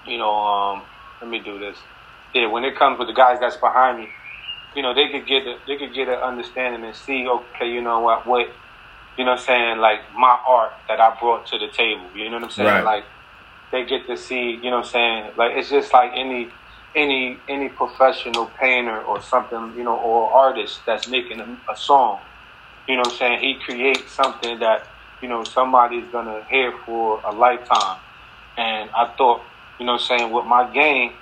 you 0.04 0.18
know, 0.18 0.34
um, 0.34 0.86
let 1.20 1.30
me 1.30 1.40
do 1.44 1.58
this. 1.58 1.82
Yeah, 2.34 2.48
when 2.48 2.64
it 2.64 2.78
comes 2.78 2.98
with 2.98 3.08
the 3.08 3.14
guys 3.14 3.38
that's 3.40 3.56
behind 3.56 3.98
me, 3.98 4.08
you 4.74 4.82
know, 4.82 4.94
they 4.94 5.08
could 5.10 5.26
get 5.26 5.44
a, 5.46 5.56
they 5.66 5.78
could 5.78 5.94
get 5.94 6.08
an 6.08 6.16
understanding 6.20 6.84
and 6.84 6.96
see, 6.96 7.26
okay, 7.28 7.68
you 7.68 7.82
know 7.82 8.00
what, 8.00 8.26
what, 8.26 8.46
you 9.16 9.24
know, 9.24 9.32
what 9.32 9.40
I'm 9.40 9.46
saying 9.46 9.78
like 9.78 10.00
my 10.14 10.38
art 10.46 10.72
that 10.88 11.00
I 11.00 11.18
brought 11.18 11.46
to 11.48 11.58
the 11.58 11.68
table. 11.68 12.04
You 12.14 12.28
know 12.30 12.36
what 12.36 12.44
I'm 12.44 12.50
saying? 12.50 12.68
Right. 12.68 12.84
Like 12.84 13.04
they 13.72 13.84
get 13.84 14.06
to 14.06 14.16
see, 14.16 14.50
you 14.50 14.70
know, 14.70 14.78
what 14.78 14.86
I'm 14.86 14.92
saying 14.92 15.32
like 15.36 15.56
it's 15.56 15.70
just 15.70 15.92
like 15.92 16.12
any 16.14 16.50
any 16.94 17.38
any 17.48 17.68
professional 17.68 18.46
painter 18.58 19.00
or 19.02 19.20
something, 19.22 19.74
you 19.76 19.84
know, 19.84 19.96
or 19.96 20.32
artist 20.32 20.80
that's 20.86 21.08
making 21.08 21.40
a, 21.40 21.58
a 21.70 21.76
song. 21.76 22.20
You 22.88 22.96
know 22.96 23.00
what 23.00 23.12
I'm 23.12 23.18
saying? 23.18 23.40
He 23.40 23.54
creates 23.54 24.12
something 24.12 24.58
that, 24.60 24.86
you 25.20 25.28
know, 25.28 25.44
somebody's 25.44 26.04
gonna 26.12 26.44
hear 26.50 26.72
for 26.84 27.20
a 27.24 27.32
lifetime. 27.32 27.98
And 28.56 28.90
I 28.90 29.12
thought, 29.18 29.42
you 29.78 29.86
know 29.86 29.92
what 29.92 30.10
I'm 30.10 30.18
saying, 30.18 30.32
with 30.32 30.46
my 30.46 30.72
game, 30.72 31.12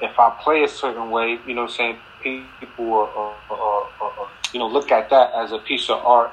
if 0.00 0.18
I 0.18 0.30
play 0.42 0.64
a 0.64 0.68
certain 0.68 1.10
way, 1.10 1.38
you 1.46 1.54
know 1.54 1.62
what 1.62 1.70
I'm 1.70 1.76
saying, 1.76 1.96
people 2.22 3.10
uh, 3.48 3.54
uh, 3.54 3.54
uh, 3.54 4.22
uh, 4.22 4.28
you 4.52 4.58
know, 4.58 4.66
look 4.66 4.90
at 4.90 5.10
that 5.10 5.32
as 5.34 5.52
a 5.52 5.58
piece 5.58 5.90
of 5.90 6.04
art 6.04 6.32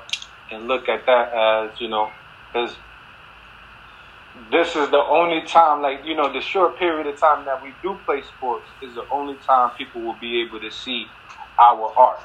and 0.51 0.67
look 0.67 0.89
at 0.89 1.05
that 1.08 1.34
as, 1.34 1.79
you 1.81 1.89
know, 1.89 2.12
because 2.53 2.77
this 4.51 4.70
is 4.75 4.91
the 4.91 4.98
only 5.10 5.43
time, 5.48 5.81
like, 5.81 6.01
you 6.05 6.15
know, 6.15 6.31
the 6.34 6.41
short 6.41 6.77
period 6.79 7.08
of 7.08 7.20
time 7.20 7.46
that 7.46 7.62
we 7.63 7.75
do 7.84 8.00
play 8.05 8.22
sports 8.24 8.72
is 8.81 8.96
the 8.96 9.05
only 9.12 9.38
time 9.48 9.72
people 9.77 10.03
will 10.03 10.20
be 10.20 10.41
able 10.43 10.62
to 10.62 10.72
see 10.72 11.08
our 11.60 11.93
art. 11.98 12.20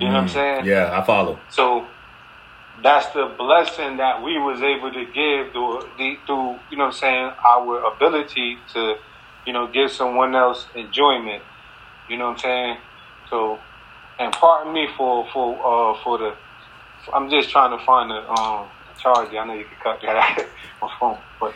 You 0.00 0.08
know 0.08 0.14
what 0.14 0.20
I'm 0.22 0.26
Mm, 0.26 0.30
saying? 0.30 0.66
Yeah, 0.66 0.98
I 0.98 1.02
follow. 1.04 1.46
So 1.48 1.88
that's 2.82 3.08
the 3.12 3.34
blessing 3.38 3.98
that 3.98 4.22
we 4.22 4.38
was 4.38 4.62
able 4.62 4.92
to 4.92 5.04
give 5.06 5.52
through, 5.52 5.80
through 6.26 6.60
you 6.70 6.78
know 6.78 6.86
what 6.86 6.86
I'm 6.86 6.92
saying, 6.92 7.32
our 7.46 7.84
ability 7.94 8.64
to, 8.74 8.96
you 9.46 9.52
know, 9.52 9.68
give 9.68 9.92
someone 9.92 10.34
else 10.34 10.68
enjoyment. 10.74 11.44
You 12.08 12.18
know 12.18 12.26
what 12.26 12.32
I'm 12.32 12.38
saying? 12.38 12.76
So, 13.30 13.66
and 14.18 14.32
pardon 14.32 14.72
me 14.74 14.88
for 14.96 15.26
for 15.32 15.54
uh 15.94 15.98
for 16.04 16.18
the, 16.18 16.36
I'm 17.12 17.30
just 17.30 17.50
trying 17.50 17.76
to 17.76 17.84
find 17.84 18.10
the 18.10 18.28
um 18.30 18.68
charger. 19.00 19.38
I 19.38 19.46
know 19.46 19.54
you 19.54 19.64
can 19.64 19.76
cut 19.82 20.00
that 20.02 20.16
out 20.16 20.46
my 20.82 20.90
phone, 20.98 21.18
but 21.40 21.54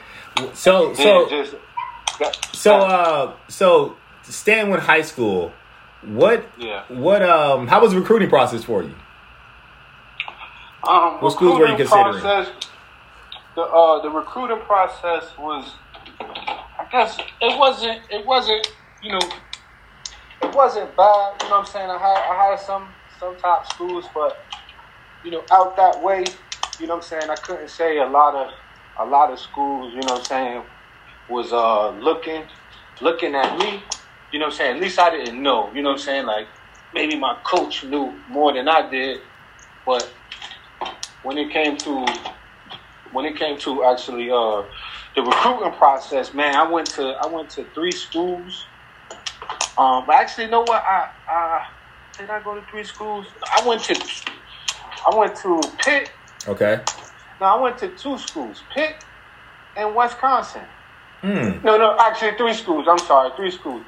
so 0.56 0.92
so 0.94 1.28
just, 1.28 1.54
so 2.54 2.76
uh 2.76 3.34
so 3.48 3.96
Stanwood 4.22 4.80
High 4.80 5.02
School. 5.02 5.52
What 6.02 6.44
yeah. 6.58 6.84
what 6.88 7.22
um 7.22 7.66
how 7.66 7.80
was 7.80 7.92
the 7.92 8.00
recruiting 8.00 8.28
process 8.28 8.64
for 8.64 8.82
you? 8.82 8.94
Um, 10.86 11.14
what 11.20 11.32
schools 11.32 11.58
were 11.58 11.66
you 11.66 11.76
considering? 11.76 12.20
Process, 12.20 12.52
the 13.54 13.62
uh, 13.62 14.00
the 14.00 14.10
recruiting 14.10 14.60
process 14.60 15.24
was, 15.38 15.74
I 16.20 16.86
guess 16.90 17.18
it 17.40 17.58
wasn't 17.58 18.00
it 18.10 18.24
wasn't 18.24 18.72
you 19.02 19.12
know 19.12 19.20
it 20.42 20.54
wasn't 20.54 20.96
bad. 20.96 21.42
You 21.42 21.48
know 21.48 21.56
what 21.56 21.60
I'm 21.60 21.66
saying? 21.66 21.90
I 21.90 21.98
had 21.98 22.30
I 22.30 22.50
had 22.50 22.60
some 22.60 22.88
some 23.18 23.36
top 23.36 23.70
schools, 23.72 24.06
but 24.14 24.38
you 25.22 25.30
know 25.32 25.44
out 25.52 25.76
that 25.76 26.02
way, 26.02 26.24
you 26.80 26.86
know 26.86 26.96
what 26.96 27.04
I'm 27.04 27.08
saying. 27.08 27.30
I 27.30 27.36
couldn't 27.36 27.70
say 27.70 27.98
a 27.98 28.06
lot 28.06 28.34
of 28.34 28.52
a 29.00 29.06
lot 29.06 29.32
of 29.32 29.40
schools. 29.40 29.94
You 29.94 30.00
know 30.02 30.14
what 30.14 30.20
I'm 30.20 30.24
saying 30.26 30.64
was 31.28 31.52
uh 31.52 31.90
looking 31.98 32.46
looking 33.00 33.34
at 33.34 33.58
me. 33.58 33.84
You 34.32 34.38
know 34.40 34.46
what 34.46 34.52
I'm 34.54 34.58
saying? 34.58 34.76
At 34.76 34.82
least 34.82 34.98
I 35.00 35.10
didn't 35.10 35.42
know. 35.42 35.72
You 35.74 35.82
know 35.82 35.90
what 35.90 36.00
I'm 36.00 36.04
saying? 36.04 36.26
Like 36.26 36.48
maybe 36.94 37.18
my 37.18 37.36
coach 37.46 37.84
knew 37.84 38.22
more 38.28 38.52
than 38.54 38.68
I 38.68 38.90
did, 38.90 39.20
but 39.86 40.12
when 41.22 41.38
it 41.38 41.52
came 41.52 41.76
to 41.78 42.06
when 43.12 43.24
it 43.26 43.36
came 43.36 43.58
to 43.60 43.84
actually 43.84 44.30
uh, 44.30 44.62
the 45.16 45.22
recruiting 45.22 45.72
process, 45.78 46.34
man, 46.34 46.54
I 46.56 46.70
went 46.70 46.88
to 46.92 47.02
I 47.22 47.26
went 47.28 47.50
to 47.52 47.66
three 47.74 47.92
schools. 47.92 48.70
Um, 49.78 50.04
but 50.06 50.16
actually, 50.16 50.44
you 50.44 50.50
know 50.50 50.62
what? 50.62 50.82
I, 50.82 51.06
I 51.28 51.62
did 52.18 52.30
I 52.30 52.42
go 52.42 52.54
to 52.54 52.62
three 52.70 52.84
schools? 52.84 53.26
I 53.58 53.66
went 53.66 53.82
to 53.84 53.94
I 55.06 55.16
went 55.16 55.36
to 55.36 55.60
Pitt. 55.78 56.10
Okay. 56.46 56.80
No, 57.40 57.46
I 57.46 57.60
went 57.60 57.78
to 57.78 57.88
two 57.88 58.18
schools, 58.18 58.62
Pitt 58.72 59.04
and 59.76 59.94
Wisconsin. 59.94 60.62
Mm. 61.22 61.62
No, 61.64 61.76
no, 61.76 61.96
actually 61.98 62.36
three 62.36 62.54
schools. 62.54 62.86
I'm 62.88 62.98
sorry, 62.98 63.30
three 63.36 63.50
schools. 63.50 63.82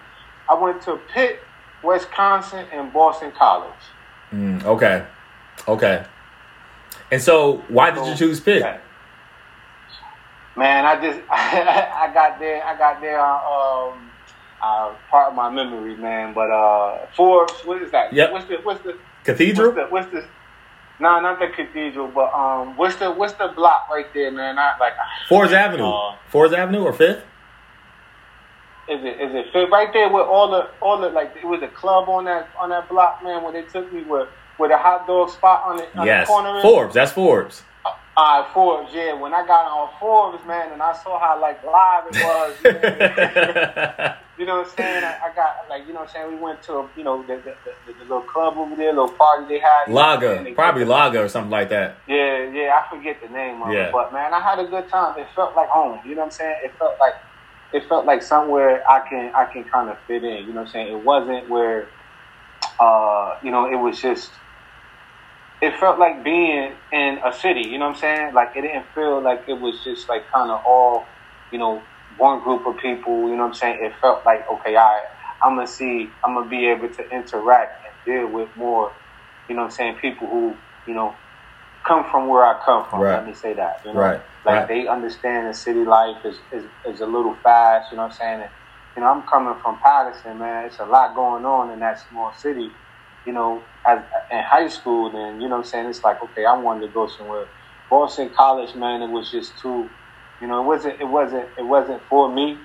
I 0.49 0.55
went 0.55 0.83
to 0.83 0.99
Pitt, 1.13 1.41
Wisconsin, 1.83 2.67
and 2.73 2.93
Boston 2.93 3.33
College. 3.33 3.71
Mm, 4.33 4.65
okay. 4.65 5.07
Okay. 5.69 6.05
And 7.11 7.21
so, 7.21 7.59
why 7.69 7.91
did 7.91 8.07
you 8.07 8.15
choose 8.15 8.41
Pitt? 8.41 8.63
Man, 10.57 10.85
I 10.85 11.01
just 11.01 11.21
I 11.31 12.11
got 12.13 12.39
there. 12.39 12.65
I 12.65 12.77
got 12.77 13.01
there. 13.01 13.21
Um, 13.21 14.11
uh, 14.63 14.95
part 15.11 15.31
of 15.31 15.35
my 15.35 15.51
memory, 15.51 15.97
man. 15.97 16.35
But 16.35 16.51
uh, 16.51 17.07
Forbes, 17.17 17.55
what 17.65 17.83
is 17.83 17.91
that? 17.93 18.13
Yep. 18.13 18.33
What's 18.33 18.47
the 18.47 18.57
what's 18.63 18.83
the 18.83 18.99
cathedral? 19.25 19.73
What's 19.73 19.89
the, 19.89 19.93
what's 19.93 20.13
the 20.13 20.25
no, 21.01 21.21
not 21.21 21.39
the 21.39 21.49
cathedral, 21.49 22.09
but 22.09 22.33
um, 22.35 22.77
what's 22.77 22.97
the 22.97 23.11
what's 23.11 23.33
the 23.35 23.49
block 23.49 23.89
right 23.91 24.07
there, 24.13 24.31
man? 24.31 24.57
Not 24.57 24.79
like 24.79 24.93
Fourth 25.29 25.53
Avenue. 25.53 25.89
Uh, 25.89 26.17
Fourth 26.29 26.53
Avenue 26.53 26.83
or 26.83 26.93
Fifth? 26.93 27.23
Is 28.89 29.03
it 29.03 29.21
is 29.21 29.35
it 29.35 29.47
Fifth? 29.53 29.71
Right 29.71 29.93
there 29.93 30.09
with 30.09 30.27
all 30.27 30.51
the 30.51 30.69
all 30.81 31.01
the 31.01 31.09
like 31.09 31.35
it 31.37 31.47
was 31.47 31.63
a 31.63 31.69
club 31.69 32.09
on 32.09 32.25
that 32.27 32.51
on 32.59 32.69
that 32.71 32.89
block, 32.89 33.23
man. 33.23 33.43
When 33.43 33.55
they 33.55 33.63
took 33.63 33.93
me 33.93 34.03
with 34.03 34.29
with 34.59 34.71
a 34.71 34.79
hot 34.79 35.07
dog 35.07 35.31
spot 35.31 35.63
on 35.65 35.77
the, 35.79 35.99
on 35.99 36.07
yes. 36.07 36.27
the 36.27 36.33
corner. 36.33 36.61
Forbes, 36.61 36.95
that's 36.95 37.13
Forbes. 37.13 37.63
Uh, 38.17 38.21
all 38.21 38.43
right, 38.43 38.53
Forbes, 38.53 38.93
yeah. 38.93 39.13
When 39.13 39.33
I 39.33 39.47
got 39.47 39.67
on 39.67 39.89
Forbes, 40.01 40.45
man, 40.47 40.73
and 40.73 40.83
I 40.83 40.93
saw 40.93 41.19
how 41.19 41.41
like 41.41 41.63
live 41.65 42.05
it 42.11 42.17
was, 42.25 42.57
you 44.39 44.47
know 44.47 44.59
what 44.59 44.67
I'm 44.67 44.77
saying? 44.77 45.05
I, 45.05 45.31
I, 45.31 45.35
got 45.35 45.67
like, 45.69 45.87
you 45.87 45.93
know 45.93 46.01
what 46.01 46.09
I'm 46.09 46.15
saying? 46.15 46.35
We 46.35 46.37
went 46.37 46.63
to, 46.65 46.73
a, 46.75 46.91
you 46.97 47.05
know, 47.05 47.23
the, 47.23 47.37
the, 47.37 47.55
the, 47.87 47.93
the 47.93 48.01
little 48.03 48.23
club 48.23 48.57
over 48.57 48.75
there, 48.75 48.93
little 48.93 49.09
party 49.09 49.47
they 49.47 49.61
had. 49.61 49.87
Laga, 49.87 50.55
probably 50.55 50.85
Laga 50.85 51.25
or 51.25 51.29
something 51.29 51.51
like 51.51 51.69
that. 51.69 51.99
Yeah, 52.09 52.51
yeah. 52.51 52.81
I 52.83 52.91
forget 52.91 53.21
the 53.23 53.29
name 53.29 53.63
of 53.63 53.73
yeah. 53.73 53.87
it, 53.87 53.93
but 53.93 54.13
man, 54.13 54.35
I 54.35 54.41
had 54.41 54.59
a 54.59 54.67
good 54.67 54.89
time. 54.89 55.19
It 55.19 55.29
felt 55.35 55.55
like 55.55 55.69
home. 55.69 56.01
You 56.05 56.15
know 56.15 56.23
what 56.23 56.27
I'm 56.27 56.31
saying? 56.33 56.57
It 56.65 56.73
felt 56.79 56.99
like 56.99 57.15
it 57.73 57.89
felt 57.89 58.07
like 58.07 58.23
somewhere 58.23 58.83
I 58.91 59.09
can 59.09 59.33
I 59.35 59.45
can 59.45 59.65
kind 59.65 59.89
of 59.89 59.97
fit 60.07 60.25
in. 60.25 60.47
You 60.47 60.53
know 60.53 60.63
what 60.63 60.67
I'm 60.67 60.73
saying? 60.73 60.97
It 60.97 61.05
wasn't 61.05 61.49
where, 61.49 61.89
uh, 62.81 63.39
you 63.43 63.51
know, 63.51 63.71
it 63.71 63.77
was 63.77 64.01
just 64.01 64.33
it 65.63 65.79
felt 65.79 65.99
like 65.99 66.25
being 66.25 66.73
in 66.93 67.19
a 67.25 67.33
city, 67.33 67.69
you 67.69 67.79
know 67.79 67.89
what 67.89 67.97
I'm 67.97 68.01
saying? 68.01 68.35
Like 68.35 68.57
it 68.57 68.63
didn't 68.63 68.87
feel 68.95 69.21
like 69.21 69.45
it 69.47 69.61
was 69.61 69.83
just 69.85 70.09
like 70.09 70.23
kind 70.33 70.51
of 70.51 70.65
all, 70.65 71.05
you 71.53 71.59
know, 71.59 71.83
one 72.17 72.43
group 72.43 72.67
of 72.67 72.79
people, 72.79 73.29
you 73.29 73.37
know 73.37 73.43
what 73.43 73.49
I'm 73.49 73.55
saying? 73.55 73.85
It 73.85 73.93
felt 74.01 74.25
like, 74.25 74.49
okay, 74.51 74.77
I 74.77 74.83
right, 74.83 75.03
I'm 75.43 75.57
gonna 75.57 75.67
see, 75.67 76.09
I'm 76.25 76.35
gonna 76.35 76.49
be 76.49 76.67
able 76.67 76.89
to 76.89 77.11
interact 77.11 77.85
and 77.85 77.95
deal 78.05 78.27
with 78.27 78.49
more, 78.57 78.93
you 79.49 79.55
know 79.55 79.63
what 79.63 79.73
I'm 79.73 79.77
saying, 79.77 79.97
people 79.97 80.29
who, 80.29 80.55
you 80.87 80.95
know, 80.95 81.15
come 81.87 82.05
from 82.11 82.29
where 82.29 82.45
I 82.45 82.63
come 82.65 82.89
from. 82.89 83.01
Right. 83.01 83.17
Let 83.17 83.27
me 83.27 83.35
say 83.35 83.55
that. 83.55 83.83
You 83.85 83.93
know? 83.93 84.01
Right. 84.01 84.21
Like 84.45 84.55
right. 84.55 84.69
they 84.69 84.89
understand 84.89 85.49
the 85.49 85.55
city 85.55 85.85
life 85.85 86.25
is, 86.25 86.37
is, 86.53 86.65
is 86.87 87.01
a 87.01 87.07
little 87.07 87.35
fast, 87.43 87.91
you 87.91 87.97
know 87.97 88.05
what 88.05 88.13
I'm 88.13 88.19
saying? 88.19 88.41
And, 88.43 88.51
you 88.97 89.03
know, 89.03 89.09
I'm 89.09 89.23
coming 89.23 89.55
from 89.63 89.79
Paterson, 89.79 90.39
man. 90.39 90.67
It's 90.67 90.79
a 90.79 90.85
lot 90.85 91.15
going 91.15 91.45
on 91.45 91.71
in 91.71 91.81
that 91.81 92.03
small 92.09 92.33
city 92.35 92.71
you 93.27 93.33
know, 93.33 93.63
as 93.87 93.99
in 94.31 94.43
high 94.43 94.69
school, 94.69 95.11
then 95.11 95.41
you 95.41 95.49
know 95.49 95.57
what 95.57 95.65
I'm 95.65 95.71
saying 95.71 95.87
it's 95.87 96.05
like 96.05 96.23
okay, 96.23 96.45
I 96.45 96.57
wanted 96.57 96.87
to 96.87 96.93
go 96.93 97.07
somewhere. 97.07 97.47
Boston 97.91 98.31
College, 98.31 98.75
man, 98.77 99.03
it 99.03 99.11
was 99.11 99.31
just 99.31 99.59
too, 99.59 99.91
you 100.41 100.47
know, 100.47 100.63
it 100.63 100.67
wasn't, 100.67 101.01
it 101.01 101.09
wasn't, 101.09 101.49
it 101.59 101.65
wasn't 101.65 102.01
for 102.09 102.33
me. 102.33 102.57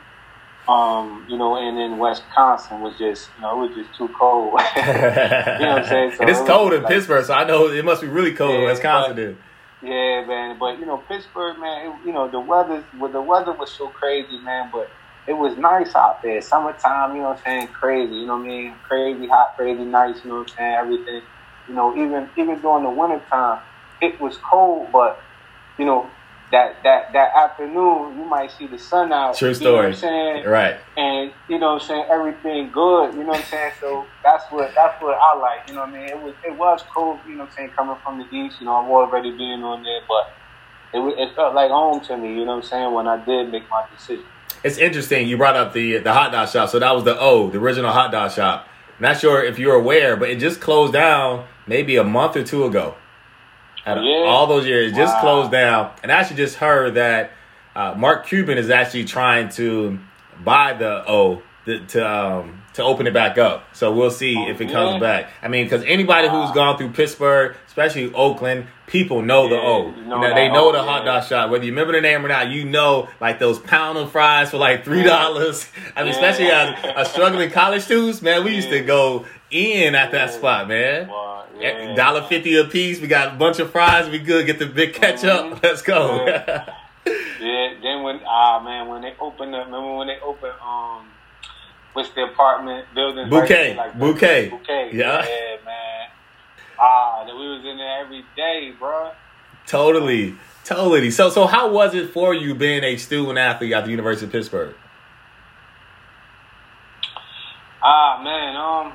Um, 0.68 1.26
you 1.30 1.38
know, 1.38 1.58
and 1.58 1.78
then 1.78 2.00
Wisconsin 2.00 2.82
was 2.82 2.98
just, 2.98 3.30
you 3.36 3.42
know, 3.42 3.64
it 3.64 3.70
was 3.70 3.78
just 3.78 3.98
too 3.98 4.08
cold. 4.20 4.60
you 4.76 4.82
know 4.82 4.94
what 4.94 5.84
I'm 5.84 5.86
saying? 5.86 6.12
So 6.12 6.18
and 6.22 6.30
it's 6.30 6.40
it 6.40 6.48
cold 6.48 6.74
in 6.74 6.84
like, 6.84 6.92
Pittsburgh, 6.92 7.26
so 7.26 7.34
I 7.34 7.44
know 7.44 7.68
it 7.68 7.86
must 7.86 8.02
be 8.02 8.08
really 8.08 8.34
cold 8.34 8.52
yeah, 8.52 8.60
in 8.60 8.66
Wisconsin. 8.66 9.38
But, 9.82 9.88
yeah, 9.88 10.26
man. 10.26 10.58
But 10.58 10.80
you 10.80 10.86
know, 10.86 10.98
Pittsburgh, 10.98 11.60
man. 11.60 11.92
It, 11.92 12.08
you 12.08 12.14
know, 12.14 12.28
the 12.28 12.40
weather, 12.40 12.84
well, 12.98 13.12
the 13.12 13.22
weather 13.22 13.52
was 13.54 13.72
so 13.72 13.90
crazy, 13.90 14.40
man. 14.40 14.70
But 14.72 14.90
it 15.28 15.34
was 15.34 15.58
nice 15.58 15.96
out 15.96 16.22
there. 16.22 16.42
Summertime, 16.42 17.16
you 17.16 17.22
know 17.22 17.30
what 17.30 17.38
I'm 17.40 17.44
saying? 17.44 17.68
Crazy, 17.70 18.14
you 18.14 18.26
know 18.26 18.38
what 18.38 18.46
I 18.46 18.48
mean? 18.48 18.74
Crazy 18.84 19.28
hot, 19.28 19.56
crazy 19.56 19.84
nice, 19.84 20.24
you 20.24 20.30
know 20.30 20.40
what 20.40 20.52
I'm 20.52 20.58
saying? 20.58 20.76
Everything. 20.76 21.22
You 21.68 21.74
know, 21.74 21.96
even 21.96 22.30
even 22.38 22.62
during 22.62 22.84
the 22.84 22.90
wintertime, 22.92 23.60
it 24.02 24.20
was 24.22 24.38
cold, 24.38 24.92
but 24.92 25.20
you 25.80 25.86
know, 25.86 26.08
that 26.52 26.84
that 26.84 27.12
that 27.14 27.34
afternoon 27.36 28.20
you 28.20 28.26
might 28.26 28.52
see 28.52 28.68
the 28.68 28.78
sun 28.78 29.12
out. 29.12 29.36
True 29.36 29.54
story. 29.54 29.76
You 29.76 29.82
know 29.82 29.88
I'm 29.88 29.96
saying? 29.96 30.46
Right. 30.46 30.76
And 30.96 31.34
you 31.50 31.58
know 31.58 31.74
what 31.74 31.82
I'm 31.82 31.88
saying, 31.88 32.06
everything 32.10 32.70
good, 32.72 33.16
you 33.16 33.22
know 33.22 33.30
what 33.30 33.40
I'm 33.40 33.46
saying? 33.46 33.74
So 33.82 34.06
that's 34.24 34.46
what 34.52 34.76
that's 34.76 35.02
what 35.02 35.18
I 35.18 35.38
like, 35.40 35.68
you 35.68 35.74
know 35.74 35.82
what 35.82 35.90
I 35.90 35.94
mean? 35.94 36.10
It 36.10 36.22
was 36.22 36.36
it 36.46 36.56
was 36.56 36.84
cold, 36.94 37.20
you 37.26 37.34
know 37.34 37.46
what 37.46 37.50
I'm 37.50 37.56
saying, 37.56 37.70
coming 37.70 37.98
from 38.04 38.20
the 38.20 38.26
east, 38.36 38.58
you 38.60 38.66
know, 38.66 38.76
I've 38.76 38.90
already 38.90 39.32
been 39.32 39.64
on 39.64 39.82
there, 39.82 40.02
but 40.08 40.34
it, 40.94 41.00
it 41.20 41.36
felt 41.36 41.56
like 41.56 41.72
home 41.72 42.00
to 42.02 42.16
me, 42.16 42.30
you 42.30 42.46
know 42.46 42.58
what 42.58 42.64
I'm 42.66 42.70
saying, 42.70 42.94
when 42.94 43.08
I 43.08 43.24
did 43.26 43.52
make 43.52 43.68
my 43.70 43.84
decision 43.92 44.26
it's 44.66 44.80
interesting. 44.80 45.28
You 45.28 45.38
brought 45.38 45.56
up 45.56 45.74
the 45.74 46.00
the 46.00 46.12
hot 46.12 46.32
dog 46.32 46.50
shop, 46.50 46.70
so 46.70 46.80
that 46.80 46.92
was 46.92 47.04
the 47.04 47.18
O, 47.20 47.52
the 47.52 47.60
original 47.60 47.92
hot 47.92 48.12
dog 48.12 48.32
shop. 48.32 48.68
Not 49.00 49.20
sure 49.20 49.44
if 49.44 49.60
you're 49.60 49.76
aware, 49.76 50.18
but 50.18 50.32
it 50.32 50.40
just 50.40 50.60
closed 50.60 50.92
down 50.92 51.46
maybe 51.68 51.98
a 51.98 52.04
month 52.04 52.36
or 52.36 52.44
two 52.44 52.66
ago. 52.66 52.96
Out 53.86 54.04
yeah. 54.04 54.24
all 54.26 54.48
those 54.48 54.66
years, 54.66 54.92
wow. 54.92 54.98
just 54.98 55.20
closed 55.20 55.52
down. 55.52 55.92
And 56.02 56.12
I 56.12 56.16
actually 56.20 56.38
just 56.38 56.56
heard 56.56 56.96
that 56.96 57.32
uh, 57.76 57.94
Mark 57.96 58.26
Cuban 58.26 58.58
is 58.58 58.72
actually 58.72 59.06
trying 59.06 59.50
to 59.50 60.00
buy 60.44 60.74
the 60.74 61.08
O 61.08 61.44
the, 61.66 61.80
to 61.90 62.10
um, 62.10 62.64
to 62.76 62.84
open 62.84 63.08
it 63.08 63.14
back 63.14 63.38
up. 63.38 63.64
So 63.74 63.94
we'll 63.94 64.12
see 64.12 64.36
oh, 64.38 64.50
if 64.50 64.60
it 64.60 64.70
comes 64.70 65.00
back. 65.00 65.30
I 65.42 65.48
mean, 65.48 65.66
because 65.66 65.84
anybody 65.86 66.28
who's 66.28 66.52
gone 66.52 66.78
through 66.78 66.92
Pittsburgh, 66.92 67.56
especially 67.68 68.14
Oakland, 68.14 68.68
people 68.86 69.22
know 69.22 69.44
yeah, 69.44 69.50
the 69.50 69.56
O. 69.62 69.94
You 69.96 70.04
know, 70.04 70.22
they 70.34 70.50
know 70.50 70.72
the 70.74 70.84
hot 70.84 71.06
dog 71.06 71.24
shop. 71.24 71.50
Whether 71.50 71.66
you 71.66 71.72
remember 71.72 71.94
the 71.94 72.02
name 72.02 72.26
or 72.26 72.28
not, 72.28 72.50
you 72.50 72.66
know 72.66 73.08
like 73.22 73.40
those 73.40 73.60
pound 73.60 73.98
of 73.98 74.12
fries 74.12 74.52
for 74.52 74.58
like 74.58 74.84
three 74.84 75.04
dollars. 75.04 75.70
I 75.96 76.04
mean, 76.04 76.14
yeah. 76.14 76.20
especially 76.20 76.48
as 76.48 77.08
a 77.08 77.10
struggling 77.10 77.50
college 77.50 77.84
students, 77.84 78.22
man, 78.22 78.44
we 78.44 78.56
used 78.56 78.70
to 78.70 78.82
go 78.82 79.26
in 79.52 79.96
at 79.96 80.12
that 80.12 80.34
spot, 80.34 80.68
man. 80.68 81.08
Dollar 81.96 82.24
fifty 82.24 82.58
a 82.58 82.66
piece. 82.66 83.00
We 83.00 83.08
got 83.08 83.36
a 83.36 83.38
bunch 83.38 83.60
of 83.60 83.72
fries. 83.72 84.10
We 84.10 84.20
good. 84.20 84.46
Get 84.46 84.60
the 84.60 84.66
big 84.66 84.94
ketchup. 84.94 85.30
Mm-hmm. 85.30 85.60
Let's 85.64 85.82
go. 85.82 86.26
yeah. 86.26 87.74
Then 87.82 88.04
when 88.04 88.20
ah 88.28 88.62
man, 88.62 88.90
when 88.90 89.02
they 89.02 89.14
opened 89.18 89.56
up, 89.56 89.68
remember 89.68 89.96
when 89.96 90.08
they 90.08 90.20
opened 90.20 90.54
um 90.62 91.08
what's 91.96 92.10
the 92.12 92.26
apartment 92.26 92.86
building? 92.94 93.30
Bouquet. 93.30 93.70
Right 93.70 93.78
like 93.78 94.00
Bouquet. 94.00 94.50
Bouquet. 94.50 94.92
Yeah. 94.94 95.26
Yeah, 95.26 95.58
man. 95.66 96.10
Ah, 96.80 97.24
that 97.26 97.36
we 97.36 97.48
was 97.48 97.66
in 97.66 97.78
there 97.78 98.02
every 98.02 98.24
day, 98.36 98.74
bro. 98.78 99.12
Totally. 99.66 100.36
Totally. 100.64 101.10
So 101.12 101.30
so 101.30 101.48
how 101.48 101.72
was 101.72 101.96
it 101.96 102.12
for 102.12 102.34
you 102.34 102.54
being 102.54 102.84
a 102.84 102.98
student 102.98 103.38
athlete 103.38 103.74
at 103.74 103.86
the 103.86 103.92
University 103.92 104.26
of 104.28 104.32
Pittsburgh? 104.32 104.76
Ah, 107.82 108.22
man, 108.24 108.56
um, 108.56 108.94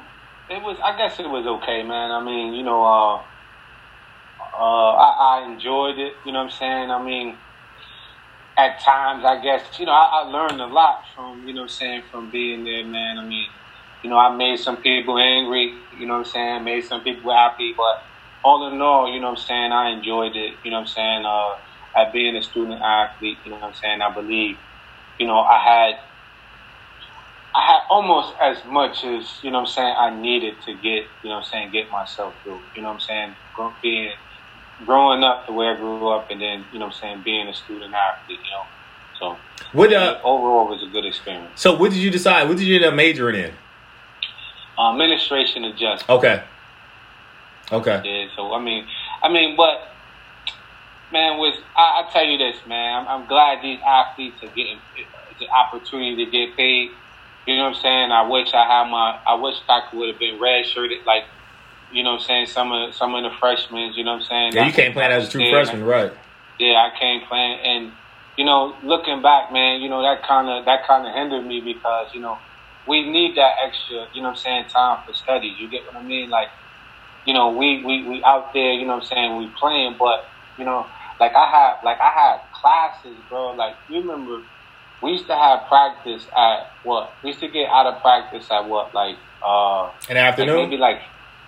it 0.50 0.62
was 0.62 0.76
I 0.82 0.96
guess 0.96 1.18
it 1.20 1.28
was 1.28 1.46
okay, 1.46 1.82
man. 1.82 2.10
I 2.10 2.22
mean, 2.22 2.54
you 2.54 2.62
know, 2.62 2.84
uh 2.84 3.22
Uh, 4.52 4.92
I, 4.92 5.40
I 5.40 5.52
enjoyed 5.52 5.98
it. 5.98 6.12
You 6.26 6.32
know 6.32 6.44
what 6.44 6.52
I'm 6.52 6.58
saying? 6.58 6.90
I 6.90 7.02
mean, 7.02 7.36
at 8.66 8.80
times, 8.84 9.24
I 9.24 9.42
guess 9.42 9.78
you 9.78 9.86
know 9.86 9.92
I, 9.92 10.22
I 10.22 10.28
learned 10.28 10.60
a 10.60 10.66
lot 10.66 10.98
from 11.14 11.44
you 11.46 11.54
know 11.54 11.66
saying 11.66 12.04
from 12.10 12.30
being 12.30 12.64
there, 12.64 12.86
man. 12.86 13.18
I 13.18 13.26
mean, 13.26 13.48
you 14.02 14.10
know, 14.10 14.18
I 14.18 14.36
made 14.36 14.58
some 14.58 14.82
people 14.82 15.18
angry. 15.18 15.86
You 15.92 16.06
know 16.06 16.14
what 16.14 16.26
I'm 16.26 16.32
saying? 16.32 16.64
Made 16.64 16.84
some 16.84 17.02
people 17.02 17.32
happy, 17.32 17.74
but 17.76 17.96
all 18.44 18.72
in 18.72 18.80
all, 18.82 19.12
you 19.12 19.20
know 19.20 19.30
what 19.32 19.40
I'm 19.40 19.44
saying? 19.46 19.72
I 19.72 19.90
enjoyed 19.90 20.36
it. 20.36 20.60
You 20.64 20.70
know 20.70 20.78
what 20.78 20.82
I'm 20.82 20.86
saying? 20.88 21.24
Uh, 21.26 21.54
at 22.00 22.12
being 22.12 22.36
a 22.36 22.42
student 22.42 22.82
athlete, 22.82 23.38
you 23.44 23.50
know 23.50 23.58
what 23.58 23.68
I'm 23.68 23.74
saying? 23.74 24.00
I 24.02 24.14
believe, 24.14 24.58
you 25.18 25.26
know, 25.26 25.40
I 25.40 25.58
had 25.62 25.94
I 27.54 27.66
had 27.66 27.80
almost 27.90 28.34
as 28.42 28.58
much 28.66 29.04
as, 29.04 29.40
you 29.42 29.50
know 29.50 29.58
what 29.60 29.68
I'm 29.70 29.74
saying, 29.74 29.94
I 29.98 30.10
needed 30.20 30.62
to 30.66 30.74
get, 30.74 31.04
you 31.22 31.30
know 31.30 31.38
I'm 31.38 31.42
saying, 31.44 31.72
get 31.72 31.90
myself 31.90 32.36
through. 32.44 32.62
You 32.76 32.82
know 32.82 32.88
what 32.88 32.94
I'm 32.94 33.00
saying? 33.00 33.36
Being 33.82 34.12
growing 34.86 35.22
up 35.22 35.46
the 35.46 35.52
way 35.52 35.66
I 35.66 35.76
grew 35.76 36.08
up 36.08 36.30
and 36.30 36.40
then, 36.40 36.64
you 36.72 36.78
know 36.78 36.86
what 36.86 36.94
I'm 36.94 37.00
saying, 37.00 37.22
being 37.24 37.48
a 37.48 37.54
student 37.54 37.94
athlete, 37.94 38.38
you 38.44 38.50
know. 38.50 38.64
So 39.18 39.36
what 39.72 39.92
uh, 39.92 40.18
overall 40.24 40.68
was 40.68 40.82
a 40.82 40.86
good 40.86 41.04
experience. 41.04 41.60
So 41.60 41.76
what 41.76 41.90
did 41.90 42.00
you 42.00 42.10
decide? 42.10 42.48
What 42.48 42.56
did 42.56 42.66
you 42.66 42.76
end 42.76 42.84
up 42.84 42.94
majoring 42.94 43.36
in? 43.36 43.52
Uh, 44.78 44.92
administration 44.92 45.64
of 45.64 45.76
justice. 45.76 46.08
Okay. 46.08 46.42
Okay. 47.70 48.00
Yeah, 48.04 48.28
so 48.34 48.52
I 48.54 48.60
mean 48.60 48.86
I 49.22 49.30
mean 49.30 49.56
but 49.56 49.90
man, 51.12 51.38
was 51.38 51.56
I, 51.76 52.04
I 52.04 52.12
tell 52.12 52.24
you 52.24 52.38
this, 52.38 52.56
man. 52.66 53.00
I'm, 53.00 53.08
I'm, 53.08 53.28
glad 53.28 53.62
these 53.62 53.80
athletes 53.86 54.42
are 54.42 54.48
getting 54.48 54.78
the 55.38 55.48
opportunity 55.48 56.24
to 56.24 56.30
get 56.30 56.56
paid. 56.56 56.90
You 57.46 57.56
know 57.56 57.64
what 57.64 57.76
I'm 57.76 57.82
saying? 57.82 58.12
I 58.12 58.28
wish 58.28 58.52
I 58.54 58.64
had 58.64 58.90
my. 58.90 59.18
I 59.26 59.34
wish 59.34 59.56
I 59.68 59.82
would 59.92 60.08
have 60.10 60.18
been 60.18 60.40
red 60.40 60.66
shirted, 60.66 61.04
like 61.06 61.24
you 61.92 62.02
know 62.02 62.12
what 62.12 62.20
I'm 62.20 62.26
saying. 62.26 62.46
Some 62.46 62.72
of 62.72 62.94
some 62.94 63.14
of 63.14 63.22
the 63.22 63.30
freshmen. 63.38 63.92
You 63.94 64.04
know 64.04 64.12
what 64.12 64.22
I'm 64.22 64.26
saying? 64.26 64.52
Yeah, 64.54 64.66
you 64.66 64.72
can't 64.72 64.94
play 64.94 65.04
as 65.04 65.28
a 65.28 65.30
true 65.30 65.50
freshman, 65.50 65.84
right? 65.84 66.12
Yeah, 66.58 66.88
I 66.88 66.98
can't 66.98 67.26
play, 67.26 67.60
and 67.64 67.92
you 68.36 68.44
know, 68.44 68.74
looking 68.82 69.22
back, 69.22 69.52
man, 69.52 69.80
you 69.80 69.88
know 69.88 70.02
that 70.02 70.26
kind 70.26 70.48
of 70.48 70.64
that 70.64 70.86
kind 70.86 71.06
of 71.06 71.14
hindered 71.14 71.46
me 71.46 71.60
because 71.60 72.08
you 72.14 72.20
know 72.20 72.38
we 72.86 73.08
need 73.08 73.36
that 73.36 73.56
extra. 73.64 74.06
You 74.14 74.22
know 74.22 74.28
what 74.28 74.38
I'm 74.38 74.42
saying? 74.42 74.64
Time 74.68 75.06
for 75.06 75.14
studies. 75.14 75.58
You 75.58 75.68
get 75.68 75.86
what 75.86 75.96
I 75.96 76.02
mean? 76.02 76.30
Like, 76.30 76.48
you 77.26 77.34
know, 77.34 77.50
we 77.50 77.84
we 77.84 78.08
we 78.08 78.24
out 78.24 78.52
there. 78.52 78.72
You 78.72 78.86
know 78.86 78.96
what 78.96 79.04
I'm 79.04 79.08
saying? 79.08 79.36
We 79.36 79.48
playing, 79.58 79.96
but 79.98 80.26
you 80.58 80.64
know, 80.64 80.86
like 81.18 81.32
I 81.34 81.50
had 81.50 81.84
like 81.84 82.00
I 82.00 82.10
had 82.10 82.40
classes, 82.52 83.16
bro. 83.28 83.52
Like 83.52 83.76
you 83.88 84.00
remember, 84.00 84.42
we 85.02 85.12
used 85.12 85.26
to 85.26 85.36
have 85.36 85.66
practice 85.68 86.26
at 86.36 86.70
what? 86.82 87.12
We 87.22 87.30
used 87.30 87.40
to 87.40 87.48
get 87.48 87.68
out 87.68 87.86
of 87.86 88.00
practice 88.00 88.50
at 88.50 88.68
what? 88.68 88.94
Like 88.94 89.16
uh, 89.42 89.90
an 90.08 90.16
afternoon, 90.16 90.56
like 90.56 90.68
maybe 90.70 90.76
like 90.80 91.00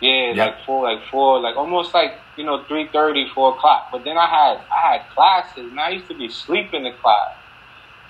yeah, 0.03 0.33
yep. 0.35 0.37
like 0.37 0.67
four, 0.67 0.83
like 0.83 1.07
four, 1.11 1.41
like 1.41 1.57
almost 1.57 1.95
like 1.95 2.15
you 2.37 2.45
know 2.45 2.65
three 2.65 2.88
thirty, 2.93 3.29
four 3.35 3.55
o'clock. 3.55 3.88
But 3.93 4.05
then 4.05 4.19
I 4.19 4.27
had 4.27 4.61
I 4.71 4.93
had 4.93 5.09
classes, 5.15 5.71
and 5.71 5.79
I 5.79 5.91
used 5.91 6.09
to 6.09 6.19
be 6.19 6.29
sleeping 6.29 6.85
in 6.85 6.93
class. 6.95 7.37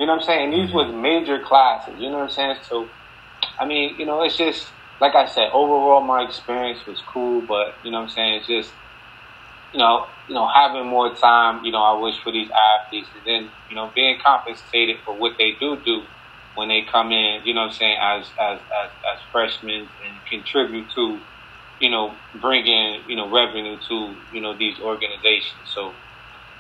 You 0.00 0.07
know 0.07 0.14
what 0.14 0.22
I'm 0.22 0.26
saying? 0.26 0.50
These 0.50 0.70
mm-hmm. 0.70 0.76
was 0.76 0.94
major 0.94 1.42
classes. 1.44 1.94
You 1.98 2.09
know 2.09 2.18
what 2.18 2.24
I'm 2.24 2.31
saying? 2.31 2.57
So, 2.68 2.88
I 3.61 3.66
mean, 3.66 3.94
you 3.98 4.07
know, 4.07 4.22
it's 4.22 4.37
just 4.37 4.68
like 5.00 5.14
I 5.14 5.26
said. 5.26 5.50
Overall, 5.52 6.00
my 6.00 6.24
experience 6.24 6.85
was 6.87 7.00
cool, 7.07 7.42
but 7.42 7.74
you 7.85 7.90
know 7.90 8.00
what 8.00 8.09
I'm 8.09 8.11
saying? 8.11 8.35
It's 8.37 8.46
just 8.46 8.72
you 9.72 9.78
know, 9.78 10.07
you 10.28 10.35
know, 10.35 10.48
having 10.48 10.87
more 10.87 11.14
time, 11.14 11.64
you 11.64 11.72
know, 11.72 11.83
I 11.83 11.98
wish 11.98 12.18
for 12.22 12.33
these 12.33 12.50
athletes, 12.50 13.09
and 13.16 13.26
then 13.26 13.50
you 13.68 13.76
know, 13.76 13.90
being 13.94 14.18
compensated 14.18 14.96
for 15.05 15.14
what 15.14 15.37
they 15.38 15.52
do 15.61 15.76
do 15.76 16.02
when 16.55 16.68
they 16.68 16.83
come 16.83 17.12
in, 17.12 17.42
you 17.44 17.55
know, 17.55 17.62
what 17.62 17.72
I'm 17.72 17.78
saying 17.78 17.96
as 18.00 18.26
as 18.38 18.59
as, 18.59 18.90
as 19.12 19.18
freshmen 19.31 19.88
and 20.05 20.26
contribute 20.28 20.90
to, 20.94 21.18
you 21.82 21.90
know, 21.90 22.14
bringing 22.40 23.02
you 23.08 23.16
know 23.16 23.28
revenue 23.28 23.76
to 23.88 24.14
you 24.32 24.40
know 24.40 24.56
these 24.56 24.78
organizations. 24.80 25.68
So, 25.74 25.92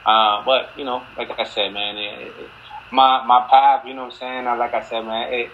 uh, 0.04 0.44
but 0.44 0.70
you 0.76 0.84
know, 0.84 1.02
like 1.16 1.30
I 1.38 1.44
said, 1.44 1.72
man, 1.72 1.96
it, 1.96 2.26
it, 2.26 2.50
my 2.90 3.24
my 3.24 3.46
path, 3.48 3.86
you 3.86 3.94
know, 3.94 4.04
what 4.04 4.14
I'm 4.14 4.18
saying, 4.18 4.44
like 4.44 4.74
I 4.74 4.82
said, 4.82 5.02
man, 5.02 5.32
it, 5.32 5.50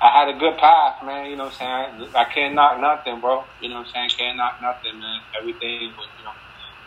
I 0.00 0.10
had 0.10 0.34
a 0.34 0.38
good 0.38 0.56
path, 0.58 1.04
man. 1.04 1.28
You 1.28 1.36
know 1.36 1.46
what 1.46 1.60
I'm 1.60 1.98
saying? 1.98 2.10
I 2.14 2.24
can't 2.24 2.54
knock 2.54 2.80
nothing, 2.80 3.20
bro. 3.20 3.42
You 3.60 3.68
know 3.68 3.80
what 3.80 3.88
I'm 3.88 3.92
saying? 3.92 4.10
Can't 4.16 4.36
knock 4.36 4.62
nothing, 4.62 5.00
man. 5.00 5.20
Everything 5.38 5.92
was, 5.96 6.06
you 6.16 6.24
know, 6.24 6.32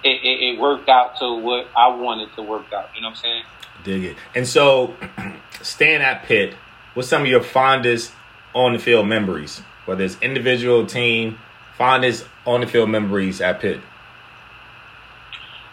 it, 0.05 0.23
it, 0.23 0.53
it, 0.55 0.59
worked 0.59 0.87
out 0.87 1.19
to 1.19 1.33
what 1.33 1.67
I 1.75 1.89
wanted 1.89 2.33
to 2.37 2.41
work 2.41 2.71
out. 2.71 2.89
You 2.95 3.01
know 3.01 3.09
what 3.09 3.17
I'm 3.17 3.21
saying? 3.21 3.43
Dig 3.83 4.03
it. 4.05 4.17
And 4.33 4.47
so, 4.47 4.95
staying 5.61 6.01
at 6.01 6.23
Pitt, 6.23 6.55
what's 6.93 7.09
some 7.09 7.23
of 7.23 7.27
your 7.27 7.43
fondest 7.43 8.13
on 8.53 8.71
the 8.71 8.79
field 8.79 9.07
memories? 9.07 9.61
Whether 9.85 10.05
it's 10.05 10.17
individual, 10.21 10.85
team, 10.85 11.37
fondest 11.81 12.27
on 12.45 12.61
the 12.61 12.67
field 12.67 12.91
memories 12.91 13.41
at 13.41 13.59
Pitt? 13.59 13.81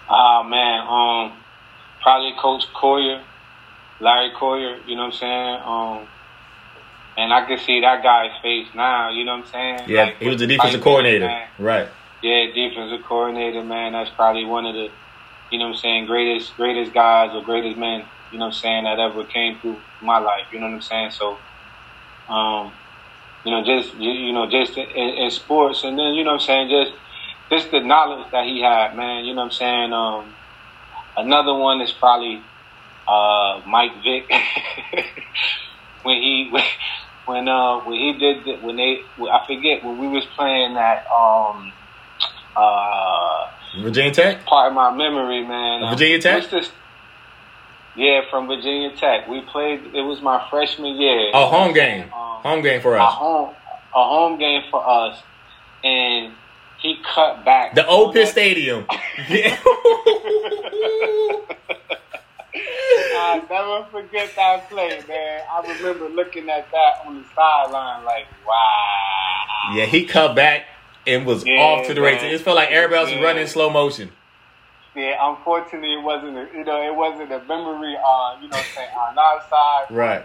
Ah 0.09 0.41
uh, 0.41 0.43
man, 0.45 0.81
um, 0.89 1.39
probably 2.01 2.33
Coach 2.41 2.65
Coyer, 2.73 3.23
Larry 4.01 4.33
Coyer. 4.39 4.79
You 4.87 4.97
know 4.97 5.03
what 5.03 5.13
I'm 5.13 5.19
saying? 5.19 5.61
Um, 5.67 6.09
and 7.19 7.33
I 7.35 7.45
can 7.47 7.59
see 7.59 7.81
that 7.83 8.03
guy's 8.03 8.31
face 8.41 8.69
now. 8.75 9.11
You 9.11 9.25
know 9.25 9.37
what 9.37 9.47
I'm 9.47 9.53
saying? 9.53 9.81
Yeah, 9.91 10.05
like, 10.05 10.17
he 10.19 10.29
was 10.29 10.39
the 10.39 10.47
defensive 10.47 10.81
coordinator, 10.81 11.43
right? 11.59 11.89
Yeah, 12.23 12.47
defensive 12.55 13.05
coordinator, 13.07 13.63
man. 13.63 13.93
That's 13.93 14.11
probably 14.11 14.47
one 14.47 14.65
of 14.65 14.75
the, 14.75 14.89
you 15.51 15.59
know 15.59 15.67
what 15.67 15.75
I'm 15.75 15.81
saying, 15.81 16.07
greatest 16.07 16.57
greatest 16.57 16.95
guys 16.95 17.35
or 17.35 17.43
greatest 17.43 17.77
men, 17.77 18.07
you 18.33 18.39
know 18.39 18.47
what 18.47 18.55
I'm 18.55 18.61
saying, 18.61 18.85
that 18.85 18.99
ever 18.99 19.25
came 19.25 19.59
through 19.59 19.77
my 20.01 20.19
life. 20.19 20.47
You 20.53 20.61
know 20.61 20.69
what 20.69 20.77
I'm 20.77 20.81
saying? 20.81 21.11
So, 21.11 21.37
um, 22.31 22.73
you 23.45 23.51
know, 23.51 23.65
just 23.65 23.95
you, 23.97 24.33
know, 24.33 24.49
just 24.51 24.77
in, 24.77 24.87
in, 24.87 25.31
sports, 25.31 25.85
and 25.85 25.99
then 25.99 26.15
you 26.15 26.25
know 26.25 26.33
what 26.33 26.43
I'm 26.43 26.47
saying, 26.47 26.71
just 26.71 26.93
just 27.51 27.71
the 27.71 27.81
knowledge 27.81 28.31
that 28.33 28.45
he 28.45 28.61
had, 28.61 28.97
man. 28.97 29.25
You 29.25 29.35
know 29.35 29.43
what 29.43 29.47
I'm 29.47 29.53
saying? 29.53 29.93
Um, 29.93 30.35
another 31.17 31.55
one 31.55 31.81
is 31.81 31.93
probably 31.93 32.43
uh, 33.07 33.63
Mike 33.67 34.03
Vick 34.03 34.31
when 36.03 36.17
he 36.23 36.51
when 37.27 37.49
uh 37.49 37.81
when 37.81 37.97
he 37.97 38.13
did 38.19 38.45
the, 38.45 38.57
when 38.65 38.77
they 38.77 39.03
I 39.21 39.45
forget 39.47 39.85
when 39.85 39.99
we 39.99 40.09
was 40.09 40.25
playing 40.37 40.75
that 40.75 41.07
um 41.11 41.73
uh, 42.57 43.51
Virginia 43.81 44.13
Tech. 44.13 44.45
Part 44.45 44.69
of 44.69 44.75
my 44.75 44.91
memory, 44.91 45.47
man. 45.47 45.89
Virginia 45.91 46.21
Tech. 46.21 46.51
This, 46.51 46.71
yeah, 47.99 48.21
from 48.31 48.47
Virginia 48.47 48.95
Tech. 48.97 49.29
We 49.29 49.41
played. 49.43 49.95
It 49.95 50.03
was 50.03 50.23
my 50.23 50.47
freshman 50.49 50.97
year. 50.97 51.31
A 51.35 51.47
home 51.47 51.75
game. 51.75 52.05
Um, 52.05 52.43
home 52.43 52.63
game 52.63 52.81
for 52.81 52.97
us. 52.97 53.03
A 53.03 53.11
home, 53.11 53.55
a 53.95 54.09
home 54.09 54.39
game 54.39 54.63
for 54.71 54.89
us, 54.89 55.21
and 55.83 56.33
he 56.79 56.97
cut 57.03 57.45
back 57.45 57.75
the 57.75 57.85
old 57.87 58.15
Pitt 58.15 58.29
Stadium. 58.29 58.87
yeah. 59.29 59.59
I 63.21 63.43
never 63.51 63.85
forget 63.91 64.31
that 64.37 64.71
play, 64.71 65.03
man. 65.09 65.43
I 65.51 65.61
remember 65.79 66.09
looking 66.09 66.49
at 66.49 66.71
that 66.71 67.05
on 67.05 67.19
the 67.19 67.25
sideline, 67.35 68.05
like, 68.05 68.27
wow. 68.47 69.75
Yeah, 69.75 69.87
he 69.87 70.07
cut 70.07 70.37
back 70.37 70.67
and 71.07 71.27
was 71.27 71.45
yeah, 71.45 71.61
off 71.61 71.87
to 71.89 71.95
the 71.95 72.01
races. 72.01 72.41
It 72.41 72.45
felt 72.45 72.57
like 72.57 72.71
everybody 72.71 73.17
was 73.17 73.25
running 73.25 73.43
in 73.43 73.49
slow 73.49 73.71
motion. 73.71 74.13
Yeah, 74.99 75.15
unfortunately, 75.21 75.93
it 75.93 76.03
wasn't. 76.03 76.37
A, 76.37 76.49
you 76.53 76.65
know, 76.65 76.83
it 76.83 76.93
wasn't 76.93 77.31
a 77.31 77.39
memory 77.45 77.95
on. 77.95 78.43
You 78.43 78.49
know, 78.49 78.61
saying 78.75 78.89
on 78.91 79.17
our 79.17 79.41
side. 79.49 79.85
Right. 79.91 80.25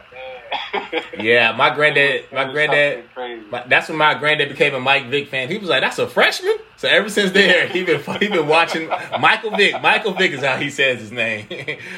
yeah, 1.20 1.52
my 1.58 1.76
granddad. 1.76 2.26
my 2.32 2.52
granddad. 2.52 3.06
My, 3.52 3.64
that's 3.68 3.88
when 3.88 4.00
my 4.00 4.16
granddad 4.16 4.50
became 4.50 4.74
a 4.74 4.80
Mike 4.80 5.10
Vick 5.10 5.28
fan. 5.28 5.48
He 5.48 5.60
was 5.60 5.70
like, 5.70 5.82
"That's 5.82 6.00
a 6.00 6.08
freshman." 6.08 6.58
So 6.78 6.88
ever 6.88 7.08
since 7.08 7.32
there, 7.34 7.68
he 7.68 7.84
been 7.84 8.02
he 8.20 8.30
been 8.30 8.48
watching 8.48 8.90
Michael 9.20 9.52
Vick. 9.56 9.80
Michael 9.80 10.16
Vick 10.16 10.32
is 10.32 10.42
how 10.42 10.58
he 10.58 10.72
says 10.72 11.00
his 11.00 11.12
name. 11.12 11.46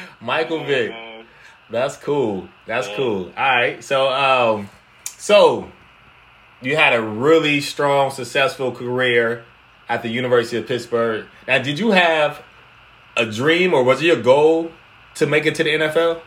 Michael 0.20 0.60
yeah, 0.60 0.66
Vick. 0.66 0.90
Man. 0.90 1.24
That's 1.70 1.96
cool. 1.96 2.46
That's 2.66 2.88
yeah. 2.88 2.96
cool. 2.96 3.24
All 3.36 3.56
right. 3.56 3.82
So, 3.82 4.08
um, 4.12 4.68
so 5.16 5.72
you 6.60 6.76
had 6.76 6.92
a 6.92 7.02
really 7.02 7.62
strong, 7.62 8.10
successful 8.10 8.70
career 8.70 9.46
at 9.88 10.02
the 10.02 10.08
University 10.08 10.58
of 10.58 10.66
Pittsburgh. 10.66 11.26
Now, 11.48 11.58
did 11.58 11.78
you 11.78 11.92
have 11.92 12.42
a 13.16 13.26
dream 13.26 13.72
or 13.72 13.82
was 13.82 14.02
it 14.02 14.06
your 14.06 14.22
goal 14.22 14.70
to 15.14 15.26
make 15.26 15.46
it 15.46 15.54
to 15.56 15.64
the 15.64 15.70
NFL? 15.70 16.20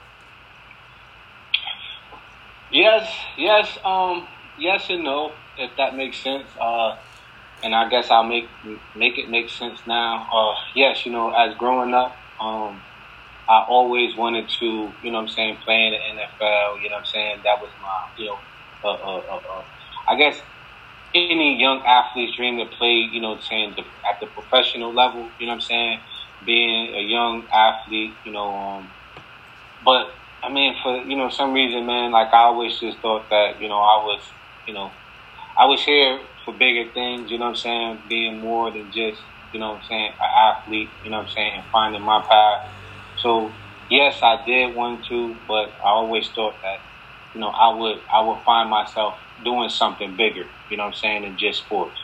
Yes, 2.71 3.12
yes, 3.38 3.78
um, 3.84 4.28
yes 4.58 4.89
and 4.89 5.04
no, 5.04 5.32
if 5.58 5.71
that 5.78 5.95
makes 5.95 6.17
sense. 6.17 6.47
Uh, 6.60 6.97
and 7.63 7.75
I 7.75 7.89
guess 7.89 8.10
I'll 8.10 8.23
make 8.23 8.47
make 8.95 9.17
it 9.17 9.30
make 9.30 9.49
sense 9.49 9.80
now. 9.86 10.28
Uh, 10.32 10.56
yes, 10.75 11.06
you 11.06 11.12
know, 11.12 11.32
as 11.32 11.56
growing 11.56 11.93
up, 11.93 12.15
um, 12.39 12.80
I 13.49 13.65
always 13.67 14.15
wanted 14.15 14.47
to, 14.60 14.91
you 15.04 15.12
know, 15.12 15.17
I'm 15.17 15.28
saying, 15.28 15.58
play 15.65 15.88
in 15.88 15.93
the 15.93 16.21
NFL. 16.21 16.82
You 16.82 16.89
know, 16.89 16.97
I'm 16.97 17.06
saying 17.06 17.39
that 17.43 17.60
was 17.62 17.71
my, 17.82 18.08
you 18.17 18.28
know, 18.28 18.39
uh, 18.84 18.93
uh, 18.93 19.17
uh, 19.17 19.41
uh 19.49 19.63
I 20.08 20.15
guess 20.15 20.39
any 21.13 21.60
young 21.60 21.82
athlete's 21.86 22.36
dream 22.36 22.58
to 22.58 22.65
play, 22.65 23.10
you 23.12 23.19
know, 23.19 23.39
saying 23.39 23.75
at 24.10 24.19
the 24.19 24.28
professional 24.28 24.93
level, 24.93 25.28
you 25.39 25.47
know 25.47 25.54
what 25.54 25.56
I'm 25.56 25.62
saying? 25.62 25.99
Being 26.45 26.95
a 26.95 27.02
young 27.02 27.45
athlete, 27.52 28.13
you 28.25 28.32
know, 28.32 28.56
um, 28.56 28.89
but 29.84 30.12
I 30.41 30.49
mean, 30.49 30.75
for, 30.82 30.97
you 30.97 31.17
know, 31.17 31.30
some 31.30 31.54
reason, 31.54 31.86
man, 31.86 32.12
like 32.12 32.34
I 32.34 32.43
always 32.43 32.80
just 32.80 32.97
thought 32.99 33.30
that, 33.30 33.62
you 33.62 33.67
know, 33.67 33.80
I 33.80 34.04
was, 34.04 34.21
you 34.67 34.73
know, 34.73 34.91
I 35.58 35.65
was 35.65 35.82
here 35.82 36.19
for 36.45 36.54
bigger 36.54 36.89
things, 36.91 37.30
you 37.30 37.38
know 37.38 37.45
what 37.45 37.52
I'm 37.52 37.56
saying? 37.58 37.99
Being 38.08 38.39
more 38.39 38.71
than 38.71 38.91
just, 38.91 39.21
you 39.54 39.60
know 39.60 39.73
what 39.73 39.82
I'm 39.82 39.88
saying, 39.89 40.12
an 40.13 40.56
athlete, 40.56 40.89
you 41.04 41.10
know 41.10 41.17
what 41.17 41.28
I'm 41.28 41.34
saying, 41.34 41.54
and 41.56 41.65
finding 41.71 42.02
my 42.02 42.21
path. 42.21 42.69
So 43.21 43.52
yes, 43.89 44.19
I 44.21 44.43
did 44.45 44.75
want 44.75 45.06
to, 45.06 45.36
but 45.47 45.71
I 45.84 45.89
always 45.89 46.30
thought 46.30 46.56
that, 46.62 46.80
you 47.34 47.41
know, 47.41 47.49
I 47.49 47.75
would 47.75 47.99
I 48.12 48.21
would 48.21 48.39
find 48.43 48.69
myself 48.69 49.17
doing 49.43 49.69
something 49.69 50.15
bigger, 50.15 50.45
you 50.69 50.78
know 50.78 50.84
what 50.84 50.95
I'm 50.95 50.99
saying, 50.99 51.21
than 51.23 51.38
just 51.38 51.60
sports 51.60 51.99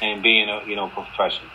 and 0.00 0.22
being 0.22 0.48
a 0.48 0.64
you 0.66 0.76
know 0.76 0.88
professional. 0.88 1.50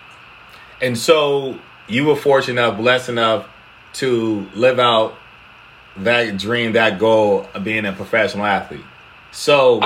And 0.82 0.98
so 0.98 1.60
you 1.92 2.06
were 2.06 2.16
fortunate 2.16 2.62
enough, 2.62 2.78
blessed 2.78 3.10
enough 3.10 3.48
to 3.94 4.48
live 4.56 4.80
out 4.80 5.16
that 5.98 6.38
dream, 6.38 6.74
that 6.74 6.98
goal 6.98 7.48
of 7.54 7.64
being 7.64 7.86
a 7.86 7.92
professional 7.92 8.46
athlete. 8.46 8.86
So 9.32 9.82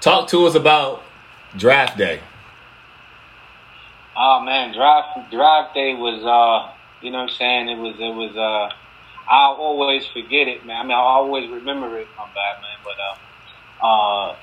talk 0.00 0.28
to 0.28 0.46
us 0.46 0.54
about 0.54 1.02
draft 1.56 1.98
day. 1.98 2.20
Oh 4.16 4.40
man, 4.40 4.74
draft 4.74 5.30
draft 5.30 5.74
day 5.74 5.94
was 5.94 6.24
uh 6.24 6.72
you 7.02 7.10
know 7.10 7.18
what 7.18 7.30
I'm 7.30 7.36
saying, 7.36 7.68
it 7.68 7.76
was 7.78 7.94
it 7.98 8.14
was 8.14 8.34
uh 8.36 8.74
I'll 9.28 9.54
always 9.54 10.06
forget 10.06 10.48
it, 10.48 10.64
man. 10.64 10.80
I 10.80 10.82
mean 10.84 10.92
I'll 10.92 11.04
always 11.04 11.50
remember 11.50 11.98
it, 11.98 12.08
my 12.16 12.24
bad 12.34 12.62
man, 12.62 12.78
but 12.82 12.94
uh 13.82 13.86
uh 13.86 14.36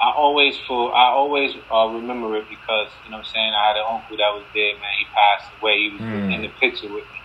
I 0.00 0.12
always 0.12 0.56
for 0.68 0.94
I 0.94 1.08
always 1.08 1.54
uh, 1.72 1.86
remember 1.88 2.36
it 2.36 2.48
because 2.48 2.88
you 3.04 3.10
know 3.10 3.18
what 3.18 3.26
I'm 3.26 3.32
saying 3.32 3.52
I 3.54 3.68
had 3.68 3.76
an 3.76 3.84
uncle 3.88 4.16
that 4.18 4.30
was 4.34 4.44
dead, 4.54 4.74
man. 4.80 4.90
He 4.98 5.06
passed 5.14 5.52
away. 5.60 5.76
He 5.78 5.88
was 5.94 6.02
Mm. 6.02 6.34
in 6.34 6.42
the 6.42 6.48
picture 6.60 6.88
with 6.88 7.04
me, 7.12 7.20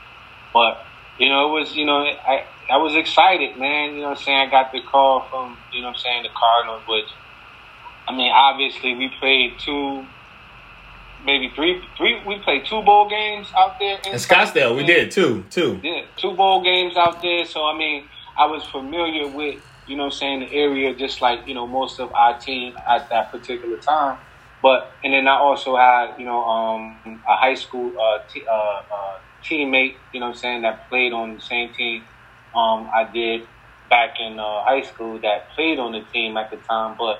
but 0.54 0.86
you 1.18 1.28
know 1.30 1.48
it 1.56 1.60
was 1.60 1.76
you 1.76 1.86
know 1.86 2.00
I 2.06 2.46
I 2.70 2.78
was 2.78 2.96
excited, 2.96 3.58
man. 3.58 3.96
You 3.96 4.02
know 4.04 4.10
what 4.10 4.20
I'm 4.20 4.24
saying 4.24 4.38
I 4.48 4.50
got 4.50 4.72
the 4.72 4.82
call 4.82 5.28
from 5.30 5.58
you 5.74 5.82
know 5.82 5.88
what 5.90 5.96
I'm 5.96 6.00
saying 6.00 6.24
the 6.24 6.30
Cardinals, 6.30 6.84
which 6.88 7.10
I 8.08 8.16
mean 8.16 8.32
obviously 8.32 8.96
we 8.96 9.10
played 9.20 9.60
two, 9.60 10.08
maybe 11.26 11.52
three 11.56 11.82
three 11.98 12.24
we 12.26 12.40
played 12.40 12.66
two 12.66 12.82
bowl 12.84 13.10
games 13.10 13.52
out 13.58 13.78
there 13.80 13.98
In 14.06 14.14
Scottsdale, 14.14 14.76
we 14.76 14.84
did 14.86 15.12
too, 15.12 15.44
too. 15.50 15.80
yeah, 15.84 16.04
two 16.16 16.34
bowl 16.36 16.64
games 16.64 16.96
out 16.98 17.22
there. 17.22 17.46
So 17.46 17.66
I 17.66 17.78
mean, 17.78 18.08
I 18.38 18.46
was 18.46 18.64
familiar 18.72 19.28
with 19.28 19.62
you 19.92 19.98
know 19.98 20.06
I'm 20.06 20.12
saying 20.12 20.42
the 20.42 20.54
area 20.54 20.96
just 20.96 21.22
like 21.22 21.42
you 21.48 21.56
know 21.56 21.68
most 21.68 22.00
of 22.02 22.12
our 22.14 22.40
team 22.40 22.76
at 22.90 23.10
that 23.12 23.32
particular 23.32 23.78
time. 23.80 24.20
But 24.64 24.82
and 25.04 25.14
then 25.14 25.28
I 25.28 25.38
also 25.38 25.78
had 25.78 26.16
you 26.20 26.26
know 26.26 26.44
um, 26.46 27.24
a 27.30 27.38
high 27.38 27.56
school 27.56 27.94
uh, 28.00 28.20
t- 28.34 28.46
uh, 28.52 28.82
uh, 28.96 29.16
teammate 29.50 29.96
you 30.14 30.22
know 30.22 30.28
I'm 30.30 30.36
saying 30.36 30.64
that 30.64 30.90
played 30.90 31.14
on 31.14 31.36
the 31.36 31.42
same 31.42 31.74
team 31.74 32.08
um, 32.56 32.90
I 32.96 33.10
did 33.14 33.44
back 33.90 34.12
in 34.20 34.40
uh, 34.40 34.64
high 34.66 34.84
school 34.84 35.22
that 35.22 35.50
played 35.56 35.80
on 35.80 35.94
the 35.94 36.04
team 36.14 36.38
at 36.38 36.52
the 36.52 36.58
time. 36.58 36.98
But 37.00 37.18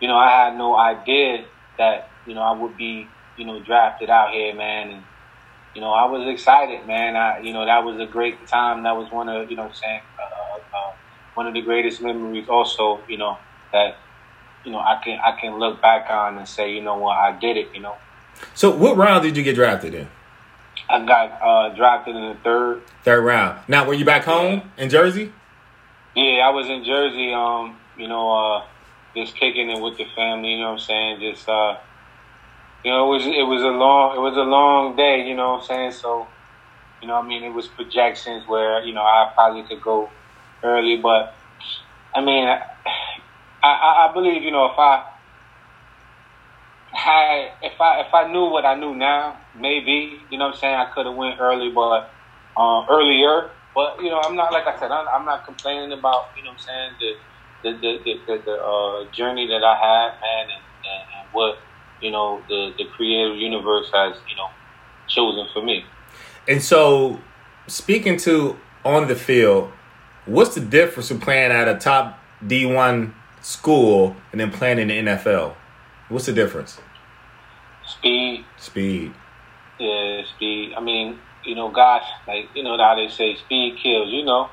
you 0.00 0.08
know 0.08 0.16
I 0.16 0.30
had 0.30 0.56
no 0.58 0.76
idea 0.78 1.46
that 1.78 2.10
you 2.26 2.34
know 2.34 2.42
I 2.42 2.52
would 2.60 2.76
be 2.76 3.16
you 3.36 3.46
know 3.46 3.62
drafted 3.64 4.10
out 4.10 4.32
here, 4.32 4.54
man, 4.54 4.90
and 4.90 5.04
you 5.74 5.80
know, 5.82 5.92
I 5.92 6.06
was 6.06 6.26
excited, 6.32 6.86
man. 6.86 7.16
I, 7.16 7.40
you 7.40 7.52
know, 7.52 7.64
that 7.66 7.84
was 7.84 8.00
a 8.00 8.10
great 8.10 8.48
time. 8.48 8.82
That 8.84 8.96
was 8.96 9.10
one 9.12 9.28
of, 9.28 9.50
you 9.50 9.56
know, 9.56 9.66
I'm 9.68 9.74
saying, 9.74 10.00
uh, 10.18 10.33
one 11.34 11.46
of 11.46 11.54
the 11.54 11.60
greatest 11.60 12.00
memories. 12.00 12.48
Also, 12.48 13.00
you 13.08 13.18
know, 13.18 13.38
that, 13.72 13.96
you 14.64 14.72
know, 14.72 14.78
I 14.78 15.00
can 15.04 15.18
I 15.20 15.38
can 15.38 15.58
look 15.58 15.80
back 15.82 16.10
on 16.10 16.38
and 16.38 16.48
say, 16.48 16.72
you 16.72 16.80
know 16.80 16.96
what, 16.96 17.16
I 17.18 17.38
did 17.38 17.56
it. 17.56 17.68
You 17.74 17.80
know, 17.80 17.96
So 18.54 18.74
what 18.74 18.96
round 18.96 19.22
did 19.22 19.36
you 19.36 19.42
get 19.42 19.54
drafted 19.54 19.94
in? 19.94 20.08
I 20.88 21.04
got 21.04 21.42
uh, 21.42 21.74
drafted 21.74 22.16
in 22.16 22.28
the 22.30 22.34
third. 22.42 22.82
Third 23.04 23.22
round. 23.22 23.60
Now, 23.68 23.86
were 23.86 23.94
you 23.94 24.04
back 24.04 24.24
home 24.24 24.70
in 24.76 24.90
Jersey? 24.90 25.32
Yeah, 26.14 26.46
I 26.46 26.50
was 26.50 26.68
in 26.68 26.84
Jersey. 26.84 27.32
Um, 27.32 27.76
you 27.96 28.08
know, 28.08 28.30
uh, 28.30 28.64
just 29.16 29.34
kicking 29.36 29.70
it 29.70 29.80
with 29.80 29.96
the 29.96 30.04
family. 30.16 30.52
You 30.52 30.60
know 30.60 30.72
what 30.72 30.72
I'm 30.72 30.78
saying? 30.80 31.20
Just, 31.20 31.48
uh, 31.48 31.78
you 32.84 32.90
know, 32.90 33.06
it 33.06 33.16
was 33.16 33.26
it 33.26 33.46
was 33.46 33.62
a 33.62 33.68
long 33.68 34.16
it 34.16 34.20
was 34.20 34.36
a 34.36 34.42
long 34.42 34.96
day. 34.96 35.26
You 35.26 35.34
know 35.34 35.52
what 35.52 35.60
I'm 35.62 35.66
saying? 35.66 35.92
So, 35.92 36.26
you 37.00 37.08
know, 37.08 37.14
I 37.16 37.22
mean, 37.22 37.44
it 37.44 37.52
was 37.52 37.66
projections 37.66 38.46
where 38.46 38.82
you 38.84 38.92
know 38.92 39.02
I 39.02 39.30
probably 39.34 39.62
could 39.62 39.82
go 39.82 40.10
early, 40.64 40.96
but 40.96 41.34
I 42.14 42.20
mean, 42.24 42.48
I 42.48 42.60
I, 43.62 44.08
I 44.08 44.12
believe 44.12 44.42
you 44.42 44.50
know 44.50 44.66
if 44.66 44.78
I 44.78 45.04
had 46.92 47.52
if 47.62 47.80
I 47.80 48.00
if 48.00 48.14
I 48.14 48.32
knew 48.32 48.46
what 48.46 48.64
I 48.64 48.74
knew 48.74 48.94
now, 48.94 49.36
maybe 49.58 50.18
you 50.30 50.38
know 50.38 50.46
what 50.46 50.54
I'm 50.54 50.60
saying 50.60 50.74
I 50.74 50.90
could 50.94 51.06
have 51.06 51.14
went 51.14 51.40
early, 51.40 51.70
but 51.70 52.10
uh, 52.56 52.86
earlier. 52.88 53.50
But 53.74 54.00
you 54.00 54.08
know, 54.10 54.20
I'm 54.24 54.36
not 54.36 54.52
like 54.52 54.66
I 54.66 54.78
said. 54.78 54.90
I'm, 54.90 55.08
I'm 55.08 55.24
not 55.24 55.44
complaining 55.44 55.92
about 55.92 56.28
you 56.36 56.44
know 56.44 56.50
what 56.50 56.60
I'm 56.60 56.66
saying 56.66 56.90
the 57.00 57.14
the 57.62 57.78
the 57.80 57.98
the, 58.04 58.20
the, 58.26 58.42
the 58.44 58.52
uh, 58.52 59.10
journey 59.12 59.46
that 59.48 59.64
I 59.64 59.74
had, 59.74 60.20
man, 60.20 60.50
and, 60.54 60.62
and, 60.86 61.02
and 61.18 61.28
what 61.32 61.58
you 62.00 62.10
know 62.10 62.40
the 62.48 62.72
the 62.78 62.84
creative 62.96 63.36
universe 63.36 63.90
has 63.92 64.16
you 64.28 64.36
know 64.36 64.48
chosen 65.08 65.46
for 65.52 65.62
me. 65.62 65.84
And 66.46 66.62
so, 66.62 67.18
speaking 67.66 68.16
to 68.18 68.56
on 68.84 69.08
the 69.08 69.16
field, 69.16 69.72
what's 70.26 70.54
the 70.54 70.60
difference 70.60 71.08
from 71.08 71.20
playing 71.20 71.52
at 71.52 71.68
a 71.68 71.78
top 71.78 72.18
D1 72.44 73.12
school 73.40 74.16
and 74.32 74.40
then 74.40 74.50
playing 74.50 74.78
in 74.78 74.88
the 74.88 75.12
NFL? 75.12 75.54
What's 76.08 76.26
the 76.26 76.32
difference? 76.32 76.78
Speed, 77.86 78.44
Speed. 78.56 79.12
yeah, 79.78 80.22
speed. 80.36 80.74
I 80.76 80.80
mean, 80.80 81.18
you 81.44 81.54
know, 81.54 81.70
gosh, 81.70 82.04
like 82.26 82.48
you 82.54 82.62
know 82.62 82.76
how 82.78 82.94
they 82.94 83.08
say 83.08 83.36
speed 83.36 83.76
kills. 83.82 84.10
You 84.10 84.24
know, 84.24 84.48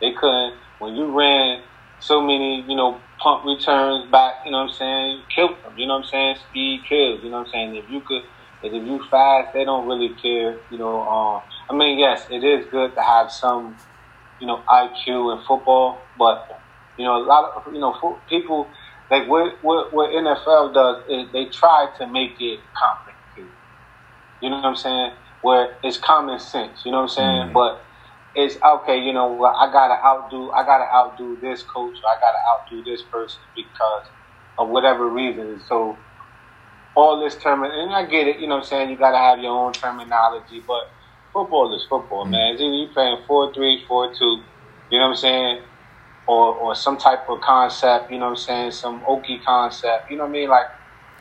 they 0.00 0.12
couldn't 0.12 0.54
when 0.78 0.94
you 0.94 1.06
ran 1.16 1.62
so 1.98 2.20
many, 2.20 2.64
you 2.68 2.76
know, 2.76 3.00
punt 3.18 3.44
returns 3.44 4.10
back. 4.10 4.34
You 4.44 4.52
know 4.52 4.58
what 4.58 4.70
I'm 4.70 4.74
saying? 4.74 5.16
You 5.16 5.22
killed 5.34 5.56
them. 5.64 5.78
You 5.78 5.86
know 5.86 5.94
what 5.94 6.04
I'm 6.04 6.10
saying? 6.10 6.36
Speed 6.50 6.80
kills. 6.88 7.22
You 7.24 7.30
know 7.30 7.38
what 7.38 7.46
I'm 7.48 7.52
saying? 7.52 7.76
If 7.76 7.90
you 7.90 8.00
could, 8.00 8.22
if 8.62 8.72
you 8.72 9.02
fast, 9.10 9.52
they 9.54 9.64
don't 9.64 9.86
really 9.88 10.10
care. 10.20 10.58
You 10.70 10.78
know, 10.78 11.02
um, 11.02 11.42
I 11.70 11.74
mean, 11.74 11.98
yes, 11.98 12.26
it 12.30 12.44
is 12.44 12.66
good 12.70 12.94
to 12.94 13.02
have 13.02 13.32
some, 13.32 13.76
you 14.40 14.46
know, 14.46 14.62
IQ 14.68 15.32
in 15.38 15.44
football, 15.46 16.10
but 16.18 16.46
you 16.96 17.04
know, 17.04 17.16
a 17.16 17.24
lot 17.26 17.44
of 17.56 17.72
you 17.72 17.80
know 17.80 17.94
people 18.28 18.72
like 19.10 19.28
what 19.28 19.54
what 19.62 19.92
what 19.92 20.10
NFL 20.10 20.74
does 20.74 21.04
is 21.08 21.32
they 21.32 21.46
try 21.46 21.88
to 21.98 22.06
make 22.06 22.36
it 22.40 22.60
complicated. 22.76 23.58
You 24.40 24.50
know 24.50 24.56
what 24.56 24.66
I'm 24.66 24.76
saying? 24.76 25.12
Where 25.40 25.70
it's 25.82 25.98
common 25.98 26.38
sense. 26.38 26.82
You 26.84 26.92
know 26.92 26.98
what 26.98 27.02
I'm 27.04 27.08
saying? 27.10 27.50
Mhm. 27.50 27.52
But 27.54 27.82
it's 28.34 28.56
okay. 28.62 28.98
You 29.00 29.12
know, 29.12 29.42
I 29.44 29.72
gotta 29.72 29.94
outdo. 30.04 30.52
I 30.52 30.64
gotta 30.64 30.86
outdo 30.94 31.38
this 31.40 31.62
coach. 31.64 31.96
Or 32.04 32.10
I 32.10 32.16
gotta 32.20 32.38
outdo 32.52 32.84
this 32.84 33.02
person 33.12 33.42
because 33.54 34.06
of 34.58 34.68
whatever 34.70 35.08
reason. 35.10 35.60
So 35.60 36.04
all 36.94 37.20
this 37.22 37.36
term, 37.38 37.64
and 37.64 37.94
I 37.94 38.06
get 38.06 38.28
it. 38.28 38.38
You 38.40 38.48
know 38.48 38.56
what 38.56 38.64
I'm 38.64 38.68
saying? 38.68 38.90
You 38.90 38.98
gotta 38.98 39.18
have 39.18 39.38
your 39.40 39.52
own 39.52 39.72
terminology, 39.72 40.64
but 40.66 40.82
football 41.36 41.76
is 41.76 41.84
football, 41.84 42.24
mm. 42.24 42.30
man. 42.30 42.54
It's 42.54 42.62
either 42.62 42.72
you 42.72 42.88
playing 42.94 43.18
four 43.26 43.52
three, 43.52 43.84
four 43.86 44.14
two. 44.14 44.42
You 44.90 44.98
know 44.98 45.04
what 45.04 45.10
I'm 45.10 45.16
saying? 45.16 45.62
Or 46.26 46.54
or 46.54 46.74
some 46.74 46.96
type 46.96 47.28
of 47.28 47.40
concept. 47.42 48.10
You 48.10 48.18
know 48.18 48.30
what 48.30 48.38
I'm 48.38 48.44
saying? 48.48 48.70
Some 48.70 49.02
Okie 49.02 49.44
concept. 49.44 50.10
You 50.10 50.16
know 50.16 50.24
what 50.24 50.30
I 50.30 50.32
mean? 50.32 50.48
Like 50.48 50.66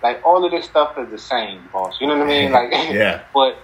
like 0.02 0.22
all 0.26 0.46
of 0.46 0.52
this 0.52 0.66
stuff 0.66 0.98
is 0.98 1.10
the 1.10 1.18
same, 1.18 1.68
boss. 1.74 1.98
You 2.00 2.08
know 2.08 2.18
what 2.18 2.28
I 2.28 2.30
mean? 2.30 2.52
Like 2.52 2.72
Yeah. 2.94 3.24
but 3.34 3.58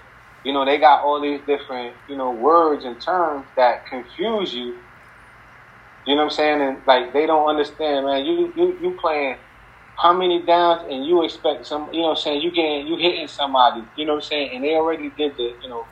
you 0.44 0.52
know 0.52 0.66
they 0.66 0.78
got 0.78 1.06
all 1.06 1.22
these 1.22 1.40
different 1.48 1.96
you 2.10 2.18
know 2.18 2.32
words 2.32 2.84
and 2.84 3.00
terms 3.00 3.46
that 3.56 3.86
confuse 3.88 4.54
you. 4.54 4.78
You 6.06 6.16
know 6.16 6.26
what 6.26 6.32
I'm 6.34 6.38
saying? 6.42 6.62
And 6.62 6.78
like 6.86 7.14
they 7.14 7.26
don't 7.26 7.48
understand, 7.48 8.06
man. 8.06 8.26
You 8.26 8.52
you 8.58 8.78
you 8.82 8.98
playing 9.00 9.38
how 10.02 10.14
many 10.14 10.42
downs 10.42 10.82
and 10.90 11.06
you 11.06 11.24
expect 11.24 11.66
some 11.66 11.88
you 11.94 12.02
know 12.02 12.10
what 12.10 12.18
I'm 12.18 12.24
saying, 12.24 12.42
you 12.42 12.52
getting 12.52 12.88
you 12.88 12.98
hitting 12.98 13.28
somebody, 13.28 13.84
you 13.96 14.06
know 14.06 14.16
what 14.16 14.24
I'm 14.24 14.30
saying, 14.30 14.56
and 14.56 14.64
they 14.64 14.74
already 14.74 15.10
did 15.12 15.38
the, 15.38 15.54
you 15.62 15.70
know, 15.70 15.86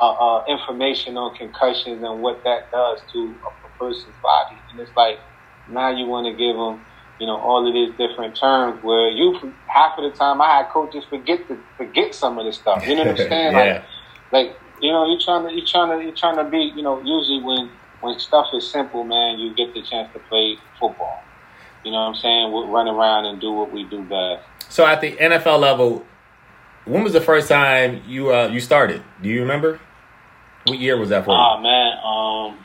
uh, 0.00 0.12
uh, 0.12 0.44
information 0.46 1.16
on 1.16 1.34
concussions 1.36 2.02
and 2.02 2.22
what 2.22 2.42
that 2.44 2.70
does 2.70 3.00
to 3.12 3.34
a, 3.44 3.48
a 3.48 3.78
person's 3.78 4.14
body. 4.22 4.56
And 4.70 4.80
it's 4.80 4.94
like 4.96 5.18
now 5.68 5.90
you 5.90 6.06
want 6.06 6.26
to 6.26 6.32
give 6.32 6.56
them, 6.56 6.84
you 7.18 7.26
know, 7.26 7.36
all 7.36 7.66
of 7.66 7.74
these 7.74 7.90
different 7.98 8.34
terms 8.36 8.82
where 8.82 9.10
you 9.10 9.52
half 9.66 9.98
of 9.98 10.10
the 10.10 10.16
time 10.16 10.40
I 10.40 10.56
had 10.56 10.68
coaches 10.70 11.04
forget 11.08 11.46
to 11.48 11.58
forget 11.76 12.14
some 12.14 12.38
of 12.38 12.46
this 12.46 12.56
stuff. 12.56 12.86
You 12.86 12.96
know 12.96 13.04
what 13.04 13.20
I'm 13.20 13.28
saying? 13.28 13.52
yeah. 13.52 13.84
Like, 14.32 14.48
like 14.48 14.56
you 14.80 14.90
know, 14.90 15.06
you're 15.06 15.20
trying 15.20 15.46
to 15.46 15.54
you're 15.54 15.66
trying 15.66 15.98
to 15.98 16.04
you're 16.04 16.16
trying 16.16 16.36
to 16.36 16.44
be, 16.44 16.72
you 16.74 16.82
know, 16.82 17.00
usually 17.02 17.42
when 17.42 17.70
when 18.00 18.18
stuff 18.18 18.46
is 18.54 18.66
simple, 18.66 19.04
man, 19.04 19.38
you 19.38 19.54
get 19.54 19.74
the 19.74 19.82
chance 19.82 20.10
to 20.14 20.18
play 20.20 20.56
football. 20.78 21.22
You 21.84 21.92
know 21.92 21.98
what 21.98 22.08
I'm 22.08 22.14
saying? 22.14 22.52
We'll 22.52 22.68
run 22.68 22.88
around 22.88 23.26
and 23.26 23.40
do 23.40 23.52
what 23.52 23.72
we 23.72 23.84
do 23.84 24.02
best. 24.02 24.44
So 24.68 24.86
at 24.86 25.00
the 25.00 25.12
NFL 25.16 25.60
level, 25.60 26.06
when 26.84 27.02
was 27.02 27.12
the 27.12 27.20
first 27.20 27.48
time 27.48 28.02
you 28.06 28.32
uh, 28.32 28.48
you 28.48 28.60
started? 28.60 29.02
Do 29.22 29.28
you 29.28 29.40
remember? 29.40 29.80
What 30.66 30.78
year 30.78 30.96
was 30.98 31.08
that 31.10 31.24
for? 31.24 31.30
you? 31.32 31.36
Oh 31.40 31.58
man, 31.60 31.92
um, 31.98 32.58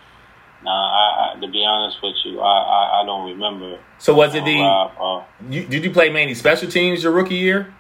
nah, 0.64 0.72
I, 0.72 1.34
I, 1.38 1.40
to 1.40 1.48
be 1.48 1.64
honest 1.66 1.98
with 2.04 2.16
you, 2.26 2.40
I, 2.42 2.58
I, 2.60 3.02
I 3.02 3.06
don't 3.06 3.30
remember. 3.32 3.80
so 4.00 4.14
was 4.14 4.36
it 4.36 4.44
Uh, 4.44 4.46
the? 4.46 4.60
Uh, 4.60 5.24
You, 5.50 5.66
did 5.66 5.84
you 5.84 5.92
play 5.92 6.10
mainly 6.10 6.34
special 6.36 6.70
teams 6.70 7.04
your 7.04 7.12
rookie 7.14 7.36
year? 7.36 7.74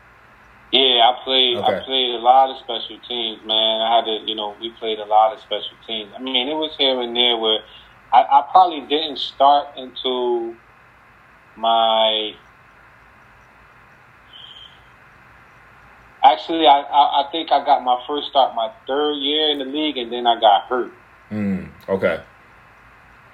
yeah, 0.72 1.10
I 1.10 1.18
played. 1.24 1.58
Okay. 1.58 1.78
I 1.78 1.84
played 1.86 2.16
a 2.16 2.20
lot 2.20 2.50
of 2.50 2.58
special 2.64 2.98
teams, 3.08 3.40
man. 3.46 3.82
I 3.82 3.96
had 3.96 4.06
to, 4.06 4.26
you 4.28 4.36
know, 4.36 4.56
we 4.60 4.72
played 4.72 5.00
a 5.00 5.06
lot 5.06 5.34
of 5.34 5.40
special 5.42 5.78
teams. 5.88 6.12
I 6.18 6.22
mean, 6.22 6.48
it 6.50 6.54
was 6.56 6.72
here 6.78 7.00
and 7.02 7.16
there 7.16 7.38
where 7.38 7.60
I, 8.12 8.24
I 8.24 8.44
probably 8.52 8.82
didn't 8.82 9.20
start 9.20 9.68
until 9.78 10.56
my. 11.58 12.34
Actually, 16.26 16.66
I, 16.66 16.80
I 16.82 17.22
I 17.22 17.32
think 17.32 17.52
I 17.52 17.64
got 17.64 17.84
my 17.84 18.02
first 18.08 18.30
start 18.30 18.56
my 18.56 18.72
third 18.88 19.16
year 19.18 19.52
in 19.52 19.60
the 19.60 19.66
league, 19.66 19.98
and 19.98 20.12
then 20.12 20.26
I 20.26 20.40
got 20.40 20.64
hurt. 20.64 20.92
Mm, 21.32 21.70
okay. 21.88 22.22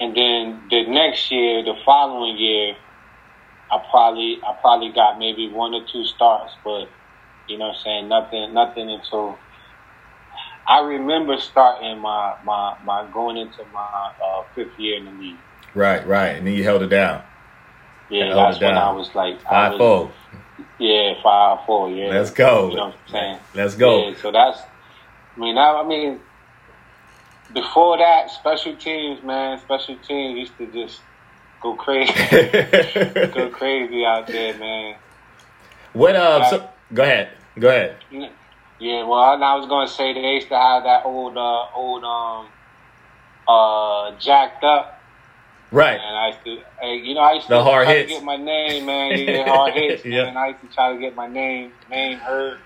And 0.01 0.15
then 0.15 0.61
the 0.69 0.87
next 0.87 1.31
year, 1.31 1.63
the 1.63 1.75
following 1.85 2.37
year, 2.37 2.75
I 3.71 3.77
probably 3.89 4.39
I 4.45 4.53
probably 4.59 4.89
got 4.91 5.19
maybe 5.19 5.47
one 5.47 5.73
or 5.73 5.85
two 5.87 6.03
starts, 6.05 6.53
but 6.65 6.89
you 7.47 7.57
know 7.57 7.67
what 7.67 7.77
I'm 7.77 7.81
saying 7.83 8.07
nothing 8.09 8.53
nothing 8.53 8.89
until 8.91 9.37
I 10.67 10.79
remember 10.79 11.37
starting 11.37 11.97
my 11.99 12.35
my, 12.43 12.75
my 12.83 13.07
going 13.13 13.37
into 13.37 13.63
my 13.73 14.11
uh, 14.23 14.43
fifth 14.53 14.77
year 14.77 14.97
in 14.97 15.05
the 15.05 15.11
league. 15.11 15.37
Right, 15.73 16.05
right, 16.05 16.35
and 16.35 16.45
then 16.45 16.55
you 16.55 16.63
held 16.65 16.81
it 16.81 16.87
down. 16.87 17.23
Yeah, 18.09 18.25
Held 18.25 18.37
that's 18.37 18.59
when. 18.61 18.73
I 18.77 18.91
was 18.91 19.15
like 19.15 19.37
I 19.45 19.49
Five 19.49 19.71
was- 19.73 19.79
four. 19.79 20.11
Yeah, 20.79 21.21
five 21.21 21.65
four. 21.65 21.89
Yeah, 21.89 22.09
Let's 22.09 22.31
go. 22.31 22.69
You 22.69 22.75
know 22.75 22.85
what 22.87 22.95
I'm 23.07 23.11
saying? 23.11 23.39
Let's 23.55 23.75
go. 23.75 24.09
Yeah, 24.09 24.15
so 24.21 24.31
that's. 24.31 24.59
I 25.35 25.39
mean, 25.39 25.57
I, 25.57 25.81
I 25.81 25.87
mean, 25.87 26.19
before 27.53 27.97
that, 27.97 28.31
special 28.31 28.75
teams, 28.75 29.23
man, 29.23 29.59
special 29.59 29.95
teams 29.97 30.39
used 30.39 30.57
to 30.57 30.67
just 30.67 31.01
go 31.61 31.75
crazy, 31.75 32.13
go 33.33 33.49
crazy 33.49 34.03
out 34.05 34.27
there, 34.27 34.57
man. 34.57 34.95
what? 35.93 36.15
Uh, 36.15 36.49
so, 36.49 36.69
go 36.93 37.03
ahead. 37.03 37.29
Go 37.59 37.69
ahead. 37.69 37.97
Yeah, 38.79 39.03
well, 39.03 39.33
and 39.33 39.43
I 39.43 39.55
was 39.55 39.67
gonna 39.67 39.87
say 39.87 40.13
they 40.13 40.33
used 40.33 40.47
to 40.49 40.57
have 40.57 40.83
that 40.83 41.05
old, 41.05 41.37
uh, 41.37 41.65
old, 41.75 42.03
um, 42.03 42.47
uh, 43.47 44.17
jacked 44.19 44.63
up. 44.63 45.00
Right. 45.71 45.99
And 45.99 46.17
I 46.17 46.27
used 46.27 46.39
to, 46.45 46.57
hey, 46.81 46.95
you 46.97 47.13
know, 47.13 47.21
I 47.21 47.33
used 47.33 47.47
to 47.47 47.53
The 47.53 47.63
hard 47.63 47.85
try 47.85 47.95
hits. 47.95 48.11
to 48.11 48.15
get 48.17 48.23
my 48.25 48.35
name, 48.35 48.85
man. 48.85 49.17
Yeah, 49.17 49.45
hard 49.47 49.73
hits, 49.75 50.03
Yeah. 50.05 50.25
man. 50.25 50.37
I 50.37 50.47
used 50.49 50.61
to 50.61 50.67
try 50.67 50.93
to 50.93 50.99
get 50.99 51.15
my 51.15 51.27
name, 51.27 51.71
name 51.89 52.17
heard. 52.19 52.59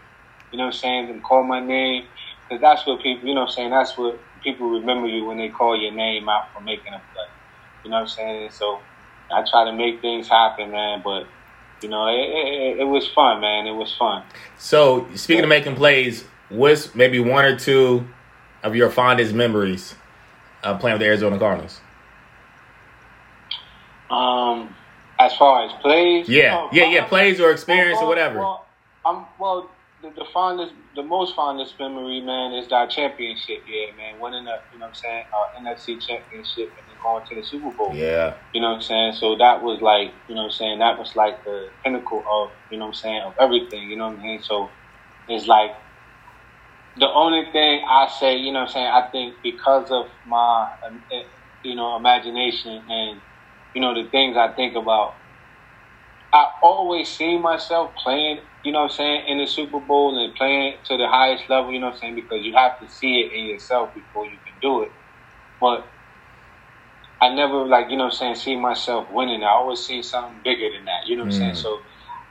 You 0.51 0.57
know 0.57 0.65
what 0.65 0.73
I'm 0.75 0.79
saying? 0.79 1.09
And 1.11 1.23
call 1.23 1.43
my 1.43 1.59
name, 1.59 2.05
because 2.47 2.61
that's 2.61 2.85
what 2.87 3.01
people, 3.03 3.27
you 3.27 3.35
know 3.35 3.41
what 3.41 3.49
I'm 3.49 3.55
saying? 3.55 3.69
That's 3.71 3.97
what 3.97 4.19
people 4.43 4.69
remember 4.69 5.07
you 5.07 5.25
when 5.25 5.37
they 5.37 5.49
call 5.49 5.79
your 5.79 5.91
name 5.91 6.27
out 6.29 6.45
for 6.53 6.61
making 6.61 6.93
a 6.93 7.01
play. 7.13 7.25
You 7.83 7.91
know 7.91 7.97
what 7.97 8.01
I'm 8.03 8.07
saying? 8.07 8.49
So 8.51 8.79
I 9.31 9.43
try 9.49 9.65
to 9.65 9.73
make 9.73 10.01
things 10.01 10.27
happen, 10.27 10.71
man. 10.71 11.01
But 11.03 11.27
you 11.83 11.89
know, 11.89 12.07
it, 12.07 12.19
it, 12.19 12.79
it 12.79 12.83
was 12.87 13.07
fun, 13.07 13.41
man. 13.41 13.67
It 13.67 13.73
was 13.75 13.93
fun. 13.95 14.23
So, 14.57 15.07
speaking 15.15 15.43
of 15.43 15.49
making 15.49 15.75
plays, 15.75 16.23
what's 16.49 16.95
maybe 16.95 17.19
one 17.19 17.45
or 17.45 17.55
two 17.57 18.05
of 18.63 18.75
your 18.75 18.89
fondest 18.89 19.33
memories 19.33 19.93
uh, 20.63 20.77
playing 20.77 20.93
with 20.95 21.01
the 21.01 21.07
Arizona 21.07 21.37
Cardinals? 21.37 21.81
Um, 24.09 24.75
as 25.17 25.35
far 25.35 25.65
as 25.65 25.71
plays, 25.81 26.27
Yeah, 26.27 26.57
oh, 26.57 26.69
yeah, 26.71 26.89
yeah. 26.89 27.05
Plays 27.05 27.39
or 27.39 27.51
experience 27.51 27.99
or 27.99 28.07
whatever. 28.07 28.39
Well, 28.39 28.65
I'm 29.05 29.25
well. 29.39 29.69
The, 30.01 30.09
the 30.09 30.25
fondest, 30.33 30.73
the 30.95 31.01
most 31.01 31.35
fondest 31.35 31.79
memory, 31.79 32.21
man, 32.21 32.53
is 32.53 32.67
that 32.67 32.89
championship 32.91 33.63
year, 33.67 33.87
man. 33.95 34.19
Winning 34.19 34.43
the, 34.43 34.59
you 34.73 34.77
know, 34.77 34.87
what 34.87 34.89
I'm 34.89 34.93
saying, 34.93 35.25
uh, 35.33 35.59
NFC 35.59 35.99
championship 36.05 36.69
and 36.77 36.85
then 36.87 36.95
going 37.01 37.25
to 37.27 37.35
the 37.35 37.43
Super 37.43 37.71
Bowl. 37.71 37.95
Yeah. 37.95 38.35
You 38.53 38.61
know 38.61 38.69
what 38.69 38.75
I'm 38.75 38.81
saying? 38.81 39.13
So 39.13 39.35
that 39.37 39.63
was 39.63 39.81
like, 39.81 40.11
you 40.27 40.35
know 40.35 40.41
what 40.43 40.47
I'm 40.47 40.57
saying, 40.57 40.79
that 40.79 40.99
was 40.99 41.15
like 41.15 41.43
the 41.45 41.69
pinnacle 41.83 42.23
of, 42.29 42.51
you 42.69 42.77
know 42.77 42.85
what 42.85 42.89
I'm 42.89 43.01
saying, 43.01 43.21
of 43.21 43.33
everything, 43.39 43.89
you 43.89 43.95
know 43.95 44.09
what 44.09 44.19
I 44.19 44.23
mean? 44.23 44.43
So 44.43 44.69
it's 45.29 45.47
like 45.47 45.71
the 46.97 47.09
only 47.09 47.45
thing 47.51 47.83
I 47.87 48.07
say, 48.19 48.37
you 48.37 48.51
know 48.51 48.59
what 48.59 48.69
I'm 48.69 48.73
saying, 48.73 48.87
I 48.87 49.09
think 49.11 49.35
because 49.43 49.89
of 49.91 50.07
my, 50.25 50.71
um, 50.85 51.03
eh, 51.11 51.23
you 51.63 51.75
know, 51.75 51.95
imagination 51.95 52.83
and, 52.89 53.21
you 53.75 53.81
know, 53.81 53.93
the 53.93 54.09
things 54.09 54.37
I 54.37 54.53
think 54.55 54.75
about, 54.77 55.15
I 56.33 56.47
always 56.63 57.09
see 57.09 57.39
myself 57.39 57.93
playing, 58.03 58.41
you 58.63 58.73
know 58.73 58.83
what 58.83 58.91
I'm 58.91 58.97
saying, 58.97 59.25
in 59.27 59.39
the 59.39 59.47
Super 59.47 59.79
Bowl 59.81 60.17
and 60.17 60.35
playing 60.35 60.79
to 60.87 60.97
the 60.97 61.07
highest 61.09 61.45
level, 61.49 61.73
you 61.73 61.79
know 61.79 61.87
what 61.87 61.95
I'm 61.95 61.99
saying, 61.99 62.15
because 62.15 62.39
you 62.43 62.55
have 62.55 62.79
to 62.81 62.89
see 62.89 63.21
it 63.21 63.33
in 63.37 63.45
yourself 63.45 63.93
before 63.95 64.27
you 64.27 64.39
can 64.45 64.59
do 64.61 64.83
it. 64.83 64.91
But 65.61 65.85
I 67.21 67.33
never 67.33 67.65
like 67.65 67.89
you 67.89 67.97
know 67.97 68.05
what 68.05 68.13
I'm 68.13 68.19
saying 68.19 68.35
see 68.35 68.55
myself 68.57 69.09
winning. 69.11 69.43
I 69.43 69.49
always 69.49 69.79
see 69.81 70.03
something 70.03 70.41
bigger 70.43 70.69
than 70.75 70.85
that. 70.85 71.07
You 71.07 71.15
know 71.17 71.23
what 71.23 71.33
I'm 71.33 71.39
saying? 71.39 71.53
Mm. 71.53 71.57
So 71.57 71.81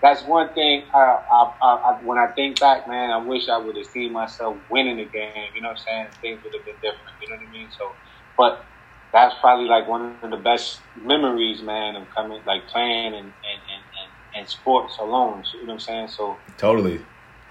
that's 0.02 0.22
one 0.24 0.54
thing. 0.54 0.88
I, 0.94 0.98
I, 1.33 1.52
I, 1.62 1.74
I 1.74 1.92
when 2.02 2.18
I 2.18 2.28
think 2.37 2.61
back, 2.61 2.87
man, 2.88 3.11
I 3.11 3.18
wish 3.18 3.48
I 3.48 3.59
would 3.59 3.76
have 3.76 3.87
seen 3.87 4.12
myself 4.12 4.59
winning 4.68 4.98
the 4.98 5.07
game. 5.07 5.50
You 5.54 5.62
know 5.62 5.68
what 5.70 5.78
I'm 5.80 5.85
saying? 5.88 6.09
Things 6.20 6.42
would 6.44 6.54
have 6.54 6.64
been 6.64 6.76
different. 6.83 7.16
You 7.20 7.28
know 7.30 7.37
what 7.37 7.48
I 7.48 7.50
mean? 7.50 7.70
So, 7.72 7.96
but 8.37 8.66
that's 9.14 9.35
probably 9.40 9.66
like 9.66 9.88
one 9.88 10.14
of 10.22 10.31
the 10.31 10.37
best 10.37 10.81
memories, 11.03 11.62
man, 11.62 11.96
of 11.96 12.11
coming 12.14 12.40
like 12.46 12.66
playing 12.68 13.14
and 13.14 13.14
and 13.14 13.24
and, 13.24 13.83
and, 14.03 14.11
and 14.40 14.48
sports 14.48 14.96
alone. 14.98 15.44
You 15.55 15.61
know 15.61 15.66
what 15.68 15.72
I'm 15.74 15.81
saying? 15.81 16.09
So 16.09 16.37
Totally. 16.59 17.00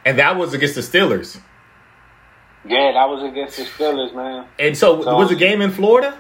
And 0.06 0.20
that 0.20 0.36
was 0.38 0.54
against 0.54 0.76
the 0.76 0.82
Steelers. 0.82 1.40
yeah, 2.66 2.92
that 2.94 3.10
was 3.10 3.24
against 3.24 3.58
the 3.58 3.64
Steelers, 3.64 4.14
man. 4.14 4.46
And 4.60 4.78
so, 4.78 5.02
So- 5.02 5.16
was 5.16 5.30
the 5.30 5.36
game 5.36 5.62
in 5.62 5.72
Florida? 5.72 6.16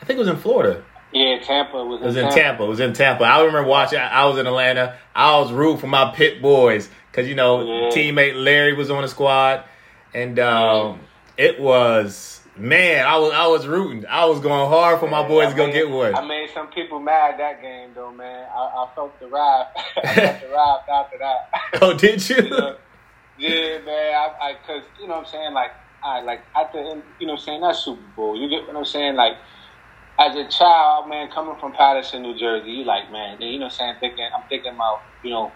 I 0.00 0.04
think 0.04 0.16
it 0.16 0.20
was 0.20 0.28
in 0.28 0.36
Florida. 0.36 0.84
Yeah, 1.12 1.38
Tampa 1.40 1.82
was. 1.84 2.02
It 2.02 2.04
was 2.06 2.16
in 2.16 2.30
Tampa. 2.30 2.64
It 2.64 2.68
was 2.68 2.80
in 2.80 2.92
Tampa. 2.92 3.24
I 3.24 3.38
remember 3.40 3.66
watching. 3.68 3.98
I 3.98 4.26
was 4.26 4.36
in 4.38 4.46
Atlanta. 4.46 4.96
I 5.14 5.38
was 5.38 5.50
rooting 5.52 5.78
for 5.78 5.86
my 5.86 6.12
Pitt 6.14 6.42
boys 6.42 6.90
because 7.10 7.26
you 7.26 7.34
know 7.34 7.62
Yeah. 7.62 7.88
teammate 7.90 8.34
Larry 8.42 8.74
was 8.74 8.90
on 8.90 9.00
the 9.02 9.08
squad, 9.08 9.64
and 10.12 10.38
um, 10.38 11.00
it 11.38 11.58
was 11.60 12.37
man. 12.58 13.06
I 13.06 13.16
was 13.18 13.32
I 13.32 13.46
was 13.46 13.66
rooting. 13.66 14.06
I 14.06 14.24
was 14.26 14.40
going 14.40 14.68
hard 14.68 15.00
for 15.00 15.08
my 15.08 15.26
boys 15.26 15.50
to 15.50 15.56
go 15.56 15.66
made- 15.66 15.72
get 15.72 15.90
one. 15.90 16.14
I 16.14 16.24
made 16.24 16.50
some 16.52 16.68
people 16.68 17.00
mad 17.00 17.38
that 17.38 17.62
game, 17.62 17.90
though, 17.94 18.12
man. 18.12 18.48
I, 18.54 18.58
I 18.58 18.88
felt 18.94 19.18
the 19.20 19.28
wrath. 19.28 19.68
I 20.04 20.14
felt 20.14 20.40
the 20.40 20.48
wrath 20.48 20.88
after 20.88 21.18
that. 21.18 21.50
oh, 21.82 21.94
did 21.94 22.28
you? 22.28 22.36
You 22.36 22.50
know? 22.50 22.76
Yeah, 23.38 23.78
man. 23.84 24.14
I, 24.14 24.32
I, 24.40 24.54
cause 24.66 24.82
you 25.00 25.06
know 25.06 25.14
what 25.16 25.26
I'm 25.26 25.30
saying, 25.32 25.52
like, 25.54 25.70
I 26.02 26.20
like 26.22 26.40
at 26.56 26.72
the 26.72 26.80
end, 26.80 27.02
you 27.20 27.26
know 27.26 27.34
what 27.34 27.40
I'm 27.40 27.44
saying, 27.44 27.60
that's 27.60 27.78
Super 27.80 28.02
Bowl. 28.16 28.36
You 28.40 28.48
get 28.48 28.66
what 28.66 28.76
I'm 28.76 28.84
saying, 28.84 29.14
like. 29.16 29.36
As 30.20 30.34
a 30.34 30.48
child, 30.48 31.08
man, 31.08 31.30
coming 31.30 31.54
from 31.60 31.70
Paterson, 31.70 32.22
New 32.22 32.36
Jersey, 32.36 32.72
you 32.72 32.82
like, 32.84 33.08
man, 33.12 33.40
you 33.40 33.56
know 33.56 33.66
what 33.66 33.72
I'm 33.74 33.78
saying? 33.78 33.94
Thinking, 34.00 34.28
I'm 34.36 34.42
thinking 34.48 34.74
about, 34.74 34.98
you 35.22 35.30
know, 35.30 35.52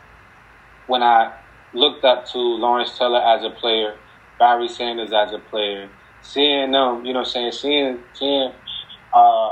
when 0.86 1.02
I 1.02 1.32
looked 1.74 2.04
up 2.04 2.26
to 2.26 2.38
Lawrence 2.38 2.96
Taylor 2.96 3.20
as 3.20 3.44
a 3.44 3.50
player, 3.50 3.96
Barry 4.38 4.68
Sanders 4.68 5.12
as 5.12 5.32
a 5.32 5.38
player, 5.38 5.88
seeing 6.22 6.72
them, 6.72 7.04
you 7.04 7.12
know 7.12 7.20
what 7.20 7.28
I'm 7.28 7.32
saying, 7.32 7.52
seeing 7.52 7.98
seeing 8.14 8.52
uh 9.12 9.50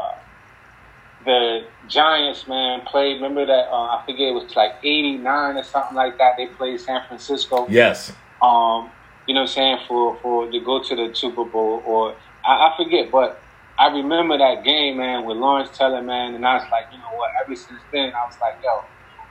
the 1.24 1.66
Giants, 1.86 2.48
man, 2.48 2.80
played 2.90 3.14
remember 3.16 3.44
that 3.44 3.68
uh, 3.70 3.86
I 3.96 4.02
forget 4.06 4.28
it 4.28 4.32
was 4.34 4.54
like 4.56 4.72
eighty 4.82 5.18
nine 5.18 5.56
or 5.56 5.62
something 5.62 5.94
like 5.94 6.16
that. 6.18 6.34
They 6.38 6.46
played 6.46 6.80
San 6.80 7.02
Francisco. 7.06 7.66
yes. 7.68 8.10
Um, 8.42 8.92
you 9.26 9.34
know 9.34 9.42
what 9.42 9.50
I'm 9.50 9.54
saying, 9.54 9.78
for 9.86 10.18
for 10.22 10.50
to 10.50 10.60
go 10.60 10.82
to 10.82 10.96
the 10.96 11.14
Super 11.14 11.44
Bowl 11.44 11.82
or 11.86 12.16
I, 12.44 12.68
I 12.68 12.74
forget, 12.76 13.10
but 13.12 13.42
I 13.78 13.88
remember 13.88 14.38
that 14.38 14.64
game, 14.64 14.96
man, 14.98 15.24
with 15.24 15.36
Lawrence 15.36 15.76
Taylor, 15.76 16.02
man, 16.02 16.34
and 16.34 16.46
I 16.46 16.54
was 16.54 16.64
like, 16.72 16.84
you 16.92 16.98
know 16.98 17.12
what, 17.14 17.30
ever 17.44 17.54
since 17.54 17.82
then 17.92 18.12
I 18.14 18.24
was 18.26 18.36
like, 18.40 18.54
yo, 18.62 18.80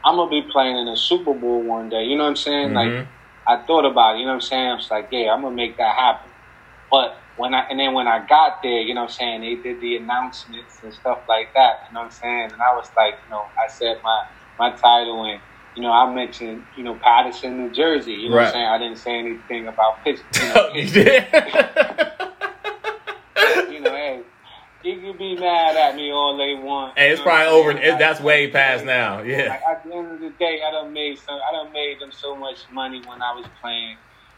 I'm 0.06 0.15
gonna 0.15 0.30
be 0.30 0.47
playing 0.52 0.78
in 0.78 0.88
a 0.88 0.95
Super 0.97 1.34
Bowl 1.34 1.63
one 1.63 1.89
day. 1.89 2.04
You 2.04 2.17
know 2.17 2.23
what 2.23 2.30
I'm 2.30 2.36
saying? 2.36 2.73
Like 2.73 2.88
Mhm. 2.89 3.08
I 3.47 3.58
thought 3.65 3.86
about 3.86 4.15
it, 4.15 4.19
you 4.19 4.25
know 4.25 4.32
what 4.34 4.36
I'm 4.36 4.41
saying? 4.41 4.67
I 4.69 4.75
was 4.75 4.91
like, 4.91 5.08
yeah, 5.12 5.34
I'm 5.34 5.41
gonna 5.41 5.56
make 5.56 5.78
that 5.78 5.95
happen. 5.95 6.32
But 6.91 7.17
when 7.39 7.54
I 7.54 7.65
and 7.69 7.80
then 7.80 7.93
when 7.93 8.08
I 8.08 8.25
got 8.28 8.62
there, 8.62 8.82
you 8.82 8.93
know 8.93 9.02
what 9.02 9.12
I'm 9.12 9.15
saying, 9.15 9.41
they 9.41 9.56
did 9.56 9.80
the 9.82 9.95
announcements 9.95 10.84
and 10.84 10.93
stuff 10.93 11.19
like 11.28 11.54
that, 11.56 11.86
you 11.88 11.93
know 11.93 12.02
what 12.02 12.08
I'm 12.08 12.12
saying? 12.12 12.52
And 12.52 12.62
I 12.62 12.75
was 12.75 12.91
like, 12.95 13.15
you 13.23 13.30
know, 13.32 13.49
I 13.58 13.67
said 13.71 14.02
my 14.04 14.25
my 14.60 14.75
title 14.75 15.23
and 15.23 15.41
you 15.75 15.84
know, 15.84 15.91
I 15.93 16.12
mentioned, 16.13 16.65
you 16.75 16.84
know, 16.84 16.95
Paterson, 16.95 17.58
New 17.58 17.71
Jersey. 17.71 18.12
You 18.13 18.30
know 18.30 18.36
what 18.36 18.47
I'm 18.47 18.52
saying? 18.52 18.65
I 18.65 18.78
didn't 18.78 18.97
say 18.97 19.17
anything 19.17 19.67
about 19.67 20.04
pitch. 20.04 20.19
You 20.36 20.49
know, 20.49 20.73
did. 20.73 20.93
you 23.71 23.80
know, 23.80 23.95
hey, 23.95 24.23
you 24.84 24.99
can 24.99 25.15
be 25.17 25.36
mad 25.36 25.78
at 25.78 25.95
me 25.95 26.12
all 26.12 26.36
they 26.38 26.56
want. 26.62 26.97
Hey, 26.97 27.12
it's 27.12 27.21
probably 27.21 27.47
over. 27.47 27.71
It, 27.71 27.91
Like, 27.91 27.99
that's 27.99 28.19
way 28.19 28.52
past 28.52 28.84
now. 28.84 29.21
Yeah. 29.21 29.47
Like, 29.49 29.62
at 29.62 29.84
the 29.86 29.94
end 29.94 30.12
of 30.12 30.19
the 30.19 30.31
day, 30.31 30.62
I 30.67 30.71
done 30.71 30.92
made 30.92 31.17
some. 31.19 31.40
I 31.50 31.54
done 31.54 31.71
made 31.71 32.02
them 32.02 32.12
so 32.12 32.35
much 32.35 32.69
money 32.71 33.02
when 33.08 33.21
I 33.21 33.33
was 33.33 33.46
playing. 33.62 33.96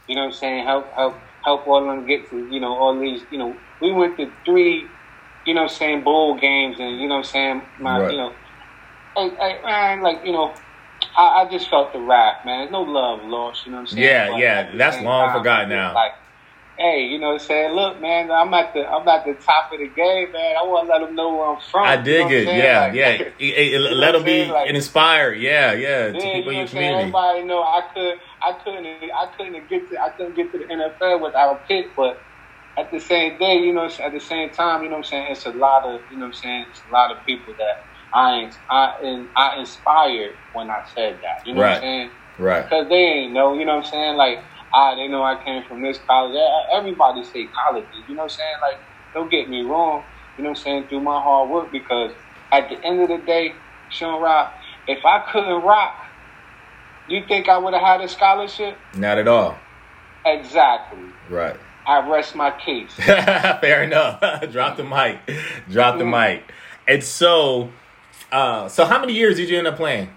You 0.08 0.14
know 0.16 0.26
what 0.26 0.34
I'm 0.34 0.36
saying? 0.39 0.66
Help, 0.66 0.91
help, 0.93 1.16
help 1.44 1.68
all 1.68 1.89
of 1.89 1.96
them 1.96 2.08
get 2.08 2.30
to. 2.30 2.48
You 2.50 2.60
know, 2.60 2.74
all 2.76 3.00
these. 3.00 3.22
You 3.32 3.38
know, 3.38 3.56
we 3.82 3.92
went 3.92 4.18
to 4.18 4.32
three. 4.46 4.88
You 5.46 5.56
know, 5.56 5.68
saying 5.68 6.04
bowl 6.04 6.39
games, 6.39 6.78
and 6.80 7.00
you 7.00 7.08
know, 7.08 7.22
saying 7.22 7.62
my. 7.80 8.00
Right. 8.00 8.12
You 8.12 8.18
know, 8.18 9.62
man, 9.64 10.02
like 10.02 10.26
you 10.26 10.32
know. 10.32 10.54
I, 11.18 11.42
I 11.42 11.52
just 11.52 11.68
felt 11.70 11.92
the 11.94 12.00
wrath, 12.00 12.46
man. 12.46 12.60
There's 12.60 12.72
no 12.72 12.84
love 12.84 13.24
lost, 13.24 13.66
you 13.66 13.72
know 13.72 13.80
what 13.80 13.82
I'm 13.82 13.88
saying? 13.88 14.04
Yeah, 14.04 14.30
But 14.30 14.39
yeah, 14.39 14.70
at 14.72 14.78
that's 14.78 15.02
long 15.02 15.30
time, 15.30 15.39
forgotten 15.39 15.70
now. 15.70 15.94
Like, 15.96 16.12
hey, 16.78 17.03
you 17.05 17.19
know 17.19 17.28
what 17.28 17.41
I'm 17.41 17.47
saying? 17.47 17.74
Look, 17.76 18.01
man, 18.01 18.32
I'm 18.32 18.53
at 18.53 18.74
the 18.74 18.88
I'm 18.88 19.07
at 19.07 19.26
the 19.26 19.34
top 19.36 19.72
of 19.72 19.80
the 19.80 19.88
game, 19.88 20.32
man. 20.32 20.55
I 20.57 20.63
want 20.63 20.88
to 20.88 20.93
let 20.93 21.05
them 21.05 21.15
know 21.15 21.36
where 21.36 21.49
I'm 21.55 21.61
from. 21.72 21.84
I 21.84 21.93
you 21.93 21.97
know 21.99 22.03
dig 22.03 22.22
what 22.24 22.32
I'm 22.32 22.38
it. 22.38 22.63
Yeah, 22.63 22.82
Like, 22.82 22.93
yeah. 22.93 23.07
It- 23.09 23.36
it- 23.39 23.72
You 23.72 23.80
know 23.80 23.95
let 23.95 24.11
them 24.13 24.24
be 24.24 24.45
Like- 24.45 24.69
inspired. 24.69 25.39
Yeah, 25.39 25.74
yeah. 25.74 26.11
To 26.11 26.17
Yeah, 26.17 26.19
people 26.19 26.32
you 26.32 26.38
in 26.38 26.45
know 26.45 26.51
your 26.51 26.59
what 26.61 26.69
saying? 26.69 26.69
community. 26.69 26.99
Everybody 27.01 27.43
know 27.43 27.61
I 27.63 27.82
could 27.93 28.19
I 28.41 28.53
couldn't 28.63 28.88
I 28.88 29.26
couldn't 29.38 29.69
get 29.69 29.89
to 29.89 29.97
I 30.01 30.09
couldn't 30.09 30.36
get 30.36 30.51
to 30.51 30.57
the 30.59 30.65
NFL 30.65 31.22
without 31.22 31.67
Pitt, 31.67 31.93
but 31.95 32.26
at 32.78 32.89
the 32.89 32.99
same 32.99 33.38
day, 33.38 33.57
you 33.57 33.74
know, 33.74 33.86
at 33.86 34.11
the 34.13 34.19
same 34.19 34.49
time, 34.49 34.82
you 34.84 34.89
know 34.89 34.95
what 34.95 35.05
I'm 35.05 35.11
saying, 35.11 35.28
it's 35.32 35.45
a 35.45 35.51
lot 35.51 35.84
of 35.84 36.01
you 36.09 36.17
know 36.17 36.26
what 36.26 36.28
I'm 36.28 36.34
saying, 36.34 36.65
it's 36.69 36.84
a 36.89 36.91
lot 36.91 37.11
of 37.11 37.24
people 37.26 37.53
that 37.59 37.86
I 38.13 38.51
I 38.69 39.26
I 39.36 39.59
inspired 39.59 40.38
when 40.53 40.69
I 40.69 40.84
said 40.95 41.19
that. 41.22 41.45
You 41.45 41.53
know 41.53 41.61
what 41.61 41.69
I'm 41.74 41.82
saying? 41.82 42.11
Right. 42.38 42.63
Because 42.63 42.88
they 42.89 42.95
ain't 42.95 43.34
know, 43.34 43.53
you 43.53 43.65
know 43.65 43.76
what 43.76 43.86
I'm 43.86 43.91
saying? 43.91 44.15
Like 44.17 44.39
ah, 44.74 44.95
they 44.95 45.07
know 45.07 45.24
I 45.24 45.41
came 45.43 45.63
from 45.63 45.82
this 45.82 45.99
college. 46.07 46.38
Everybody 46.72 47.24
say 47.24 47.47
colleges, 47.47 47.89
you 48.07 48.15
know 48.15 48.24
what 48.24 48.32
I'm 48.32 48.38
saying? 48.38 48.55
Like, 48.61 48.78
don't 49.13 49.30
get 49.30 49.49
me 49.49 49.61
wrong, 49.61 50.03
you 50.38 50.43
know 50.43 50.51
what 50.51 50.59
I'm 50.59 50.63
saying, 50.63 50.88
through 50.88 51.01
my 51.01 51.22
hard 51.22 51.49
work 51.49 51.72
because 51.72 52.11
at 52.51 52.69
the 52.69 52.84
end 52.84 53.01
of 53.01 53.09
the 53.09 53.17
day, 53.26 53.53
Sean 53.89 54.22
Rock, 54.22 54.53
if 54.88 55.05
I 55.05 55.19
couldn't 55.32 55.61
rock, 55.63 56.05
you 57.07 57.24
think 57.28 57.49
I 57.49 57.57
would 57.57 57.74
have 57.74 57.84
had 57.84 58.01
a 58.01 58.07
scholarship? 58.07 58.78
Not 58.95 59.17
at 59.17 59.28
all. 59.28 59.57
Exactly. 60.26 60.99
Right. 61.30 61.57
I 61.86 62.07
rest 62.07 62.36
my 62.36 62.51
case. 62.51 62.93
Fair 62.95 63.84
enough. 63.84 64.19
Drop 64.51 64.78
the 64.78 64.84
mic. 64.84 65.19
Drop 65.69 65.97
the 65.97 66.03
mm. 66.03 66.34
mic. 66.36 66.53
And 66.88 67.03
so, 67.03 67.69
uh, 68.32 68.67
so 68.67 68.86
how 68.86 68.99
many 68.99 69.13
years 69.13 69.38
did 69.38 69.49
you 69.49 69.57
end 69.57 69.67
up 69.67 69.78
playing? 69.78 70.09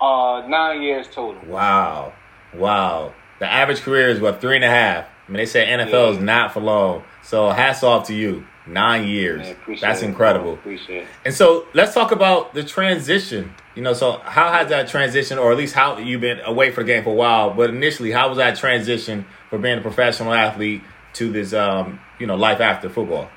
Uh, 0.00 0.44
nine 0.48 0.82
years 0.82 1.06
total. 1.06 1.40
Wow, 1.46 2.12
wow. 2.54 3.14
The 3.38 3.50
average 3.50 3.80
career 3.80 4.08
is 4.08 4.20
what 4.20 4.40
three 4.40 4.56
and 4.56 4.64
a 4.64 4.70
half. 4.70 5.06
I 5.28 5.30
mean, 5.30 5.38
they 5.38 5.46
say 5.46 5.66
NFL 5.66 5.90
yeah. 5.90 6.10
is 6.10 6.18
not 6.18 6.52
for 6.52 6.60
long. 6.60 7.04
So 7.22 7.50
hats 7.50 7.82
off 7.82 8.06
to 8.08 8.14
you. 8.14 8.46
Nine 8.64 9.08
years. 9.08 9.40
Man, 9.66 9.78
That's 9.80 10.02
incredible. 10.02 10.54
Appreciate 10.54 11.02
it. 11.02 11.08
And 11.24 11.34
so 11.34 11.66
let's 11.74 11.94
talk 11.94 12.12
about 12.12 12.54
the 12.54 12.62
transition. 12.62 13.52
You 13.74 13.82
know, 13.82 13.92
so 13.92 14.18
how 14.18 14.52
has 14.52 14.68
that 14.68 14.86
transition, 14.86 15.38
or 15.38 15.50
at 15.50 15.58
least 15.58 15.74
how 15.74 15.98
you've 15.98 16.20
been 16.20 16.38
away 16.40 16.70
from 16.70 16.86
the 16.86 16.92
game 16.92 17.02
for 17.02 17.10
a 17.10 17.14
while, 17.14 17.50
but 17.54 17.70
initially, 17.70 18.12
how 18.12 18.28
was 18.28 18.38
that 18.38 18.56
transition 18.56 19.26
from 19.50 19.62
being 19.62 19.78
a 19.78 19.80
professional 19.80 20.32
athlete 20.32 20.82
to 21.14 21.32
this, 21.32 21.52
um, 21.52 21.98
you 22.20 22.26
know, 22.26 22.36
life 22.36 22.60
after 22.60 22.88
football? 22.88 23.28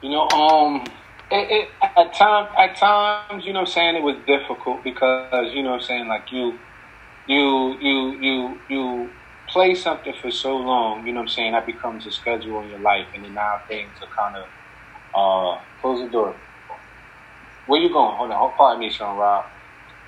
You 0.00 0.10
know, 0.10 0.28
um, 0.30 0.86
it, 1.30 1.50
it, 1.50 1.68
at 1.82 2.14
times, 2.14 2.48
at 2.56 2.76
times, 2.76 3.44
you 3.44 3.52
know, 3.52 3.60
I'm 3.60 3.66
saying 3.66 3.96
it 3.96 4.02
was 4.02 4.16
difficult 4.26 4.82
because 4.82 5.52
you 5.52 5.62
know, 5.62 5.74
I'm 5.74 5.80
saying 5.80 6.08
like 6.08 6.32
you, 6.32 6.58
you, 7.28 7.78
you, 7.78 8.20
you, 8.20 8.58
you 8.68 9.10
play 9.48 9.74
something 9.74 10.14
for 10.20 10.30
so 10.30 10.56
long, 10.56 11.06
you 11.06 11.12
know, 11.12 11.20
what 11.20 11.28
I'm 11.28 11.30
saying 11.34 11.52
that 11.52 11.66
becomes 11.66 12.06
a 12.06 12.10
schedule 12.10 12.62
in 12.62 12.70
your 12.70 12.80
life, 12.80 13.06
and 13.14 13.24
then 13.24 13.34
now 13.34 13.60
things 13.68 13.90
are 14.00 14.08
kind 14.08 14.36
of 14.36 14.46
uh, 15.14 15.60
close 15.80 16.00
the 16.00 16.08
door. 16.10 16.34
Where 17.66 17.80
you 17.80 17.92
going? 17.92 18.16
Hold 18.16 18.30
on, 18.30 18.52
pardon 18.56 18.80
me, 18.80 18.90
Sean 18.90 19.16
Rob. 19.16 19.44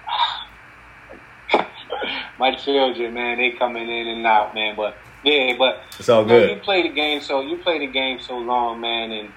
My 2.38 2.54
children, 2.54 3.12
man, 3.12 3.38
they 3.38 3.50
coming 3.52 3.88
in 3.88 4.08
and 4.08 4.26
out, 4.26 4.54
man. 4.54 4.76
But 4.76 4.96
yeah, 5.24 5.54
but 5.58 5.82
it's 5.98 6.08
all 6.08 6.24
good. 6.24 6.50
You 6.50 6.56
play 6.56 6.82
the 6.82 6.94
game 6.94 7.20
so 7.20 7.42
you 7.42 7.58
play 7.58 7.78
the 7.78 7.86
game 7.86 8.20
so 8.20 8.38
long, 8.38 8.80
man, 8.80 9.10
and 9.10 9.28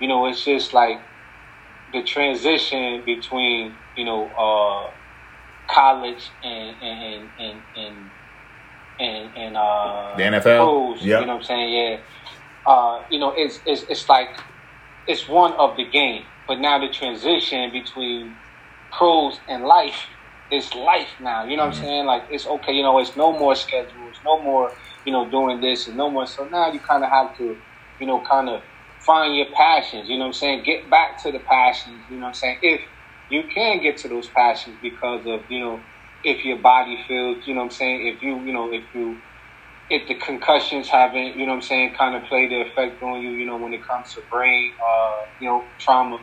you 0.00 0.08
know 0.08 0.26
it's 0.26 0.42
just 0.42 0.72
like 0.72 0.98
the 1.92 2.02
transition 2.02 3.02
between 3.04 3.74
you 3.96 4.06
know 4.06 4.28
uh, 4.28 4.90
college 5.68 6.30
and 6.42 6.76
and 6.82 7.28
and 7.38 7.62
and 7.76 8.10
and, 8.98 9.36
and 9.36 9.56
uh, 9.56 10.14
the 10.16 10.22
NFL. 10.22 10.42
Pros, 10.42 11.02
yep. 11.02 11.20
You 11.20 11.26
know 11.26 11.34
what 11.34 11.40
I'm 11.40 11.46
saying? 11.46 11.72
Yeah. 11.72 12.00
Uh, 12.66 13.02
you 13.10 13.18
know, 13.18 13.32
it's, 13.36 13.60
it's 13.66 13.82
it's 13.88 14.08
like 14.08 14.40
it's 15.06 15.28
one 15.28 15.52
of 15.54 15.76
the 15.76 15.84
game, 15.84 16.24
but 16.48 16.58
now 16.58 16.78
the 16.78 16.92
transition 16.92 17.70
between 17.70 18.34
pros 18.90 19.38
and 19.48 19.64
life 19.64 20.06
is 20.50 20.74
life 20.74 21.08
now. 21.20 21.44
You 21.44 21.56
know 21.56 21.66
what 21.66 21.74
mm-hmm. 21.74 21.82
I'm 21.82 21.88
saying? 21.88 22.06
Like 22.06 22.24
it's 22.30 22.46
okay. 22.46 22.72
You 22.72 22.82
know, 22.82 22.98
it's 22.98 23.16
no 23.16 23.32
more 23.32 23.54
schedules, 23.54 24.16
no 24.24 24.42
more 24.42 24.72
you 25.04 25.12
know 25.12 25.30
doing 25.30 25.60
this 25.60 25.86
and 25.86 25.96
no 25.96 26.10
more. 26.10 26.26
So 26.26 26.48
now 26.48 26.72
you 26.72 26.80
kind 26.80 27.04
of 27.04 27.10
have 27.10 27.36
to, 27.38 27.56
you 28.00 28.06
know, 28.06 28.20
kind 28.20 28.48
of 28.48 28.62
find 29.06 29.36
your 29.36 29.46
passions, 29.54 30.08
you 30.08 30.16
know 30.16 30.24
what 30.24 30.26
I'm 30.26 30.32
saying? 30.34 30.64
Get 30.64 30.90
back 30.90 31.22
to 31.22 31.30
the 31.30 31.38
passions, 31.38 32.02
you 32.10 32.16
know 32.16 32.22
what 32.22 32.28
I'm 32.28 32.34
saying? 32.34 32.58
If 32.60 32.80
you 33.30 33.44
can 33.54 33.82
get 33.82 33.98
to 33.98 34.08
those 34.08 34.30
passions 34.36 34.78
because 34.82 35.26
of, 35.26 35.42
you 35.50 35.60
know, 35.60 35.86
if 36.22 36.44
your 36.44 36.58
body 36.58 37.04
feels, 37.08 37.46
you 37.46 37.54
know 37.54 37.60
what 37.60 37.66
I'm 37.66 37.70
saying? 37.72 38.12
If 38.16 38.22
you, 38.22 38.44
you 38.46 38.52
know, 38.54 38.72
if 38.72 38.84
you, 38.94 39.22
if 39.90 40.08
the 40.08 40.16
concussions 40.16 40.88
haven't, 40.88 41.36
you 41.36 41.46
know 41.46 41.52
what 41.52 41.56
I'm 41.58 41.62
saying, 41.62 41.94
kind 41.98 42.16
of 42.16 42.24
played 42.28 42.50
the 42.52 42.62
effect 42.62 43.02
on 43.02 43.22
you, 43.22 43.32
you 43.32 43.46
know, 43.46 43.58
when 43.58 43.74
it 43.74 43.82
comes 43.88 44.12
to 44.14 44.22
brain, 44.30 44.72
uh, 44.80 45.12
you 45.40 45.48
know, 45.48 45.74
trauma, 45.80 46.18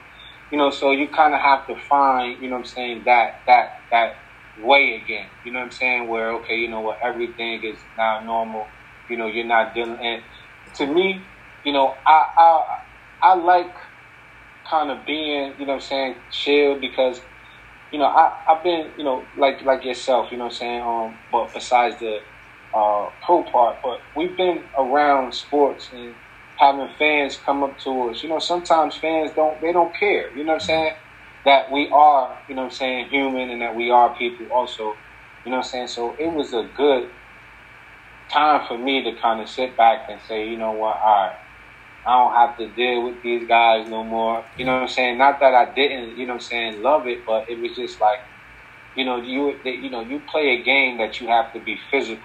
you 0.52 0.58
know, 0.58 0.70
so 0.72 0.92
you 0.92 1.10
kind 1.10 1.34
of 1.34 1.42
have 1.42 1.68
to 1.68 1.76
find, 1.90 2.42
you 2.44 2.50
know 2.50 2.56
what 2.58 2.62
I'm 2.62 2.66
saying, 2.66 3.04
that, 3.06 3.36
that, 3.48 3.70
that 3.92 4.14
way 4.58 5.02
again, 5.04 5.32
you 5.44 5.54
know 5.54 5.60
what 5.60 5.66
I'm 5.68 5.72
saying? 5.72 6.10
Where, 6.10 6.34
okay, 6.40 6.56
you 6.56 6.70
know 6.70 6.82
what, 6.82 7.00
everything 7.06 7.64
is 7.64 7.86
now 7.98 8.22
normal, 8.26 8.76
you 9.08 9.18
know, 9.18 9.28
you're 9.28 9.48
not 9.48 9.74
dealing, 9.76 10.00
and 10.02 10.24
to 10.78 10.88
me, 10.88 11.34
you 11.64 11.74
know, 11.74 11.96
I 12.08 12.26
I 12.38 12.62
I 13.24 13.36
like 13.36 13.74
kind 14.74 14.92
of 14.92 15.06
being, 15.06 15.56
you 15.60 15.68
know, 15.68 15.76
I'm 15.76 15.82
saying 15.82 16.24
chill 16.32 16.82
because, 16.82 17.22
you 17.92 18.00
know, 18.00 18.06
I 18.06 18.32
I've 18.50 18.64
been, 18.64 18.94
you 18.98 19.06
know, 19.06 19.32
like 19.38 19.64
like 19.64 19.86
yourself, 19.86 20.32
you 20.32 20.38
know, 20.40 20.46
I'm 20.46 20.52
saying, 20.52 20.82
um, 20.82 21.22
but 21.32 21.54
besides 21.54 22.00
the 22.00 22.20
uh, 22.74 23.10
pro 23.26 23.46
part, 23.52 23.78
but 23.84 24.00
we've 24.16 24.38
been 24.38 24.70
around 24.78 25.34
sports 25.36 25.90
and 25.94 26.18
having 26.60 26.90
fans 27.00 27.38
come 27.46 27.64
up 27.64 27.78
to 27.86 28.10
us. 28.12 28.24
You 28.24 28.30
know, 28.30 28.40
sometimes 28.40 28.98
fans 28.98 29.32
don't 29.36 29.62
they 29.62 29.74
don't 29.74 29.96
care. 30.00 30.36
You 30.36 30.46
know 30.46 30.54
what 30.54 30.64
I'm 30.64 30.68
saying? 30.68 30.94
That 31.46 31.72
we 31.72 31.92
are, 31.94 32.40
you 32.50 32.56
know, 32.56 32.66
I'm 32.66 32.72
saying 32.72 33.10
human 33.10 33.52
and 33.52 33.62
that 33.64 33.76
we 33.76 33.92
are 33.92 34.16
people 34.18 34.48
also. 34.54 35.00
You 35.46 35.52
know 35.52 35.60
what 35.60 35.66
I'm 35.68 35.72
saying? 35.72 35.88
So 35.90 36.16
it 36.20 36.28
was 36.34 36.54
a 36.54 36.70
good 36.76 37.10
time 38.34 38.68
for 38.68 38.78
me 38.78 39.04
to 39.04 39.20
kind 39.22 39.42
of 39.42 39.50
sit 39.50 39.78
back 39.78 40.02
and 40.10 40.22
say, 40.22 40.48
you 40.50 40.58
know 40.58 40.74
what, 40.74 40.98
all 41.06 41.28
right 41.28 41.34
I 42.06 42.12
don't 42.18 42.34
have 42.34 42.58
to 42.58 42.68
deal 42.76 43.06
with 43.06 43.24
these 43.24 43.48
guys 43.48 43.90
no 43.90 44.04
more. 44.04 44.44
You 44.58 44.66
know 44.66 44.74
what 44.74 44.82
I'm 44.84 44.88
saying? 44.90 45.18
Not 45.18 45.40
that 45.40 45.54
I 45.54 45.74
didn't, 45.74 46.18
you 46.18 46.26
know 46.26 46.34
what 46.34 46.44
I'm 46.44 46.48
saying, 46.48 46.82
love 46.82 47.08
it, 47.08 47.26
but 47.26 47.50
it 47.50 47.60
was 47.60 47.76
just 47.76 48.02
like, 48.02 48.20
you 48.96 49.06
know, 49.06 49.18
you 49.18 49.58
you 49.64 49.90
know, 49.90 50.02
you 50.02 50.22
play 50.30 50.60
a 50.60 50.64
game 50.64 50.98
that 50.98 51.20
you 51.20 51.28
have 51.28 51.54
to 51.54 51.60
be 51.60 51.80
physical. 51.90 52.24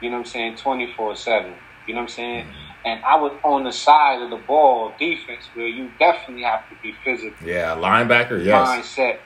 You 0.00 0.10
know 0.10 0.18
what 0.18 0.26
I'm 0.26 0.32
saying? 0.32 0.56
24/7. 0.56 1.54
You 1.86 1.94
know 1.94 2.00
what 2.00 2.02
I'm 2.02 2.08
saying? 2.08 2.46
And 2.84 3.04
I 3.04 3.16
was 3.16 3.32
on 3.42 3.64
the 3.64 3.72
side 3.72 4.22
of 4.22 4.30
the 4.30 4.36
ball 4.36 4.94
defense 4.98 5.44
where 5.54 5.66
you 5.66 5.90
definitely 5.98 6.44
have 6.44 6.68
to 6.70 6.76
be 6.82 6.94
physical. 7.04 7.46
Yeah, 7.46 7.76
linebacker, 7.76 8.42
yes. 8.42 8.68
Mindset 8.68 9.18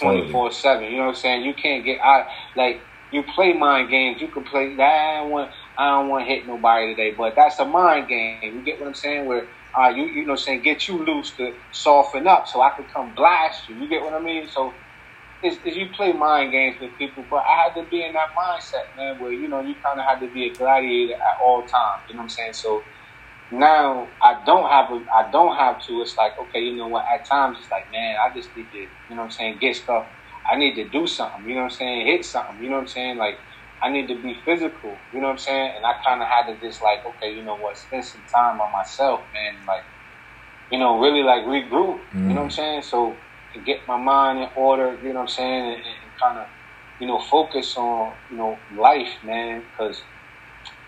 24 0.00 0.52
7. 0.52 0.84
You 0.84 0.96
know 0.98 1.02
what 1.04 1.08
I'm 1.08 1.14
saying? 1.16 1.42
You 1.42 1.54
can't 1.54 1.84
get 1.84 2.00
out. 2.00 2.26
Like, 2.56 2.80
you 3.10 3.22
play 3.34 3.52
mind 3.52 3.90
games. 3.90 4.20
You 4.20 4.28
can 4.28 4.44
play 4.44 4.76
that 4.76 5.26
one. 5.26 5.50
I 5.78 5.90
don't 5.90 6.08
want 6.10 6.26
to 6.26 6.34
hit 6.34 6.46
nobody 6.46 6.94
today, 6.94 7.14
but 7.16 7.34
that's 7.36 7.58
a 7.60 7.66
mind 7.66 8.08
game. 8.08 8.54
You 8.56 8.62
get 8.64 8.80
what 8.80 8.88
I'm 8.88 8.94
saying? 8.94 9.26
Where 9.26 9.48
uh, 9.78 9.88
you 9.90 10.04
you 10.04 10.26
know 10.26 10.36
saying 10.36 10.62
get 10.62 10.88
you 10.88 11.04
loose 11.04 11.36
to 11.36 11.58
soften 11.72 12.26
up, 12.28 12.46
so 12.48 12.62
I 12.62 12.70
can 12.76 12.86
come 12.86 13.14
blast 13.14 13.68
you. 13.68 13.76
You 13.76 13.88
get 13.88 14.02
what 14.02 14.14
I 14.14 14.20
mean? 14.20 14.48
So 14.48 14.76
is 15.42 15.76
you 15.76 15.88
play 15.94 16.12
mind 16.12 16.52
games 16.52 16.76
with 16.80 16.98
people, 16.98 17.26
but 17.30 17.44
I 17.48 17.64
had 17.64 17.74
to 17.80 17.88
be 17.88 18.04
in 18.04 18.12
that 18.14 18.30
mindset, 18.36 18.96
man, 18.96 19.18
where 19.20 19.32
you 19.32 19.48
know 19.48 19.60
you 19.60 19.76
kind 19.84 20.00
of 20.00 20.06
had 20.06 20.20
to 20.20 20.32
be 20.32 20.46
a 20.46 20.56
gladiator 20.56 21.14
at 21.14 21.38
all 21.44 21.62
times. 21.66 22.02
You 22.08 22.16
know 22.16 22.20
what 22.20 22.24
I'm 22.24 22.28
saying? 22.30 22.54
So 22.54 22.86
now 23.50 24.14
I 24.22 24.42
don't 24.46 24.70
have 24.70 24.90
a, 24.90 25.04
I 25.16 25.30
don't 25.32 25.56
have 25.56 25.76
to. 25.86 26.02
It's 26.02 26.16
like 26.18 26.32
okay, 26.40 26.60
you 26.60 26.76
know 26.78 26.88
what? 26.88 27.06
At 27.12 27.28
times 27.28 27.58
it's 27.60 27.70
like, 27.70 27.90
man, 27.92 28.16
I 28.18 28.34
just 28.34 28.56
need 28.56 28.70
to, 28.72 28.78
you 28.78 28.90
know 29.10 29.18
what 29.18 29.24
I'm 29.24 29.30
saying, 29.30 29.58
get 29.60 29.76
stuff. 29.76 30.08
I 30.50 30.56
need 30.58 30.74
to 30.76 30.88
do 30.88 31.06
something. 31.06 31.46
You 31.46 31.56
know 31.56 31.62
what 31.62 31.72
I'm 31.72 31.78
saying? 31.78 32.06
Hit 32.06 32.24
something. 32.24 32.62
You 32.62 32.70
know 32.70 32.76
what 32.76 32.82
I'm 32.82 32.88
saying? 32.88 33.18
Like 33.18 33.36
I 33.82 33.90
need 33.90 34.06
to 34.08 34.14
be 34.14 34.36
physical. 34.44 34.96
You 35.12 35.20
know 35.20 35.26
what 35.26 35.32
I'm 35.32 35.38
saying? 35.38 35.72
And 35.76 35.84
I 35.84 35.94
kind 36.04 36.22
of 36.22 36.28
had 36.28 36.46
to 36.46 36.60
just 36.60 36.82
like, 36.82 37.04
okay, 37.04 37.34
you 37.34 37.42
know 37.42 37.56
what? 37.56 37.76
Spend 37.76 38.04
some 38.04 38.22
time 38.32 38.60
on 38.60 38.70
myself, 38.70 39.20
man. 39.32 39.56
Like, 39.66 39.82
you 40.70 40.78
know, 40.78 41.00
really 41.00 41.22
like 41.22 41.44
regroup. 41.44 42.00
Mm. 42.12 42.14
You 42.14 42.20
know 42.20 42.34
what 42.34 42.40
I'm 42.42 42.48
mm. 42.48 42.52
saying? 42.52 42.82
So 42.82 43.16
to 43.54 43.60
get 43.60 43.86
my 43.86 43.96
mind 43.96 44.38
in 44.38 44.48
order. 44.56 44.96
You 45.02 45.08
know 45.08 45.20
what 45.20 45.22
I'm 45.22 45.28
saying? 45.28 45.74
And, 45.74 45.76
and 45.76 46.20
kind 46.20 46.38
of, 46.38 46.46
you 47.00 47.06
know, 47.06 47.20
focus 47.20 47.76
on 47.76 48.12
you 48.30 48.36
know 48.36 48.58
life, 48.76 49.12
man. 49.24 49.62
Because 49.70 50.02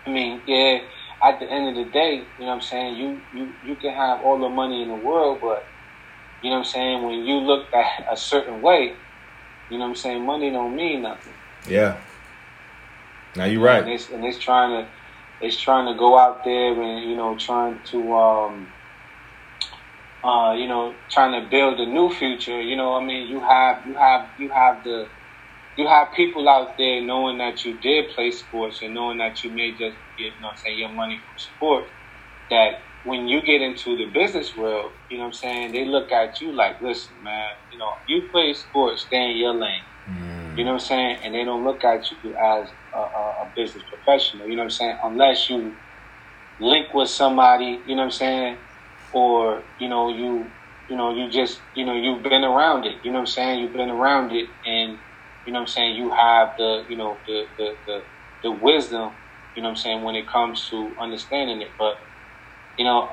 I 0.05 0.09
mean, 0.09 0.41
yeah. 0.47 0.79
At 1.23 1.39
the 1.39 1.49
end 1.49 1.69
of 1.69 1.85
the 1.85 1.89
day, 1.91 2.15
you 2.17 2.23
know 2.41 2.47
what 2.47 2.53
I'm 2.55 2.61
saying? 2.61 2.97
You 2.97 3.21
you 3.33 3.51
you 3.65 3.75
can 3.75 3.93
have 3.93 4.21
all 4.23 4.37
the 4.37 4.49
money 4.49 4.83
in 4.83 4.89
the 4.89 4.95
world, 4.95 5.39
but 5.41 5.65
you 6.43 6.49
know 6.49 6.57
what 6.57 6.67
I'm 6.67 6.71
saying? 6.71 7.03
When 7.03 7.25
you 7.25 7.37
look 7.37 7.73
at 7.73 8.05
a 8.11 8.17
certain 8.17 8.61
way, 8.61 8.93
you 9.69 9.77
know 9.77 9.85
what 9.85 9.91
I'm 9.91 9.95
saying? 9.95 10.25
Money 10.25 10.51
don't 10.51 10.75
mean 10.75 11.03
nothing. 11.03 11.33
Yeah. 11.67 11.97
Now 13.35 13.45
you're 13.45 13.61
right. 13.61 13.85
And 13.85 13.89
it's, 13.89 14.09
and 14.09 14.25
it's 14.25 14.39
trying 14.39 14.85
to 14.85 14.91
it's 15.41 15.59
trying 15.59 15.93
to 15.93 15.97
go 15.99 16.17
out 16.17 16.43
there 16.45 16.81
and 16.81 17.09
you 17.09 17.15
know 17.15 17.37
trying 17.37 17.81
to 17.91 18.13
um, 18.15 18.73
uh, 20.23 20.53
you 20.53 20.67
know 20.67 20.99
trying 21.11 21.41
to 21.41 21.49
build 21.49 21.79
a 21.79 21.85
new 21.85 22.09
future. 22.11 22.61
You 22.61 22.77
know, 22.77 22.95
I 22.95 23.05
mean, 23.05 23.27
you 23.27 23.41
have 23.41 23.85
you 23.87 23.95
have 23.95 24.31
you 24.37 24.51
have 24.51 24.83
the 24.83 25.09
you 25.77 25.87
have 25.87 26.09
people 26.15 26.49
out 26.49 26.77
there 26.77 27.01
knowing 27.01 27.39
that 27.39 27.65
you 27.65 27.79
did 27.79 28.11
play 28.15 28.31
sports 28.31 28.81
and 28.83 28.93
knowing 28.93 29.19
that 29.19 29.43
you 29.43 29.53
may 29.53 29.71
just 29.71 29.97
get 30.17 30.33
you 30.35 30.41
know 30.41 30.51
say 30.55 30.73
your 30.73 30.89
money 30.93 31.19
from 31.25 31.37
sports. 31.37 31.91
That 32.51 32.73
when 33.03 33.27
you 33.27 33.41
get 33.43 33.61
into 33.61 33.97
the 33.97 34.11
business 34.13 34.55
world, 34.55 34.93
you 35.09 35.17
know 35.17 35.23
what 35.25 35.27
I'm 35.29 35.33
saying, 35.33 35.73
they 35.73 35.85
look 35.85 36.11
at 36.11 36.41
you 36.41 36.53
like, 36.55 36.81
listen, 36.81 37.23
man, 37.23 37.49
you 37.71 37.79
know, 37.79 37.91
you 38.07 38.29
play 38.31 38.53
sports, 38.53 39.03
stay 39.03 39.31
in 39.31 39.37
your 39.37 39.55
lane. 39.55 39.85
You 40.57 40.63
know 40.63 40.73
what 40.73 40.81
I'm 40.81 40.87
saying? 40.87 41.17
And 41.23 41.35
they 41.35 41.43
don't 41.43 41.63
look 41.63 41.83
at 41.83 42.05
you 42.23 42.35
as 42.35 42.69
a, 42.93 42.97
a, 42.97 43.51
business 43.55 43.83
professional. 43.89 44.47
You 44.47 44.55
know 44.55 44.63
what 44.63 44.65
I'm 44.65 44.69
saying? 44.71 44.97
Unless 45.03 45.49
you 45.49 45.75
link 46.59 46.93
with 46.93 47.09
somebody. 47.09 47.81
You 47.85 47.95
know 47.95 48.03
what 48.03 48.05
I'm 48.05 48.11
saying? 48.11 48.57
Or 49.11 49.63
you 49.79 49.89
know 49.89 50.09
you 50.09 50.51
you 50.89 50.95
know 50.95 51.13
you 51.13 51.29
just 51.29 51.61
you 51.73 51.85
know 51.85 51.95
you've 51.95 52.23
been 52.23 52.43
around 52.43 52.85
it. 52.85 52.97
You 53.03 53.11
know 53.11 53.19
what 53.19 53.29
I'm 53.29 53.33
saying? 53.33 53.59
You've 53.59 53.73
been 53.73 53.89
around 53.89 54.31
it, 54.31 54.49
and 54.65 54.99
you 55.45 55.53
know 55.53 55.59
what 55.59 55.69
I'm 55.69 55.73
saying, 55.73 55.95
you 55.95 56.09
have 56.11 56.57
the, 56.57 56.85
you 56.89 56.97
know, 56.97 57.17
the, 57.27 57.45
the, 57.57 57.75
the, 57.85 58.03
the 58.43 58.51
wisdom, 58.51 59.13
you 59.55 59.61
know 59.61 59.69
what 59.69 59.77
I'm 59.77 59.81
saying, 59.81 60.03
when 60.03 60.15
it 60.15 60.27
comes 60.27 60.67
to 60.71 60.91
understanding 60.99 61.61
it. 61.61 61.69
But, 61.77 61.97
you 62.77 62.83
know, 62.83 63.09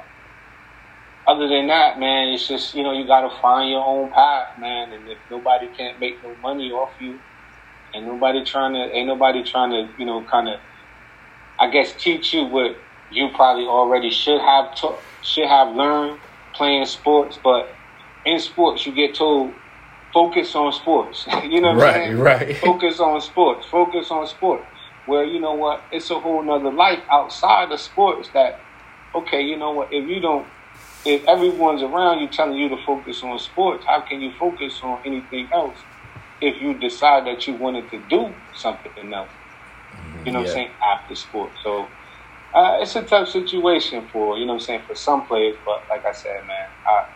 other 1.27 1.47
than 1.47 1.67
that, 1.67 1.99
man, 1.99 2.33
it's 2.33 2.49
just, 2.49 2.75
you 2.75 2.83
know, 2.83 2.93
you 2.93 3.07
got 3.07 3.29
to 3.29 3.41
find 3.41 3.71
your 3.71 3.85
own 3.85 4.11
path, 4.13 4.59
man. 4.59 4.93
And 4.93 5.07
if 5.09 5.19
nobody 5.31 5.69
can't 5.77 6.01
make 6.01 6.23
no 6.23 6.35
money 6.37 6.71
off 6.71 6.93
you, 6.99 7.21
and 7.95 8.07
nobody 8.07 8.45
trying 8.45 8.75
to, 8.75 8.95
ain't 8.95 9.07
nobody 9.07 9.43
trying 9.43 9.71
to, 9.71 9.93
you 9.99 10.07
know, 10.07 10.25
kind 10.25 10.49
of, 10.49 10.61
I 11.59 11.71
guess, 11.71 11.95
teach 11.95 12.33
you 12.33 12.45
what 12.45 12.77
you 13.11 13.29
probably 13.35 13.65
already 13.65 14.11
should 14.11 14.41
have 14.41 14.75
taught, 14.75 14.99
should 15.23 15.47
have 15.49 15.75
learned 15.75 16.19
playing 16.55 16.87
sports. 16.87 17.39
But 17.43 17.69
in 18.25 18.39
sports, 18.39 18.87
you 18.87 18.93
get 18.93 19.15
told 19.15 19.53
focus 20.13 20.55
on 20.55 20.73
sports. 20.73 21.27
you 21.45 21.61
know 21.61 21.73
what 21.75 21.83
right, 21.83 21.95
I'm 21.95 22.07
saying? 22.07 22.19
Right, 22.19 22.57
Focus 22.63 23.01
on 23.01 23.21
sports. 23.21 23.67
Focus 23.67 24.11
on 24.11 24.27
sports. 24.27 24.65
Where 25.07 25.25
you 25.25 25.41
know 25.41 25.55
what, 25.55 25.83
it's 25.91 26.11
a 26.11 26.21
whole 26.21 26.43
nother 26.43 26.73
life 26.73 27.01
outside 27.11 27.73
of 27.73 27.81
sports. 27.81 28.29
That 28.35 28.61
okay, 29.15 29.43
you 29.43 29.57
know 29.57 29.73
what, 29.73 29.93
if 29.93 30.09
you 30.09 30.21
don't, 30.21 30.47
if 31.05 31.25
everyone's 31.27 31.83
around 31.83 32.21
you 32.21 32.29
telling 32.29 32.57
you 32.57 32.69
to 32.69 32.77
focus 32.87 33.23
on 33.23 33.39
sports, 33.39 33.85
how 33.87 34.01
can 34.01 34.21
you 34.21 34.33
focus 34.39 34.81
on 34.83 35.01
anything 35.05 35.49
else? 35.53 35.79
If 36.43 36.61
you 36.61 36.75
decide 36.75 37.27
that 37.27 37.47
you 37.47 37.55
wanted 37.55 37.91
to 37.91 38.03
do 38.09 38.33
something 38.55 39.13
else, 39.13 39.31
you 40.25 40.33
know 40.33 40.41
yeah. 40.41 40.45
what 40.45 40.49
I'm 40.49 40.55
saying, 40.55 40.71
after 40.85 41.15
sports. 41.15 41.55
So 41.63 41.87
uh, 42.55 42.79
it's 42.81 42.97
a 42.97 43.03
tough 43.03 43.29
situation 43.29 44.07
for 44.13 44.37
you 44.37 44.45
know 44.45 44.55
what 44.55 44.63
I'm 44.63 44.67
saying 44.67 44.83
for 44.87 44.95
some 44.95 45.27
players, 45.27 45.57
but 45.65 45.83
like 45.89 46.05
I 46.05 46.13
said, 46.13 46.47
man, 46.47 46.69
I 46.87 47.07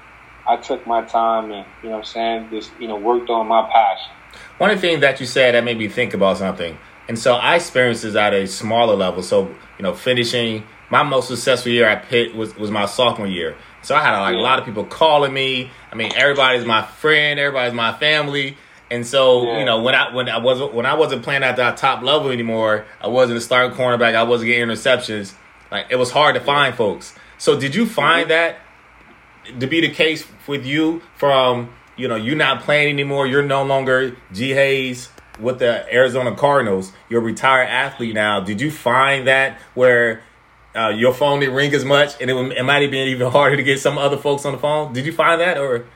I 0.49 0.57
took 0.57 0.87
my 0.87 1.03
time 1.03 1.51
and, 1.51 1.67
you 1.83 1.89
know 1.89 1.97
what 1.97 1.99
I'm 1.99 2.05
saying, 2.05 2.51
just, 2.51 2.71
you 2.79 2.87
know, 2.87 2.97
worked 2.97 3.31
on 3.31 3.49
my 3.49 3.69
passion. 3.69 4.13
One 4.59 4.71
of 4.71 4.81
the 4.81 4.87
things 4.87 5.01
that 5.01 5.19
you 5.19 5.27
said 5.27 5.55
that 5.55 5.65
made 5.65 5.79
me 5.79 5.89
think 5.89 6.15
about 6.15 6.39
something. 6.39 6.79
And 7.09 7.19
so 7.19 7.35
I 7.35 7.57
experienced 7.57 8.03
this 8.03 8.15
at 8.15 8.33
a 8.33 8.47
smaller 8.47 8.95
level. 8.95 9.23
So, 9.23 9.49
you 9.79 9.83
know, 9.83 9.95
finishing 9.95 10.65
my 10.91 11.03
most 11.03 11.29
successful 11.29 11.73
year 11.73 11.87
at 11.87 12.09
Pitt 12.09 12.35
was, 12.35 12.55
was 12.57 12.71
my 12.71 12.87
sophomore 12.87 13.27
year. 13.27 13.57
So 13.83 13.95
I 13.95 14.03
had 14.03 14.19
like 14.21 14.35
yeah. 14.35 14.41
a 14.41 14.43
lot 14.43 14.59
of 14.59 14.65
people 14.65 14.85
calling 14.85 15.33
me. 15.33 15.71
I 15.91 15.95
mean, 15.95 16.13
everybody's 16.15 16.65
my 16.65 16.83
friend, 16.83 17.39
everybody's 17.41 17.75
my 17.75 17.93
family. 17.99 18.57
And 18.91 19.07
so, 19.07 19.45
yeah. 19.45 19.59
you 19.59 19.65
know, 19.65 19.83
when 19.83 19.95
I 19.95 20.15
when 20.15 20.29
I 20.29 20.39
wasn't 20.39 20.75
when 20.75 20.87
I 20.87 20.95
wasn't 20.95 21.23
playing 21.23 21.43
at 21.43 21.57
that 21.57 21.77
top 21.77 22.03
level 22.03 22.31
anymore, 22.31 22.87
I 23.01 23.09
wasn't 23.09 23.39
a 23.39 23.41
starting 23.41 23.77
cornerback, 23.77 24.15
I 24.15 24.23
wasn't 24.23 24.49
getting 24.49 24.69
interceptions. 24.69 25.35
Like 25.71 25.87
it 25.91 25.97
was 25.97 26.11
hard 26.11 26.35
to 26.37 26.41
find 26.41 26.75
folks. 26.75 27.15
So 27.39 27.59
did 27.59 27.75
you 27.75 27.87
find 27.87 28.29
mm-hmm. 28.31 28.55
that 29.55 29.61
to 29.61 29.67
be 29.67 29.81
the 29.81 29.91
case 29.91 30.27
with 30.47 30.65
you 30.65 31.03
from 31.17 31.73
you 31.97 32.09
know 32.09 32.17
you're 32.17 32.37
not 32.37 32.63
playing 32.63 32.89
anymore. 32.89 33.27
You're 33.27 33.43
no 33.43 33.65
longer 33.65 34.17
G 34.33 34.51
Hayes 34.51 35.09
with 35.41 35.59
the 35.59 35.93
Arizona 35.93 36.35
Cardinals. 36.35 36.93
You're 37.09 37.21
a 37.21 37.25
retired 37.25 37.69
athlete 37.69 38.15
now. 38.15 38.41
Did 38.41 38.61
you 38.61 38.71
find 38.71 39.27
that 39.27 39.61
where 39.75 40.23
uh, 40.75 40.89
your 40.89 41.13
phone 41.13 41.41
didn't 41.41 41.55
ring 41.55 41.75
as 41.75 41.85
much, 41.85 42.21
and 42.21 42.31
it, 42.31 42.37
it 42.59 42.63
might 42.63 42.83
have 42.83 42.91
been 42.91 43.09
even 43.09 43.31
harder 43.31 43.57
to 43.57 43.63
get 43.63 43.81
some 43.81 43.99
other 43.99 44.17
folks 44.17 44.45
on 44.45 44.53
the 44.53 44.59
phone? 44.59 44.93
Did 44.93 45.07
you 45.07 45.13
find 45.13 45.41
that, 45.41 45.59
or? 45.59 45.87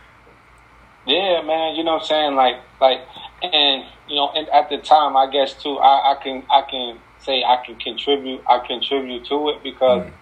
Yeah, 1.11 1.43
man. 1.43 1.75
You 1.75 1.85
know 1.85 1.95
what 1.95 2.03
I'm 2.03 2.07
saying? 2.07 2.35
Like, 2.37 2.57
like, 2.81 3.01
and 3.43 3.85
you 4.09 4.17
know, 4.17 4.31
and 4.35 4.49
at 4.51 4.71
the 4.71 4.79
time, 4.79 5.17
I 5.17 5.31
guess 5.31 5.61
too, 5.61 5.77
I, 5.79 6.13
I 6.13 6.23
can, 6.23 6.45
I 6.51 6.63
can 6.71 6.99
say 7.19 7.43
I 7.43 7.63
can 7.65 7.77
contribute, 7.77 8.43
I 8.49 8.65
contribute 8.67 9.27
to 9.27 9.51
it 9.51 9.63
because 9.63 10.07
mm. 10.07 10.13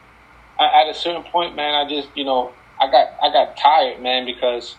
I, 0.58 0.82
at 0.82 0.88
a 0.88 0.94
certain 0.94 1.24
point, 1.24 1.56
man, 1.56 1.74
I 1.74 1.88
just, 1.88 2.08
you 2.16 2.24
know, 2.24 2.52
I 2.80 2.90
got 2.90 3.08
I 3.22 3.32
got 3.32 3.56
tired, 3.56 4.00
man, 4.00 4.24
because 4.24 4.76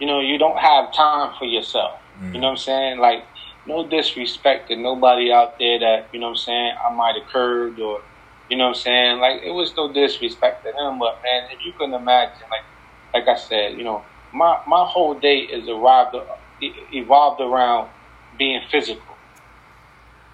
you 0.00 0.06
know 0.06 0.20
you 0.20 0.38
don't 0.38 0.58
have 0.58 0.92
time 0.94 1.34
for 1.38 1.44
yourself. 1.44 2.00
Mm. 2.20 2.34
You 2.34 2.40
know 2.40 2.48
what 2.48 2.52
I'm 2.52 2.56
saying? 2.58 2.98
Like 2.98 3.24
no 3.66 3.86
disrespect 3.86 4.68
to 4.68 4.76
nobody 4.76 5.32
out 5.32 5.58
there 5.58 5.78
that 5.78 6.08
you 6.12 6.20
know 6.20 6.26
what 6.26 6.38
I'm 6.38 6.44
saying 6.44 6.74
I 6.84 6.94
might 6.94 7.14
have 7.20 7.30
curved 7.30 7.80
or 7.80 8.02
you 8.50 8.56
know 8.56 8.64
what 8.64 8.76
I'm 8.76 8.82
saying. 8.82 9.20
Like 9.20 9.42
it 9.42 9.50
was 9.50 9.74
no 9.76 9.92
disrespect 9.92 10.64
to 10.64 10.70
him, 10.70 10.98
but 10.98 11.22
man, 11.22 11.48
if 11.52 11.64
you 11.64 11.72
can 11.72 11.92
imagine, 11.92 12.42
like 12.50 12.64
like 13.12 13.28
I 13.28 13.38
said, 13.38 13.76
you 13.78 13.84
know, 13.84 14.04
my 14.34 14.60
my 14.66 14.84
whole 14.86 15.14
day 15.14 15.38
is 15.38 15.68
arrived 15.68 16.16
evolved 16.60 17.40
around 17.40 17.90
being 18.38 18.60
physical. 18.70 19.02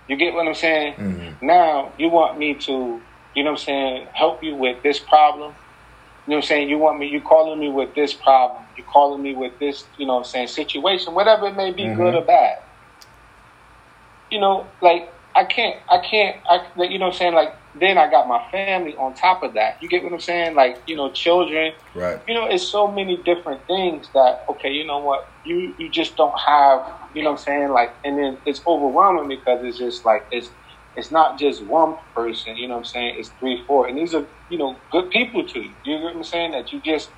You 0.09 0.17
get 0.17 0.35
what 0.35 0.47
I'm 0.47 0.55
saying? 0.55 0.95
Mm-hmm. 0.95 1.47
Now 1.47 1.93
you 1.99 2.09
want 2.09 2.39
me 2.39 2.55
to, 2.55 3.01
you 3.35 3.45
know 3.45 3.53
what 3.53 3.61
I'm 3.61 3.65
saying, 3.65 4.07
help 4.13 4.43
you 4.43 4.57
with 4.57 4.83
this 4.83 4.99
problem 4.99 5.55
you 6.27 6.33
know 6.33 6.37
what 6.37 6.45
I'm 6.45 6.49
saying? 6.49 6.69
You 6.69 6.79
want 6.79 6.99
me, 7.01 7.09
you 7.09 7.21
calling 7.21 7.59
me 7.59 7.71
with 7.71 7.95
this 7.95 8.13
problem, 8.13 8.63
you 8.77 8.85
calling 8.85 9.23
me 9.23 9.35
with 9.35 9.59
this, 9.59 9.85
you 9.99 10.07
know 10.07 10.15
what 10.15 10.27
I'm 10.27 10.31
saying, 10.31 10.49
situation, 10.49 11.15
whatever 11.15 11.49
it 11.49 11.57
may 11.57 11.73
be, 11.73 11.83
mm-hmm. 11.83 12.01
good 12.01 12.15
or 12.15 12.25
bad. 12.25 12.63
You 14.31 14.39
know, 14.39 14.67
like, 14.81 15.13
I 15.35 15.45
can't, 15.45 15.81
I 15.91 15.99
can't, 15.99 16.37
I, 16.49 16.67
you 16.85 16.99
know 16.99 17.07
what 17.07 17.15
I'm 17.15 17.19
saying? 17.19 17.35
Like, 17.35 17.57
then 17.75 17.99
I 17.99 18.11
got 18.11 18.29
my 18.29 18.41
family 18.51 18.95
on 18.97 19.15
top 19.15 19.43
of 19.43 19.55
that. 19.55 19.75
You 19.81 19.89
get 19.89 20.03
what 20.05 20.13
I'm 20.13 20.21
saying? 20.21 20.55
Like, 20.57 20.79
you 20.87 20.97
know, 20.97 21.13
children. 21.13 21.73
Right. 21.95 22.21
You 22.29 22.35
know, 22.35 22.47
it's 22.47 22.71
so 22.71 22.91
many 22.93 23.23
different 23.25 23.63
things 23.69 24.11
that, 24.15 24.39
okay, 24.51 24.71
you 24.71 24.87
know 24.87 25.01
what? 25.01 25.21
You, 25.45 25.75
you 25.79 25.91
just 25.91 26.17
don't 26.17 26.35
have, 26.47 26.81
you 27.15 27.23
know 27.23 27.33
what 27.33 27.41
I'm 27.41 27.45
saying? 27.45 27.71
Like, 27.71 27.91
and 28.05 28.19
then 28.19 28.39
it's 28.47 28.63
overwhelming 28.67 29.29
because 29.29 29.61
it's 29.65 29.79
just 29.79 30.05
like, 30.05 30.23
it's, 30.31 30.49
it's 30.97 31.13
not 31.13 31.39
just 31.39 31.67
one 31.67 31.97
person, 32.15 32.57
you 32.57 32.69
know 32.69 32.75
what 32.75 32.81
I'm 32.81 32.85
saying? 32.85 33.17
It's 33.19 33.31
three, 33.41 33.65
four. 33.67 33.89
And 33.89 33.99
these 33.99 34.15
are, 34.15 34.27
you 34.49 34.59
know, 34.59 34.83
good 34.93 35.11
people 35.11 35.47
to 35.47 35.61
you. 35.61 35.77
You 35.85 35.99
know 35.99 36.05
what 36.07 36.17
I'm 36.17 36.25
saying? 36.25 36.53
That 36.53 36.73
you 36.73 36.83
just 36.83 37.11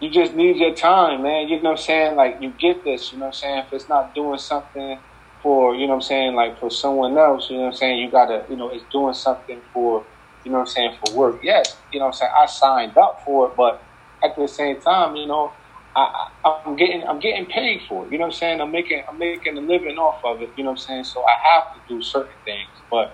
you 0.00 0.10
just 0.10 0.34
need 0.34 0.56
your 0.56 0.74
time, 0.74 1.22
man. 1.22 1.48
You 1.48 1.62
know 1.62 1.70
what 1.70 1.80
I'm 1.80 1.84
saying? 1.84 2.16
Like 2.16 2.36
you 2.40 2.52
get 2.58 2.84
this, 2.84 3.12
you 3.12 3.18
know 3.18 3.26
what 3.26 3.28
I'm 3.28 3.32
saying? 3.34 3.58
If 3.60 3.66
it's 3.72 3.88
not 3.88 4.14
doing 4.14 4.38
something 4.38 5.02
for, 5.42 5.74
you 5.74 5.86
know 5.86 5.94
what 5.94 5.96
I'm 5.96 6.02
saying, 6.02 6.34
like 6.34 6.58
for 6.58 6.70
someone 6.70 7.16
else, 7.16 7.48
you 7.50 7.56
know 7.56 7.62
what 7.62 7.68
I'm 7.68 7.74
saying, 7.74 7.98
you 7.98 8.10
gotta, 8.10 8.44
you 8.48 8.56
know, 8.56 8.70
it's 8.70 8.84
doing 8.92 9.14
something 9.14 9.60
for, 9.72 10.04
you 10.44 10.50
know 10.50 10.58
what 10.58 10.68
I'm 10.68 10.74
saying, 10.74 10.98
for 11.04 11.14
work. 11.14 11.40
Yes, 11.42 11.76
you 11.92 11.98
know 11.98 12.06
what 12.06 12.14
I'm 12.14 12.18
saying, 12.18 12.32
I 12.42 12.46
signed 12.46 12.98
up 12.98 13.22
for 13.24 13.48
it, 13.48 13.56
but 13.56 13.82
at 14.22 14.36
the 14.36 14.46
same 14.46 14.80
time, 14.80 15.16
you 15.16 15.26
know, 15.26 15.52
I, 15.96 16.28
I'm 16.44 16.76
getting 16.76 17.02
I'm 17.06 17.18
getting 17.18 17.46
paid 17.46 17.82
for 17.88 18.06
it. 18.06 18.12
You 18.12 18.18
know 18.18 18.26
what 18.26 18.34
I'm 18.34 18.38
saying? 18.38 18.60
I'm 18.60 18.70
making 18.70 19.02
I'm 19.08 19.18
making 19.18 19.56
a 19.58 19.60
living 19.60 19.96
off 19.98 20.20
of 20.24 20.40
it. 20.40 20.50
You 20.56 20.64
know 20.64 20.70
what 20.70 20.80
I'm 20.80 20.86
saying? 20.86 21.04
So 21.04 21.24
I 21.24 21.34
have 21.52 21.64
to 21.74 21.80
do 21.88 22.02
certain 22.02 22.32
things, 22.44 22.68
but 22.90 23.12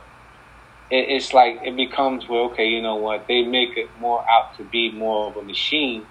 it, 0.90 1.06
it's 1.08 1.32
like 1.32 1.60
it 1.64 1.74
becomes 1.76 2.28
well, 2.28 2.50
okay, 2.50 2.66
you 2.66 2.82
know 2.82 2.96
what? 2.96 3.26
They 3.28 3.42
make 3.42 3.76
it 3.76 3.88
more 3.98 4.24
out 4.30 4.56
to 4.58 4.64
be 4.64 4.92
more 4.92 5.30
of 5.30 5.36
a 5.36 5.42
machine 5.42 6.04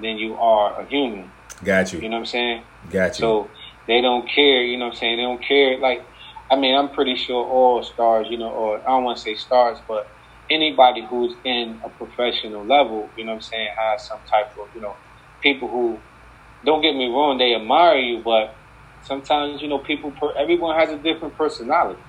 than 0.00 0.18
you 0.18 0.34
are 0.34 0.80
a 0.80 0.86
human. 0.86 1.30
Got 1.64 1.92
you. 1.92 2.00
You 2.00 2.08
know 2.08 2.16
what 2.16 2.20
I'm 2.20 2.26
saying? 2.26 2.62
Got 2.90 3.18
you. 3.18 3.22
So 3.22 3.50
they 3.88 4.00
don't 4.02 4.28
care. 4.34 4.62
You 4.62 4.78
know 4.78 4.86
what 4.86 4.92
I'm 4.94 4.98
saying? 4.98 5.16
They 5.18 5.24
don't 5.24 5.44
care. 5.46 5.78
Like 5.80 6.00
I 6.50 6.56
mean, 6.56 6.76
I'm 6.76 6.90
pretty 6.94 7.16
sure 7.16 7.44
all 7.44 7.82
stars, 7.82 8.28
you 8.30 8.38
know, 8.38 8.50
or 8.50 8.78
I 8.80 8.92
don't 8.92 9.04
want 9.04 9.18
to 9.18 9.22
say 9.22 9.36
stars, 9.36 9.78
but 9.88 10.04
anybody 10.50 11.06
who's 11.08 11.36
in 11.44 11.80
a 11.84 11.90
professional 11.90 12.66
level, 12.66 13.12
you 13.16 13.24
know 13.26 13.32
what 13.32 13.36
I'm 13.36 13.42
saying, 13.42 13.68
has 13.78 14.06
some 14.08 14.20
type 14.32 14.48
of 14.60 14.68
you 14.74 14.80
know 14.82 14.96
people 15.42 15.70
who 15.70 16.04
don't 16.66 16.82
get 16.82 16.94
me 16.94 17.06
wrong, 17.08 17.38
they 17.38 17.56
admire 17.56 17.98
you, 17.98 18.22
but 18.24 18.50
sometimes 19.00 19.62
you 19.62 19.68
know 19.68 19.80
people. 19.80 20.12
Per, 20.20 20.34
everyone 20.38 20.78
has 20.78 20.90
a 20.90 20.98
different 20.98 21.36
personality. 21.36 22.02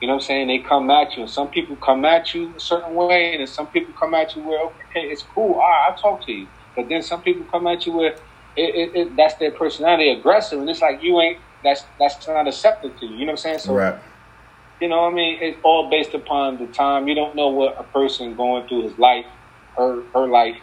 You 0.00 0.08
know 0.08 0.14
what 0.14 0.22
I'm 0.24 0.26
saying? 0.28 0.48
They 0.48 0.60
come 0.68 0.90
at 0.90 1.16
you, 1.16 1.24
and 1.24 1.30
some 1.32 1.50
people 1.50 1.76
come 1.84 2.06
at 2.06 2.34
you 2.34 2.54
a 2.56 2.60
certain 2.60 2.94
way, 2.94 3.36
and 3.36 3.48
some 3.50 3.68
people 3.68 3.94
come 4.00 4.14
at 4.14 4.36
you 4.36 4.44
where 4.44 4.60
okay, 4.66 5.08
it's 5.08 5.24
cool. 5.34 5.54
All 5.54 5.60
right, 5.60 5.88
I'll 5.90 5.96
talk 6.12 6.26
to 6.26 6.32
you. 6.32 6.48
But 6.76 6.86
then 6.90 7.02
some 7.02 7.22
people 7.22 7.46
come 7.52 7.66
at 7.68 7.86
you 7.86 7.94
where 7.94 8.14
it, 8.58 8.74
it, 8.74 8.96
it, 8.96 9.16
that's 9.16 9.34
their 9.34 9.52
personality, 9.52 10.10
aggressive, 10.10 10.58
and 10.58 10.68
it's 10.68 10.82
like 10.82 11.02
you 11.02 11.20
ain't. 11.20 11.38
That's 11.64 11.84
that's 11.98 12.26
not 12.28 12.46
accepted 12.46 12.98
to 12.98 13.06
you. 13.06 13.16
You 13.16 13.26
know 13.26 13.32
what 13.32 13.32
I'm 13.32 13.36
saying? 13.38 13.58
So, 13.60 13.74
right. 13.74 13.98
you 14.80 14.88
know, 14.88 15.02
what 15.02 15.12
I 15.12 15.14
mean, 15.14 15.38
it's 15.40 15.58
all 15.64 15.90
based 15.90 16.14
upon 16.14 16.58
the 16.58 16.66
time. 16.66 17.08
You 17.08 17.14
don't 17.14 17.34
know 17.34 17.48
what 17.48 17.78
a 17.78 17.82
person 17.82 18.36
going 18.36 18.68
through 18.68 18.82
his 18.82 18.98
life, 18.98 19.26
her 19.76 20.02
her 20.14 20.28
life, 20.28 20.56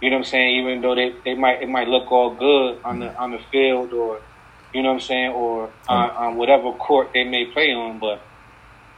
you 0.00 0.08
know 0.08 0.16
what 0.16 0.26
I'm 0.26 0.30
saying? 0.30 0.60
Even 0.60 0.80
though 0.80 0.94
they, 0.94 1.14
they 1.24 1.34
might 1.34 1.62
it 1.62 1.68
might 1.68 1.88
look 1.88 2.10
all 2.10 2.34
good 2.34 2.80
on 2.84 3.00
the 3.00 3.14
on 3.16 3.32
the 3.32 3.40
field 3.50 3.92
or 3.92 4.20
you 4.72 4.82
know 4.82 4.90
what 4.90 4.94
I'm 4.94 5.00
saying, 5.00 5.30
or 5.32 5.70
on, 5.88 6.10
on 6.10 6.36
whatever 6.36 6.72
court 6.72 7.10
they 7.12 7.24
may 7.24 7.46
play 7.46 7.72
on, 7.72 7.98
but 7.98 8.22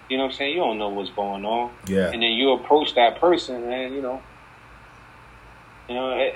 you 0.09 0.17
know 0.17 0.25
what 0.25 0.33
I'm 0.33 0.37
saying, 0.37 0.55
you 0.55 0.61
don't 0.61 0.79
know 0.79 0.91
what's 0.91 1.11
going 1.11 1.45
on. 1.45 1.73
Yeah. 1.87 2.11
And 2.11 2.23
then 2.23 2.33
you 2.33 2.53
approach 2.53 2.95
that 2.95 3.21
person 3.21 3.65
and 3.65 3.95
you 3.95 4.03
know 4.03 4.23
you 5.93 5.99
know 5.99 6.11
it, 6.11 6.35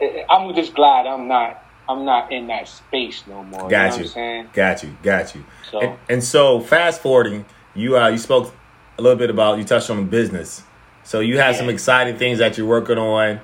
it, 0.00 0.26
I'm 0.28 0.54
just 0.54 0.74
glad 0.74 1.06
I'm 1.06 1.28
not 1.28 1.64
I'm 1.88 2.04
not 2.04 2.32
in 2.32 2.46
that 2.48 2.68
space 2.68 3.24
no 3.26 3.42
more. 3.44 3.68
Got 3.68 3.98
you. 3.98 4.04
Know 4.14 4.40
you. 4.40 4.48
Got 4.52 4.82
you. 4.82 4.96
Got 5.02 5.34
you. 5.34 5.44
So 5.70 5.80
and, 5.80 5.98
and 6.08 6.24
so 6.24 6.60
fast 6.60 7.00
forwarding, 7.00 7.44
you 7.74 7.96
uh 7.96 8.08
you 8.08 8.18
spoke 8.18 8.52
a 8.98 9.02
little 9.02 9.18
bit 9.18 9.30
about 9.30 9.58
you 9.58 9.64
touched 9.64 9.90
on 9.90 10.06
business. 10.06 10.62
So 11.04 11.20
you 11.20 11.38
have 11.38 11.54
yeah. 11.54 11.60
some 11.60 11.68
exciting 11.68 12.16
things 12.16 12.38
that 12.38 12.58
you're 12.58 12.66
working 12.66 12.98
on 12.98 13.40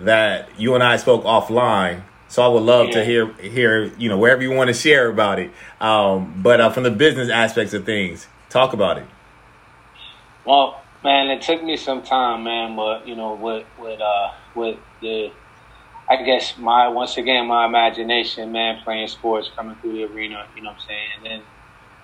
that 0.00 0.48
you 0.58 0.74
and 0.74 0.82
I 0.82 0.96
spoke 0.96 1.24
offline. 1.24 2.02
So 2.28 2.42
I 2.42 2.48
would 2.48 2.62
love 2.62 2.88
yeah. 2.88 2.94
to 2.94 3.04
hear 3.04 3.32
hear 3.34 3.84
you 3.96 4.08
know 4.08 4.18
wherever 4.18 4.42
you 4.42 4.50
want 4.50 4.68
to 4.68 4.74
share 4.74 5.08
about 5.08 5.38
it. 5.38 5.50
Um, 5.80 6.40
but 6.42 6.60
uh, 6.60 6.70
from 6.70 6.82
the 6.82 6.90
business 6.90 7.28
aspects 7.28 7.74
of 7.74 7.84
things, 7.84 8.26
talk 8.48 8.72
about 8.72 8.98
it. 8.98 9.06
Well, 10.44 10.83
man, 11.04 11.28
it 11.30 11.42
took 11.42 11.62
me 11.62 11.76
some 11.76 12.02
time, 12.02 12.44
man. 12.44 12.76
But 12.76 13.06
you 13.06 13.16
know, 13.16 13.36
with 13.36 13.66
with 13.76 14.00
uh, 14.00 14.28
with 14.54 14.80
the 15.02 15.30
I 16.10 16.22
guess 16.24 16.58
my 16.58 16.88
once 16.88 17.16
again 17.18 17.48
my 17.48 17.66
imagination, 17.66 18.52
man, 18.52 18.80
playing 18.84 19.08
sports, 19.08 19.50
coming 19.56 19.76
through 19.80 19.94
the 19.94 20.04
arena, 20.04 20.46
you 20.54 20.62
know 20.62 20.70
what 20.70 20.74
I'm 20.74 20.80
saying, 20.88 21.08
and 21.16 21.26
then 21.26 21.46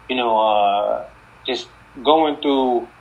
you 0.09 0.17
know, 0.17 0.39
uh, 0.39 1.05
just 1.47 1.71
going 2.05 2.41
through, 2.43 2.93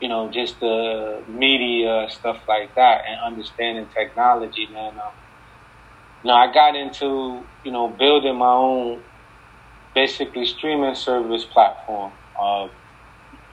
you 0.00 0.08
know, 0.08 0.30
just 0.32 0.60
the 0.60 1.24
media 1.28 2.06
stuff 2.10 2.42
like 2.48 2.74
that, 2.76 3.02
and 3.08 3.18
understanding 3.26 3.88
technology, 3.96 4.68
man. 4.72 4.94
Um, 4.98 5.14
you 6.22 6.30
I 6.36 6.52
got 6.52 6.76
into 6.76 7.48
you 7.64 7.72
know 7.72 7.88
building 7.98 8.38
my 8.38 8.52
own 8.52 9.04
basically 9.94 10.46
streaming 10.46 10.94
service 10.94 11.44
platform. 11.44 12.14
Uh, 12.40 12.68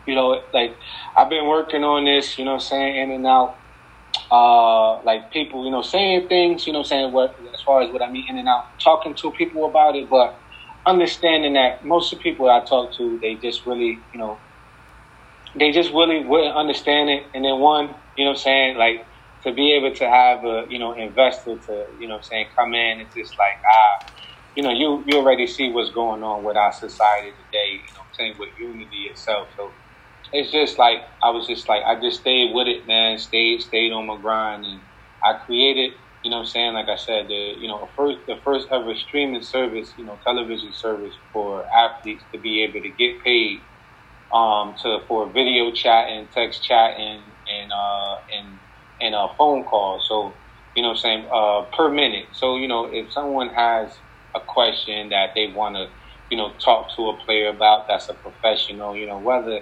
you 0.10 0.16
know, 0.16 0.42
like 0.54 0.78
I've 1.18 1.30
been 1.30 1.48
working 1.48 1.84
on 1.86 2.06
this, 2.06 2.38
you 2.40 2.46
know, 2.46 2.60
saying 2.60 2.98
in 3.04 3.12
and 3.12 3.28
out 3.28 3.54
uh, 4.32 5.02
like 5.04 5.32
people, 5.32 5.66
you 5.66 5.72
know, 5.72 5.82
saying 5.82 6.28
things, 6.30 6.68
you 6.68 6.74
know, 6.74 6.84
saying 6.84 7.14
what 7.14 7.32
as 7.54 7.62
far 7.66 7.82
as 7.82 7.92
what 7.92 8.02
I 8.02 8.12
mean 8.12 8.26
in 8.30 8.38
and 8.38 8.48
out, 8.50 8.66
talking 8.84 9.16
to 9.22 9.32
people 9.32 9.70
about 9.70 9.96
it, 9.96 10.10
but 10.10 10.36
understanding 10.86 11.54
that 11.54 11.86
most 11.86 12.14
of 12.14 12.20
the 12.20 12.24
people 12.24 12.50
I 12.50 12.64
talk 12.68 12.96
to, 12.98 13.20
they 13.22 13.38
just 13.38 13.66
really, 13.66 14.06
you 14.14 14.20
know, 14.20 14.44
they 15.60 15.72
just 15.72 15.92
really 15.94 16.26
wouldn't 16.26 16.56
understand 16.56 17.10
it. 17.10 17.24
And 17.34 17.46
then 17.46 17.60
one, 17.60 17.96
you 18.18 18.26
know, 18.26 18.32
I'm 18.32 18.38
saying 18.38 18.78
like 18.78 19.08
to 19.44 19.54
be 19.54 19.74
able 19.74 19.96
to 19.96 20.10
have 20.10 20.46
a, 20.46 20.66
you 20.70 20.80
know, 20.80 20.94
investor 20.94 21.58
to, 21.68 21.86
you 21.98 22.08
know, 22.08 22.18
I'm 22.18 22.24
saying 22.24 22.48
come 22.58 22.74
in 22.74 23.02
and 23.02 23.10
just 23.16 23.36
like 23.40 23.58
ah, 23.66 23.96
you 24.56 24.64
know, 24.64 24.72
you 24.72 25.04
you 25.08 25.18
already 25.20 25.48
see 25.48 25.72
what's 25.72 25.92
going 25.92 26.24
on 26.24 26.44
with 26.44 26.58
our 26.58 26.74
society 26.74 27.32
today. 27.32 27.82
You 27.88 27.94
know, 27.96 28.02
I'm 28.02 28.14
saying 28.14 28.36
with 28.40 28.50
unity 28.58 29.08
itself. 29.12 29.50
So 29.58 29.76
it's 30.34 30.52
just 30.52 30.80
like 30.80 31.00
I 31.24 31.32
was 31.32 31.48
just 31.48 31.70
like 31.70 31.84
I 31.86 32.00
just 32.02 32.22
stayed 32.22 32.52
with 32.54 32.68
it, 32.68 32.88
man. 32.88 33.18
Stayed 33.20 33.62
stayed 33.62 33.92
on 33.92 34.08
my 34.08 34.18
grind, 34.22 34.66
and 34.66 34.84
I 35.24 35.36
created. 35.46 35.94
You 36.24 36.32
know 36.32 36.38
what 36.38 36.44
I'm 36.44 36.50
saying? 36.50 36.74
Like 36.74 36.90
I 36.90 36.98
said, 36.98 37.28
the 37.30 37.36
you 37.58 37.68
know 37.68 37.92
first 37.98 38.20
the 38.28 38.36
first 38.44 38.68
ever 38.72 38.96
streaming 38.96 39.44
service, 39.44 39.94
you 39.98 40.06
know, 40.06 40.20
television 40.26 40.72
service 40.74 41.16
for 41.34 41.66
athletes 41.76 42.26
to 42.34 42.40
be 42.40 42.64
able 42.64 42.82
to 42.82 42.90
get 42.92 43.24
paid 43.26 43.64
um, 44.34 44.76
to 44.84 45.00
for 45.08 45.32
video 45.32 45.72
chat 45.72 46.10
and 46.10 46.32
text 46.32 46.64
chat 46.64 46.96
and 46.98 47.34
and 47.48 47.72
uh, 47.72 48.16
and 48.38 48.60
and 49.00 49.16
a 49.16 49.28
phone 49.38 49.66
call. 49.66 50.04
So 50.08 50.42
you 50.76 50.84
know 50.84 50.90
what 50.90 50.98
I'm 50.98 51.02
saying 51.02 51.30
uh, 51.34 51.64
per 51.78 51.90
minute. 51.92 52.30
So 52.34 52.58
you 52.58 52.68
know 52.68 52.90
if 52.92 53.12
someone 53.14 53.50
has 53.50 53.98
a 54.36 54.42
question 54.48 55.10
that 55.10 55.32
they 55.36 55.54
want 55.56 55.76
to 55.76 55.88
you 56.30 56.38
know 56.38 56.56
talk 56.64 56.88
to 56.98 57.10
a 57.10 57.26
player 57.26 57.50
about, 57.50 57.86
that's 57.88 58.10
a 58.10 58.16
professional. 58.16 58.96
You 58.98 59.08
know 59.08 59.20
whether 59.20 59.62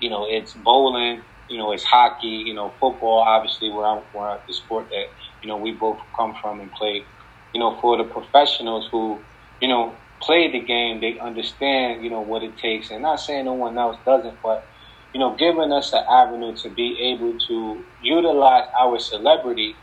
you 0.00 0.10
know, 0.10 0.26
it's 0.28 0.54
bowling, 0.54 1.22
you 1.48 1.58
know, 1.58 1.72
it's 1.72 1.84
hockey, 1.84 2.44
you 2.46 2.54
know, 2.54 2.70
football, 2.80 3.24
obviously, 3.26 3.70
where 3.70 3.86
I'm, 3.86 4.02
where 4.12 4.40
the 4.46 4.54
sport 4.54 4.88
that, 4.90 5.06
you 5.42 5.48
know, 5.48 5.58
we 5.58 5.72
both 5.72 5.98
come 6.16 6.34
from 6.40 6.60
and 6.60 6.72
play. 6.72 7.06
You 7.54 7.60
know, 7.60 7.78
for 7.80 7.96
the 7.96 8.04
professionals 8.04 8.88
who, 8.90 9.24
you 9.60 9.68
know, 9.68 10.00
play 10.22 10.50
the 10.50 10.60
game, 10.60 11.00
they 11.00 11.18
understand, 11.20 12.02
you 12.02 12.10
know, 12.10 12.22
what 12.22 12.42
it 12.42 12.56
takes. 12.58 12.90
And 12.90 13.02
not 13.02 13.20
saying 13.20 13.44
no 13.44 13.54
one 13.54 13.78
else 13.78 13.98
doesn't, 14.04 14.40
but, 14.42 14.66
you 15.12 15.20
know, 15.20 15.36
giving 15.36 15.72
us 15.72 15.92
an 15.92 16.04
avenue 16.10 16.56
to 16.62 16.70
be 16.70 17.14
able 17.14 17.38
to 17.48 17.86
utilize 18.00 18.66
our 18.80 18.98
celebrity, 18.98 19.76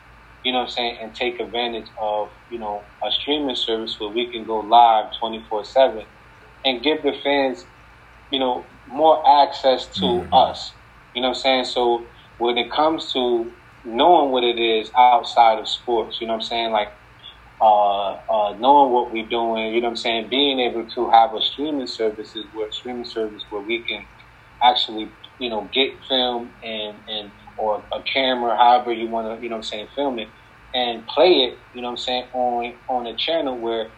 you 0.44 0.52
know 0.52 0.60
what 0.60 0.66
I'm 0.66 0.70
saying, 0.72 0.98
and 1.02 1.16
take 1.16 1.40
advantage 1.40 1.90
of, 2.02 2.32
you 2.50 2.60
know, 2.60 2.90
a 3.06 3.12
streaming 3.12 3.56
service 3.56 3.96
where 4.00 4.10
we 4.10 4.32
can 4.32 4.46
go 4.46 4.60
live 4.60 5.12
24 5.20 5.64
7 5.66 6.06
and 6.66 6.84
give 6.84 7.04
the 7.04 7.14
fans, 7.24 7.66
you 8.32 8.40
know, 8.40 8.70
more 8.92 9.22
access 9.42 9.88
to 9.88 10.02
mm-hmm. 10.02 10.34
us. 10.34 10.72
You 11.16 11.22
know 11.22 11.30
what 11.30 11.38
I'm 11.38 11.42
saying? 11.42 11.66
So 11.66 12.06
when 12.38 12.58
it 12.58 12.72
comes 12.72 13.12
to 13.14 13.52
knowing 13.84 14.32
what 14.32 14.44
it 14.44 14.60
is 14.60 14.92
outside 14.96 15.60
of 15.60 15.68
sports, 15.68 16.22
you 16.22 16.28
know 16.28 16.34
what 16.34 16.44
I'm 16.44 16.48
saying? 16.48 16.72
Like 16.72 16.92
uh, 17.62 18.14
uh, 18.14 18.58
knowing 18.60 18.92
what 18.92 19.12
we're 19.12 19.28
doing, 19.28 19.74
you 19.74 19.82
know 19.82 19.88
what 19.88 19.92
I'm 19.92 19.98
saying? 19.98 20.30
Being 20.30 20.60
able 20.60 20.90
to 20.92 21.10
have 21.10 21.34
a 21.34 21.42
streaming 21.42 21.88
services 21.88 22.46
where 22.54 22.72
streaming 22.72 23.06
service 23.06 23.44
where 23.50 23.62
we 23.62 23.80
can 23.80 24.06
actually, 24.64 25.10
you 25.40 25.50
know, 25.50 25.70
get 25.72 25.94
film 26.08 26.52
and, 26.64 26.96
and 27.08 27.32
or 27.58 27.84
a 27.92 28.02
camera, 28.02 28.58
however 28.58 28.92
you 28.92 29.08
want 29.08 29.28
to, 29.28 29.44
you 29.44 29.50
know 29.50 29.58
what 29.58 29.66
I'm 29.66 29.70
saying, 29.70 29.88
film 29.96 30.20
it 30.20 30.28
and 30.74 31.06
play 31.08 31.44
it, 31.44 31.58
you 31.74 31.82
know 31.82 31.90
what 31.90 32.00
I'm 32.00 32.04
saying, 32.06 32.26
on 32.34 32.74
on 32.88 33.08
a 33.08 33.16
channel 33.16 33.58
where 33.58 33.90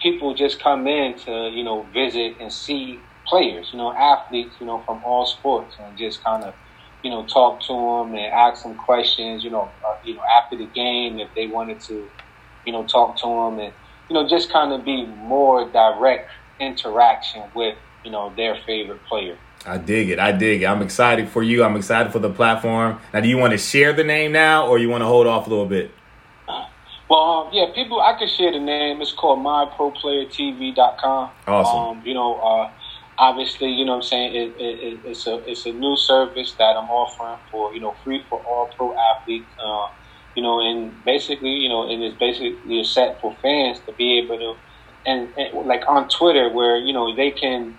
people 0.00 0.34
just 0.34 0.60
come 0.60 0.86
in 0.86 1.16
to, 1.20 1.48
you 1.48 1.62
know, 1.62 1.86
visit 1.94 2.36
and 2.40 2.52
see 2.52 2.98
players, 3.32 3.70
you 3.72 3.78
know, 3.78 3.90
athletes, 3.94 4.54
you 4.60 4.66
know, 4.66 4.82
from 4.84 5.02
all 5.04 5.24
sports, 5.24 5.74
and 5.80 5.96
just 5.96 6.22
kind 6.22 6.44
of, 6.44 6.52
you 7.02 7.08
know, 7.08 7.24
talk 7.24 7.62
to 7.62 7.72
them 7.72 8.14
and 8.14 8.26
ask 8.26 8.62
them 8.62 8.74
questions, 8.74 9.42
you 9.42 9.48
know, 9.48 9.70
uh, 9.86 9.96
you 10.04 10.14
know, 10.14 10.22
after 10.36 10.54
the 10.54 10.66
game 10.66 11.18
if 11.18 11.30
they 11.34 11.46
wanted 11.46 11.80
to, 11.80 12.06
you 12.66 12.72
know, 12.72 12.84
talk 12.86 13.16
to 13.16 13.26
them 13.26 13.58
and, 13.58 13.72
you 14.10 14.14
know, 14.14 14.28
just 14.28 14.52
kind 14.52 14.70
of 14.70 14.84
be 14.84 15.06
more 15.06 15.66
direct 15.70 16.28
interaction 16.60 17.42
with, 17.54 17.74
you 18.04 18.10
know, 18.10 18.30
their 18.36 18.54
favorite 18.66 19.02
player. 19.06 19.38
I 19.64 19.78
dig 19.78 20.10
it. 20.10 20.18
I 20.18 20.32
dig 20.32 20.60
it. 20.62 20.66
I'm 20.66 20.82
excited 20.82 21.30
for 21.30 21.42
you. 21.42 21.64
I'm 21.64 21.76
excited 21.76 22.12
for 22.12 22.18
the 22.18 22.28
platform. 22.30 23.00
Now, 23.14 23.20
do 23.20 23.28
you 23.30 23.38
want 23.38 23.52
to 23.52 23.58
share 23.58 23.94
the 23.94 24.04
name 24.04 24.32
now, 24.32 24.66
or 24.66 24.78
you 24.78 24.90
want 24.90 25.00
to 25.00 25.06
hold 25.06 25.26
off 25.26 25.46
a 25.46 25.50
little 25.50 25.66
bit? 25.66 25.90
Well, 27.10 27.20
um, 27.20 27.50
yeah, 27.52 27.66
people, 27.74 28.00
I 28.00 28.18
can 28.18 28.26
share 28.26 28.52
the 28.52 28.58
name. 28.58 29.02
It's 29.02 29.12
called 29.12 29.38
myproplayertv.com. 29.40 31.30
Awesome. 31.46 31.98
Um, 31.98 32.02
you 32.06 32.14
know, 32.14 32.36
uh, 32.36 32.70
obviously, 33.18 33.70
you 33.70 33.84
know 33.84 33.92
what 33.92 34.04
I'm 34.04 34.08
saying, 34.08 34.34
it, 34.34 34.54
it, 34.58 35.00
it's 35.04 35.26
a 35.26 35.42
it's 35.46 35.66
a 35.66 35.72
new 35.72 35.96
service 35.96 36.54
that 36.58 36.76
I'm 36.76 36.90
offering 36.90 37.40
for, 37.50 37.74
you 37.74 37.80
know, 37.80 37.96
free 38.04 38.24
for 38.28 38.40
all 38.40 38.72
pro 38.76 38.94
athletes. 38.96 39.54
Uh, 39.58 39.86
you 40.34 40.42
know, 40.42 40.60
and 40.60 41.04
basically, 41.04 41.50
you 41.50 41.68
know, 41.68 41.90
and 41.90 42.02
it's 42.02 42.16
basically 42.18 42.80
a 42.80 42.84
set 42.84 43.20
for 43.20 43.36
fans 43.42 43.80
to 43.86 43.92
be 43.92 44.18
able 44.18 44.38
to, 44.38 44.54
and, 45.10 45.34
and 45.36 45.66
like 45.66 45.82
on 45.88 46.08
Twitter 46.08 46.50
where 46.52 46.78
you 46.78 46.92
know 46.92 47.14
they 47.14 47.32
can, 47.32 47.78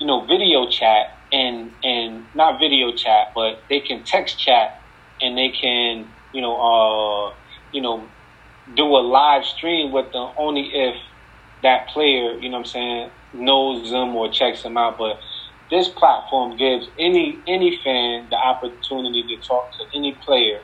you 0.00 0.06
know, 0.06 0.26
video 0.26 0.68
chat 0.70 1.06
and 1.32 1.74
and 1.82 2.28
not 2.34 2.60
video 2.60 2.92
chat, 2.94 3.28
but 3.34 3.64
they 3.70 3.80
can 3.80 4.04
text 4.04 4.38
chat 4.38 4.70
and 5.20 5.36
they 5.38 5.50
can, 5.50 6.14
you 6.32 6.42
know, 6.42 6.56
uh, 6.60 7.34
you 7.72 7.82
know, 7.82 8.12
do 8.74 8.84
a 8.84 9.02
live 9.02 9.44
stream 9.44 9.92
with 9.92 10.12
them 10.12 10.32
only 10.38 10.70
if 10.74 10.96
that 11.62 11.88
player, 11.88 12.38
you 12.40 12.50
know 12.50 12.58
what 12.58 12.66
I'm 12.66 12.72
saying, 12.72 13.10
knows 13.32 13.90
them 13.90 14.14
or 14.16 14.30
checks 14.32 14.62
them 14.62 14.76
out. 14.76 14.98
But 14.98 15.18
this 15.70 15.88
platform 15.88 16.56
gives 16.56 16.88
any 16.98 17.42
any 17.48 17.80
fan 17.84 18.28
the 18.30 18.36
opportunity 18.36 19.24
to 19.28 19.46
talk 19.46 19.72
to 19.78 19.84
any 19.98 20.20
player, 20.24 20.60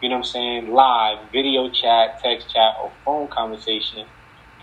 you 0.00 0.08
know 0.08 0.16
what 0.16 0.26
I'm 0.26 0.32
saying, 0.32 0.68
live, 0.72 1.30
video 1.32 1.70
chat, 1.70 2.10
text 2.22 2.50
chat, 2.54 2.72
or 2.82 2.94
phone 3.04 3.28
conversation, 3.36 4.08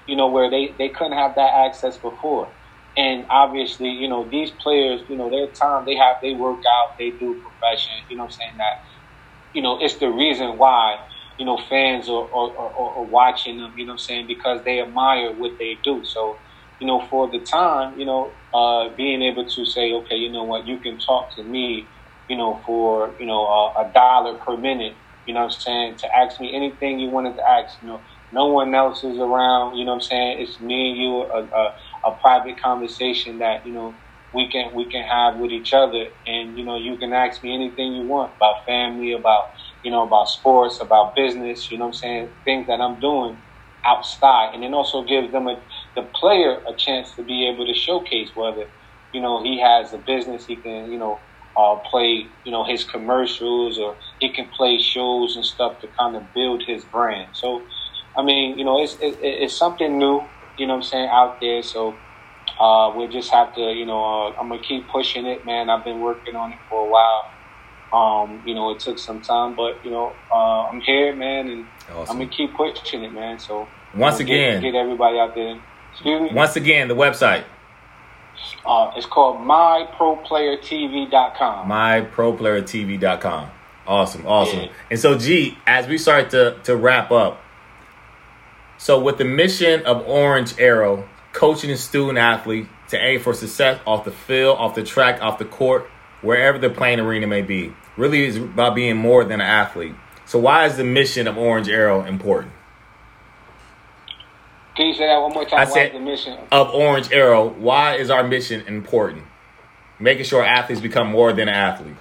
you 0.07 0.15
know, 0.15 0.29
where 0.29 0.49
they, 0.51 0.75
they 0.77 0.89
couldn't 0.89 1.17
have 1.17 1.35
that 1.35 1.51
access 1.67 1.97
before. 1.97 2.55
And 2.97 3.25
obviously, 3.31 3.89
you 3.89 4.09
know, 4.09 4.29
these 4.29 4.51
players, 4.63 5.01
you 5.09 5.17
know, 5.17 5.29
their 5.31 5.47
time, 5.59 5.85
they 5.85 5.95
have, 5.95 6.17
they 6.21 6.33
work 6.33 6.61
out, 6.69 6.89
they 6.99 7.11
do 7.19 7.41
profession, 7.43 7.93
you 8.09 8.17
know 8.17 8.23
what 8.23 8.27
I'm 8.27 8.31
saying, 8.31 8.57
that, 8.57 8.75
you 9.53 9.61
know, 9.61 9.79
it's 9.81 9.97
the 9.99 10.09
reason 10.09 10.57
why, 10.57 10.97
you 11.39 11.45
know, 11.45 11.57
fans 11.69 12.09
are, 12.09 12.25
are, 12.33 12.51
are, 12.57 12.99
are 12.99 13.05
watching 13.05 13.57
them, 13.57 13.73
you 13.77 13.85
know 13.85 13.91
what 13.93 13.95
I'm 13.95 13.99
saying, 13.99 14.27
because 14.27 14.61
they 14.65 14.81
admire 14.81 15.33
what 15.33 15.53
they 15.59 15.79
do. 15.83 16.03
So, 16.05 16.41
you 16.81 16.87
know, 16.87 17.07
for 17.09 17.31
the 17.31 17.45
time, 17.51 17.99
you 17.99 18.05
know, 18.07 18.39
uh, 18.53 18.95
being 18.97 19.23
able 19.23 19.47
to 19.47 19.65
say, 19.65 19.93
okay, 19.93 20.17
you 20.17 20.31
know 20.33 20.45
what, 20.45 20.67
you 20.67 20.79
can 20.81 20.99
talk 20.99 21.35
to 21.37 21.43
me, 21.45 21.91
you 22.29 22.37
know, 22.37 22.63
for, 22.67 23.15
you 23.19 23.27
know, 23.27 23.45
uh, 23.47 23.83
a 23.89 23.93
dollar 23.93 24.39
per 24.39 24.57
minute, 24.57 24.97
you 25.25 25.35
know 25.35 25.41
what 25.41 25.53
I'm 25.55 25.61
saying, 25.61 25.99
to 25.99 26.09
ask 26.17 26.41
me 26.41 26.55
anything 26.55 26.99
you 26.99 27.11
wanted 27.11 27.37
to 27.37 27.43
ask, 27.49 27.75
you 27.81 27.89
know, 27.89 28.05
no 28.33 28.47
one 28.47 28.75
else 28.75 29.05
is 29.05 29.19
around, 29.19 29.77
you 29.77 29.85
know 29.85 29.93
what 29.93 30.03
I'm 30.03 30.09
saying, 30.09 30.41
it's 30.41 30.61
me 30.61 30.91
and 30.91 30.99
you, 30.99 31.23
a, 31.23 31.45
a, 31.45 31.75
a 32.11 32.17
private 32.21 32.61
conversation 32.61 33.39
that, 33.39 33.67
you 33.67 33.73
know, 33.73 34.01
we 34.33 34.51
can 34.51 34.75
we 34.75 34.89
can 34.91 35.03
have 35.03 35.39
with 35.39 35.51
each 35.51 35.73
other. 35.73 36.05
And 36.27 36.57
you 36.57 36.65
know 36.65 36.77
you 36.77 36.97
can 36.99 37.13
ask 37.13 37.43
me 37.43 37.55
anything 37.55 37.93
you 37.95 38.03
want 38.05 38.33
about 38.37 38.65
family 38.67 39.13
about 39.13 39.45
you 39.83 39.91
know 39.91 40.03
about 40.07 40.29
sports 40.29 40.79
about 40.83 41.15
business 41.15 41.71
you 41.71 41.79
know 41.79 41.87
what 41.87 41.95
i'm 41.95 42.01
saying 42.01 42.35
things 42.45 42.67
that 42.67 42.81
i'm 42.81 42.99
doing 43.01 43.43
outside. 43.85 44.53
And 44.53 44.63
then 44.63 44.73
also 44.75 45.05
gives 45.05 45.31
them 45.31 45.47
a 45.47 45.63
the 45.95 46.03
player 46.03 46.61
a 46.67 46.73
chance 46.75 47.11
to 47.15 47.23
be 47.23 47.47
able 47.47 47.65
to 47.65 47.73
showcase 47.73 48.29
whether 48.35 48.65
you 49.13 49.21
know 49.21 49.43
he 49.43 49.59
has 49.59 49.93
a 49.93 49.97
business 49.97 50.45
he 50.45 50.55
can 50.55 50.91
you 50.91 50.97
know 50.97 51.19
uh, 51.57 51.75
play 51.89 52.25
you 52.45 52.51
know 52.51 52.63
his 52.63 52.83
commercials 52.83 53.77
or 53.77 53.95
he 54.19 54.29
can 54.29 54.47
play 54.49 54.79
shows 54.79 55.35
and 55.35 55.45
stuff 55.45 55.79
to 55.81 55.87
kind 55.99 56.15
of 56.15 56.23
build 56.33 56.63
his 56.65 56.83
brand. 56.85 57.35
So 57.35 57.61
I 58.17 58.23
mean 58.23 58.57
you 58.57 58.65
know 58.65 58.81
it's 58.81 58.95
it, 58.95 59.17
it's 59.21 59.55
something 59.55 59.97
new 59.97 60.23
you 60.57 60.67
know 60.67 60.75
what 60.75 60.83
I'm 60.85 60.89
saying 60.89 61.09
out 61.11 61.41
there. 61.41 61.61
So 61.63 61.93
uh, 62.59 62.93
we'll 62.95 63.11
just 63.11 63.31
have 63.31 63.53
to 63.55 63.61
you 63.61 63.85
know 63.85 64.03
uh, 64.03 64.39
I'm 64.39 64.49
gonna 64.49 64.61
keep 64.61 64.87
pushing 64.87 65.25
it, 65.25 65.45
man. 65.45 65.69
I've 65.69 65.83
been 65.83 65.99
working 65.99 66.35
on 66.35 66.53
it 66.53 66.59
for 66.69 66.87
a 66.87 66.89
while. 66.89 67.25
Um, 67.93 68.41
you 68.45 68.55
know, 68.55 68.71
it 68.71 68.79
took 68.79 68.97
some 68.97 69.21
time, 69.21 69.53
but 69.53 69.83
you 69.83 69.91
know, 69.91 70.13
uh, 70.31 70.69
I'm 70.69 70.79
here, 70.79 71.13
man, 71.13 71.49
and 71.49 71.65
awesome. 71.91 72.09
I'm 72.09 72.23
gonna 72.23 72.29
keep 72.29 72.53
pushing 72.55 73.03
it, 73.03 73.11
man. 73.11 73.37
So 73.37 73.67
once 73.93 74.21
again, 74.21 74.61
get, 74.61 74.71
get 74.71 74.77
everybody 74.79 75.19
out 75.19 75.35
there 75.35 75.59
Excuse 76.01 76.21
me? 76.21 76.29
Once 76.33 76.55
again, 76.55 76.87
the 76.87 76.95
website. 76.95 77.43
Uh, 78.65 78.91
it's 78.95 79.05
called 79.05 79.37
myproplayertv.com. 79.37 81.69
Myproplayertv.com. 81.69 83.49
Awesome, 83.87 84.25
awesome. 84.25 84.59
Yeah. 84.61 84.71
And 84.89 84.99
so, 84.99 85.15
G, 85.17 85.57
as 85.67 85.87
we 85.87 85.97
start 85.99 86.31
to 86.31 86.57
to 86.63 86.75
wrap 86.75 87.11
up, 87.11 87.39
So, 88.77 88.99
with 88.99 89.19
the 89.19 89.25
mission 89.25 89.85
of 89.85 90.07
Orange 90.07 90.59
Arrow, 90.59 91.07
coaching 91.33 91.69
a 91.69 91.77
student 91.77 92.17
athlete 92.17 92.67
to 92.89 92.97
aim 92.97 93.19
for 93.19 93.33
success 93.33 93.79
off 93.85 94.05
the 94.05 94.11
field, 94.11 94.57
off 94.57 94.73
the 94.75 94.83
track, 94.83 95.21
off 95.21 95.37
the 95.37 95.45
court, 95.45 95.87
wherever 96.21 96.57
the 96.57 96.69
playing 96.69 96.99
arena 96.99 97.27
may 97.27 97.41
be, 97.43 97.73
really 97.95 98.25
is 98.25 98.37
about 98.37 98.73
being 98.75 98.97
more 98.97 99.23
than 99.23 99.39
an 99.41 99.47
athlete. 99.47 99.93
So, 100.25 100.39
why 100.39 100.65
is 100.65 100.77
the 100.77 100.83
mission 100.83 101.27
of 101.27 101.37
Orange 101.37 101.69
Arrow 101.69 102.03
important? 102.05 102.53
Can 104.81 104.87
you 104.87 104.95
say 104.95 105.05
that 105.05 105.21
one 105.21 105.31
more 105.31 105.45
time? 105.45 105.59
I 105.59 105.65
said 105.65 105.93
the 105.93 105.99
mission? 105.99 106.39
of 106.51 106.69
Orange 106.69 107.11
Arrow, 107.11 107.49
why 107.49 107.97
is 107.97 108.09
our 108.09 108.23
mission 108.23 108.65
important? 108.65 109.23
Making 109.99 110.25
sure 110.25 110.43
athletes 110.43 110.81
become 110.81 111.11
more 111.11 111.31
than 111.33 111.49
an 111.49 111.53
athlete. 111.53 111.95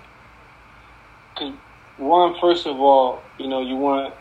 one, 1.98 2.40
first 2.40 2.66
of 2.66 2.80
all, 2.80 3.20
you 3.36 3.48
know, 3.48 3.60
you 3.60 3.76
want 3.76 4.14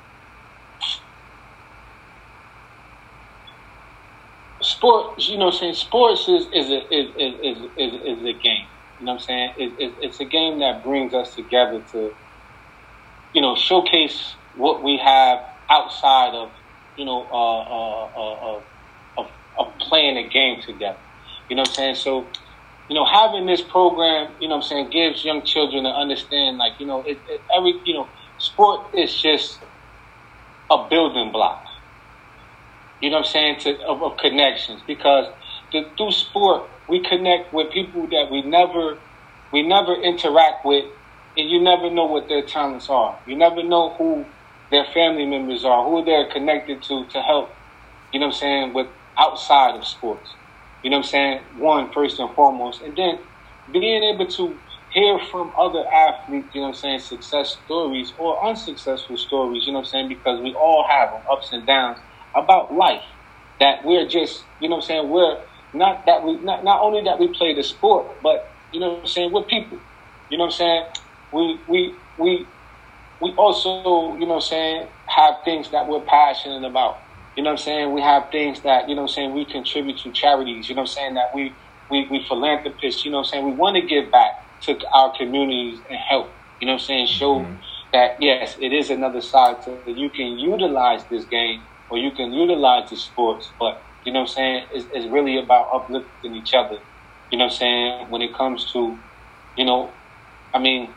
sports. 4.59 5.29
You 5.29 5.37
know, 5.37 5.45
what 5.45 5.53
I'm 5.53 5.59
saying 5.61 5.75
sports 5.75 6.27
is 6.27 6.47
is 6.47 6.69
a 6.69 6.93
is 6.93 7.15
is 7.15 7.33
is, 7.41 7.57
is, 7.77 8.01
is 8.17 8.25
a 8.25 8.33
game. 8.33 8.67
You 8.99 9.05
know, 9.05 9.13
what 9.13 9.13
I'm 9.13 9.19
saying 9.19 9.53
it, 9.57 9.73
it, 9.79 9.93
it's 10.01 10.19
a 10.19 10.25
game 10.25 10.59
that 10.59 10.83
brings 10.83 11.13
us 11.13 11.33
together 11.33 11.81
to, 11.93 12.13
you 13.33 13.41
know, 13.41 13.55
showcase 13.55 14.33
what 14.57 14.83
we 14.83 14.97
have 14.97 15.45
outside 15.69 16.33
of, 16.33 16.51
you 16.99 17.05
know, 17.05 17.25
uh, 17.31 17.61
uh, 17.61 18.57
uh, 18.57 18.61
of, 19.17 19.31
of 19.57 19.77
playing 19.79 20.17
a 20.17 20.27
game 20.27 20.61
together. 20.61 20.99
You 21.49 21.55
know, 21.55 21.61
what 21.61 21.69
I'm 21.69 21.75
saying 21.75 21.95
so 21.95 22.27
you 22.89 22.95
know, 22.95 23.05
having 23.05 23.45
this 23.45 23.61
program, 23.61 24.31
you 24.41 24.47
know 24.47 24.57
what 24.57 24.63
I'm 24.63 24.69
saying, 24.69 24.89
gives 24.89 25.23
young 25.23 25.43
children 25.43 25.83
to 25.83 25.89
understand, 25.89 26.57
like, 26.57 26.79
you 26.79 26.87
know, 26.87 27.01
it, 27.01 27.19
it, 27.29 27.39
every, 27.55 27.79
you 27.85 27.93
know, 27.93 28.07
sport 28.39 28.95
is 28.95 29.13
just 29.21 29.59
a 30.71 30.87
building 30.89 31.31
block. 31.31 31.65
You 32.99 33.11
know 33.11 33.17
what 33.17 33.27
I'm 33.27 33.31
saying, 33.31 33.59
to, 33.59 33.79
of, 33.85 34.01
of 34.01 34.17
connections. 34.17 34.81
Because 34.87 35.31
the, 35.71 35.87
through 35.97 36.11
sport, 36.11 36.63
we 36.87 36.99
connect 36.99 37.53
with 37.53 37.71
people 37.71 38.07
that 38.07 38.29
we 38.31 38.41
never, 38.41 38.97
we 39.53 39.61
never 39.61 39.93
interact 39.93 40.65
with, 40.65 40.85
and 41.37 41.47
you 41.47 41.61
never 41.61 41.91
know 41.91 42.05
what 42.05 42.27
their 42.27 42.41
talents 42.41 42.89
are. 42.89 43.19
You 43.27 43.35
never 43.35 43.61
know 43.61 43.91
who 43.91 44.25
their 44.71 44.85
family 44.93 45.25
members 45.25 45.65
are, 45.65 45.83
who 45.85 46.03
they're 46.05 46.29
connected 46.31 46.83
to 46.83 47.05
to 47.11 47.21
help, 47.21 47.49
you 48.11 48.19
know 48.19 48.27
what 48.27 48.35
I'm 48.35 48.39
saying, 48.39 48.73
with 48.73 48.87
outside 49.17 49.75
of 49.75 49.85
sports. 49.85 50.35
You 50.83 50.89
know 50.89 50.97
what 50.97 51.07
I'm 51.07 51.09
saying? 51.09 51.39
One, 51.57 51.91
first 51.91 52.19
and 52.19 52.33
foremost. 52.35 52.81
And 52.81 52.95
then 52.95 53.19
being 53.71 54.03
able 54.03 54.27
to 54.27 54.59
hear 54.91 55.19
from 55.31 55.51
other 55.57 55.83
athletes, 55.93 56.49
you 56.53 56.61
know 56.61 56.67
what 56.67 56.75
I'm 56.75 56.81
saying, 56.81 56.99
success 56.99 57.57
stories 57.63 58.13
or 58.17 58.43
unsuccessful 58.45 59.17
stories, 59.17 59.65
you 59.65 59.73
know 59.73 59.79
what 59.79 59.87
I'm 59.87 59.91
saying, 59.91 60.09
because 60.09 60.41
we 60.41 60.53
all 60.53 60.85
have 60.89 61.11
them, 61.11 61.21
ups 61.31 61.49
and 61.51 61.65
downs, 61.67 61.99
about 62.35 62.73
life. 62.73 63.03
That 63.59 63.83
we're 63.83 64.07
just, 64.07 64.45
you 64.59 64.69
know 64.69 64.77
what 64.77 64.83
I'm 64.83 64.87
saying, 64.87 65.09
we're 65.09 65.37
not 65.73 66.05
that 66.05 66.23
we, 66.23 66.39
not, 66.41 66.63
not 66.63 66.81
only 66.81 67.03
that 67.03 67.19
we 67.19 67.27
play 67.37 67.53
the 67.53 67.63
sport, 67.63 68.21
but, 68.23 68.39
you 68.71 68.79
know 68.79 68.93
what 68.93 68.99
I'm 69.01 69.07
saying, 69.07 69.31
we're 69.33 69.43
people. 69.43 69.79
You 70.29 70.37
know 70.37 70.45
what 70.45 70.53
I'm 70.53 70.57
saying? 70.57 70.83
We, 71.31 71.63
we, 71.67 71.99
we, 72.17 72.47
we 73.21 73.31
also, 73.35 74.13
you 74.13 74.21
know 74.21 74.35
what 74.35 74.35
I'm 74.35 74.41
saying, 74.41 74.87
have 75.07 75.35
things 75.43 75.71
that 75.71 75.87
we're 75.87 76.01
passionate 76.01 76.65
about. 76.65 76.99
You 77.35 77.43
know 77.43 77.51
what 77.51 77.59
I'm 77.59 77.65
saying? 77.65 77.93
We 77.93 78.01
have 78.01 78.31
things 78.31 78.61
that, 78.61 78.89
you 78.89 78.95
know 78.95 79.03
what 79.03 79.11
I'm 79.11 79.15
saying, 79.15 79.33
we 79.33 79.45
contribute 79.45 79.97
to 79.99 80.11
charities, 80.11 80.69
you 80.69 80.75
know 80.75 80.81
what 80.81 80.89
I'm 80.89 80.95
saying, 80.95 81.13
that 81.15 81.33
we, 81.33 81.53
we, 81.89 82.07
we 82.09 82.23
philanthropists, 82.27 83.05
you 83.05 83.11
know 83.11 83.17
what 83.17 83.27
I'm 83.27 83.31
saying, 83.31 83.45
we 83.45 83.51
want 83.51 83.75
to 83.75 83.81
give 83.81 84.11
back 84.11 84.43
to 84.61 84.77
our 84.93 85.15
communities 85.15 85.79
and 85.89 85.97
help, 85.97 86.29
you 86.59 86.67
know 86.67 86.73
what 86.73 86.81
I'm 86.81 86.85
saying, 86.85 87.07
show 87.07 87.39
mm-hmm. 87.39 87.55
that, 87.93 88.21
yes, 88.21 88.57
it 88.59 88.73
is 88.73 88.89
another 88.89 89.21
side 89.21 89.61
to 89.63 89.77
that 89.85 89.97
you 89.97 90.09
can 90.09 90.37
utilize 90.37 91.03
this 91.05 91.25
game 91.25 91.61
or 91.89 91.97
you 91.97 92.11
can 92.11 92.33
utilize 92.33 92.89
the 92.89 92.97
sports, 92.97 93.49
but, 93.59 93.81
you 94.05 94.11
know 94.11 94.21
what 94.21 94.29
I'm 94.29 94.35
saying, 94.35 94.65
it's, 94.73 94.85
it's 94.93 95.07
really 95.07 95.37
about 95.37 95.69
uplifting 95.73 96.35
each 96.35 96.53
other, 96.53 96.79
you 97.31 97.37
know 97.37 97.45
what 97.45 97.53
I'm 97.53 97.57
saying, 97.57 98.09
when 98.09 98.21
it 98.21 98.33
comes 98.33 98.71
to, 98.73 98.97
you 99.57 99.65
know, 99.65 99.91
I 100.53 100.59
mean, 100.59 100.89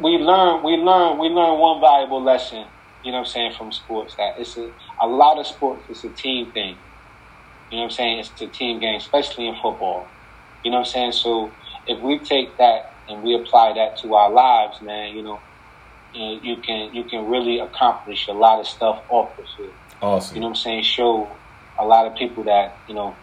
we 0.00 0.18
learn, 0.18 0.62
we 0.62 0.76
learn, 0.76 1.18
we 1.18 1.28
learn 1.28 1.58
one 1.58 1.80
valuable 1.80 2.22
lesson 2.22 2.66
you 3.06 3.12
know 3.12 3.18
what 3.18 3.28
I'm 3.28 3.32
saying, 3.32 3.52
from 3.52 3.70
sports. 3.70 4.16
That 4.16 4.34
it's 4.36 4.56
a, 4.56 4.68
a 5.00 5.06
lot 5.06 5.38
of 5.38 5.46
sports, 5.46 5.84
it's 5.88 6.02
a 6.02 6.08
team 6.08 6.50
thing. 6.50 6.76
You 7.70 7.76
know 7.76 7.84
what 7.84 7.84
I'm 7.84 7.90
saying? 7.92 8.18
It's 8.18 8.40
a 8.40 8.48
team 8.48 8.80
game, 8.80 8.96
especially 8.96 9.46
in 9.46 9.54
football. 9.54 10.08
You 10.64 10.72
know 10.72 10.78
what 10.78 10.88
I'm 10.88 10.92
saying? 10.92 11.12
So 11.12 11.52
if 11.86 12.00
we 12.00 12.18
take 12.18 12.56
that 12.58 12.92
and 13.08 13.22
we 13.22 13.36
apply 13.36 13.74
that 13.74 13.98
to 13.98 14.14
our 14.14 14.28
lives, 14.28 14.82
man, 14.82 15.16
you 15.16 15.22
know, 15.22 15.38
you, 16.12 16.20
know, 16.20 16.42
you 16.42 16.56
can 16.56 16.92
you 16.92 17.04
can 17.04 17.28
really 17.28 17.60
accomplish 17.60 18.26
a 18.26 18.32
lot 18.32 18.58
of 18.58 18.66
stuff 18.66 19.00
off 19.08 19.36
the 19.36 19.44
field. 19.56 19.72
Awesome. 20.02 20.34
You 20.34 20.40
know 20.40 20.48
what 20.48 20.56
I'm 20.56 20.62
saying? 20.62 20.82
Show 20.82 21.28
a 21.78 21.84
lot 21.84 22.08
of 22.08 22.16
people 22.16 22.42
that 22.44 22.76
you 22.88 22.94
know, 22.94 23.14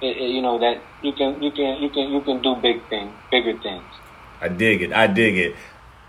it, 0.00 0.16
it, 0.16 0.30
you 0.30 0.42
know 0.42 0.60
that 0.60 0.80
you 1.02 1.12
can 1.12 1.42
you 1.42 1.50
can 1.50 1.82
you 1.82 1.90
can 1.90 2.12
you 2.12 2.20
can 2.20 2.40
do 2.40 2.54
big 2.54 2.88
things, 2.88 3.12
bigger 3.32 3.58
things. 3.58 3.82
I 4.44 4.48
dig 4.48 4.82
it. 4.82 4.92
I 4.92 5.06
dig 5.06 5.38
it. 5.38 5.56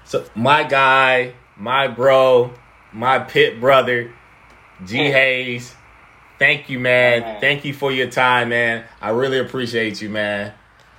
So 0.04 0.26
my 0.36 0.64
guy 0.64 1.34
my 1.58 1.88
bro, 1.88 2.54
my 2.92 3.20
Pitt 3.20 3.60
brother, 3.60 4.12
G 4.86 4.98
Hayes. 4.98 5.74
Thank 6.38 6.70
you, 6.70 6.80
man. 6.80 7.40
Thank 7.40 7.64
you 7.64 7.74
for 7.74 7.92
your 7.92 8.10
time, 8.10 8.50
man. 8.50 8.84
I 9.02 9.10
really 9.12 9.40
appreciate 9.40 10.02
you, 10.02 10.10
man. 10.10 10.54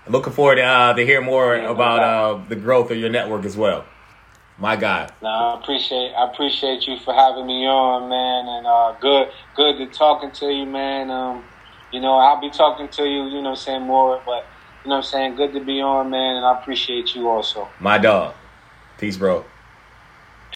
Looking 0.09 0.32
forward 0.32 0.57
to, 0.57 0.62
uh, 0.62 0.95
to 0.95 1.05
hear 1.05 1.20
more 1.20 1.57
yeah, 1.57 1.70
about 1.70 2.01
uh, 2.01 2.45
the 2.49 2.57
growth 2.57 2.91
of 2.91 2.97
your 2.97 3.11
network 3.11 3.45
as 3.45 3.57
well. 3.57 3.84
My 4.59 4.76
God. 4.76 5.12
No, 5.20 5.28
I 5.28 5.61
appreciate 5.61 6.12
I 6.14 6.30
appreciate 6.32 6.87
you 6.87 6.99
for 6.99 7.12
having 7.12 7.47
me 7.47 7.66
on, 7.66 8.09
man, 8.09 8.49
and 8.49 8.66
uh, 8.66 8.97
good 8.99 9.28
good 9.55 9.76
to 9.76 9.87
talking 9.95 10.30
to 10.30 10.47
you, 10.47 10.64
man. 10.64 11.11
Um, 11.11 11.45
you 11.93 12.01
know, 12.01 12.14
I'll 12.14 12.41
be 12.41 12.49
talking 12.49 12.89
to 12.89 13.03
you, 13.03 13.26
you 13.26 13.43
know, 13.43 13.55
saying 13.55 13.82
more, 13.82 14.22
but 14.24 14.47
you 14.87 14.91
know, 14.91 14.99
what 14.99 15.05
I'm 15.07 15.11
saying 15.11 15.34
good 15.34 15.53
to 15.55 15.61
be 15.61 15.80
on, 15.80 16.11
man, 16.11 16.37
and 16.37 16.47
I 16.47 16.61
appreciate 16.61 17.12
you 17.16 17.28
also. 17.28 17.68
My 17.80 17.99
dog. 17.99 18.37
Peace, 18.99 19.16
bro. 19.16 19.45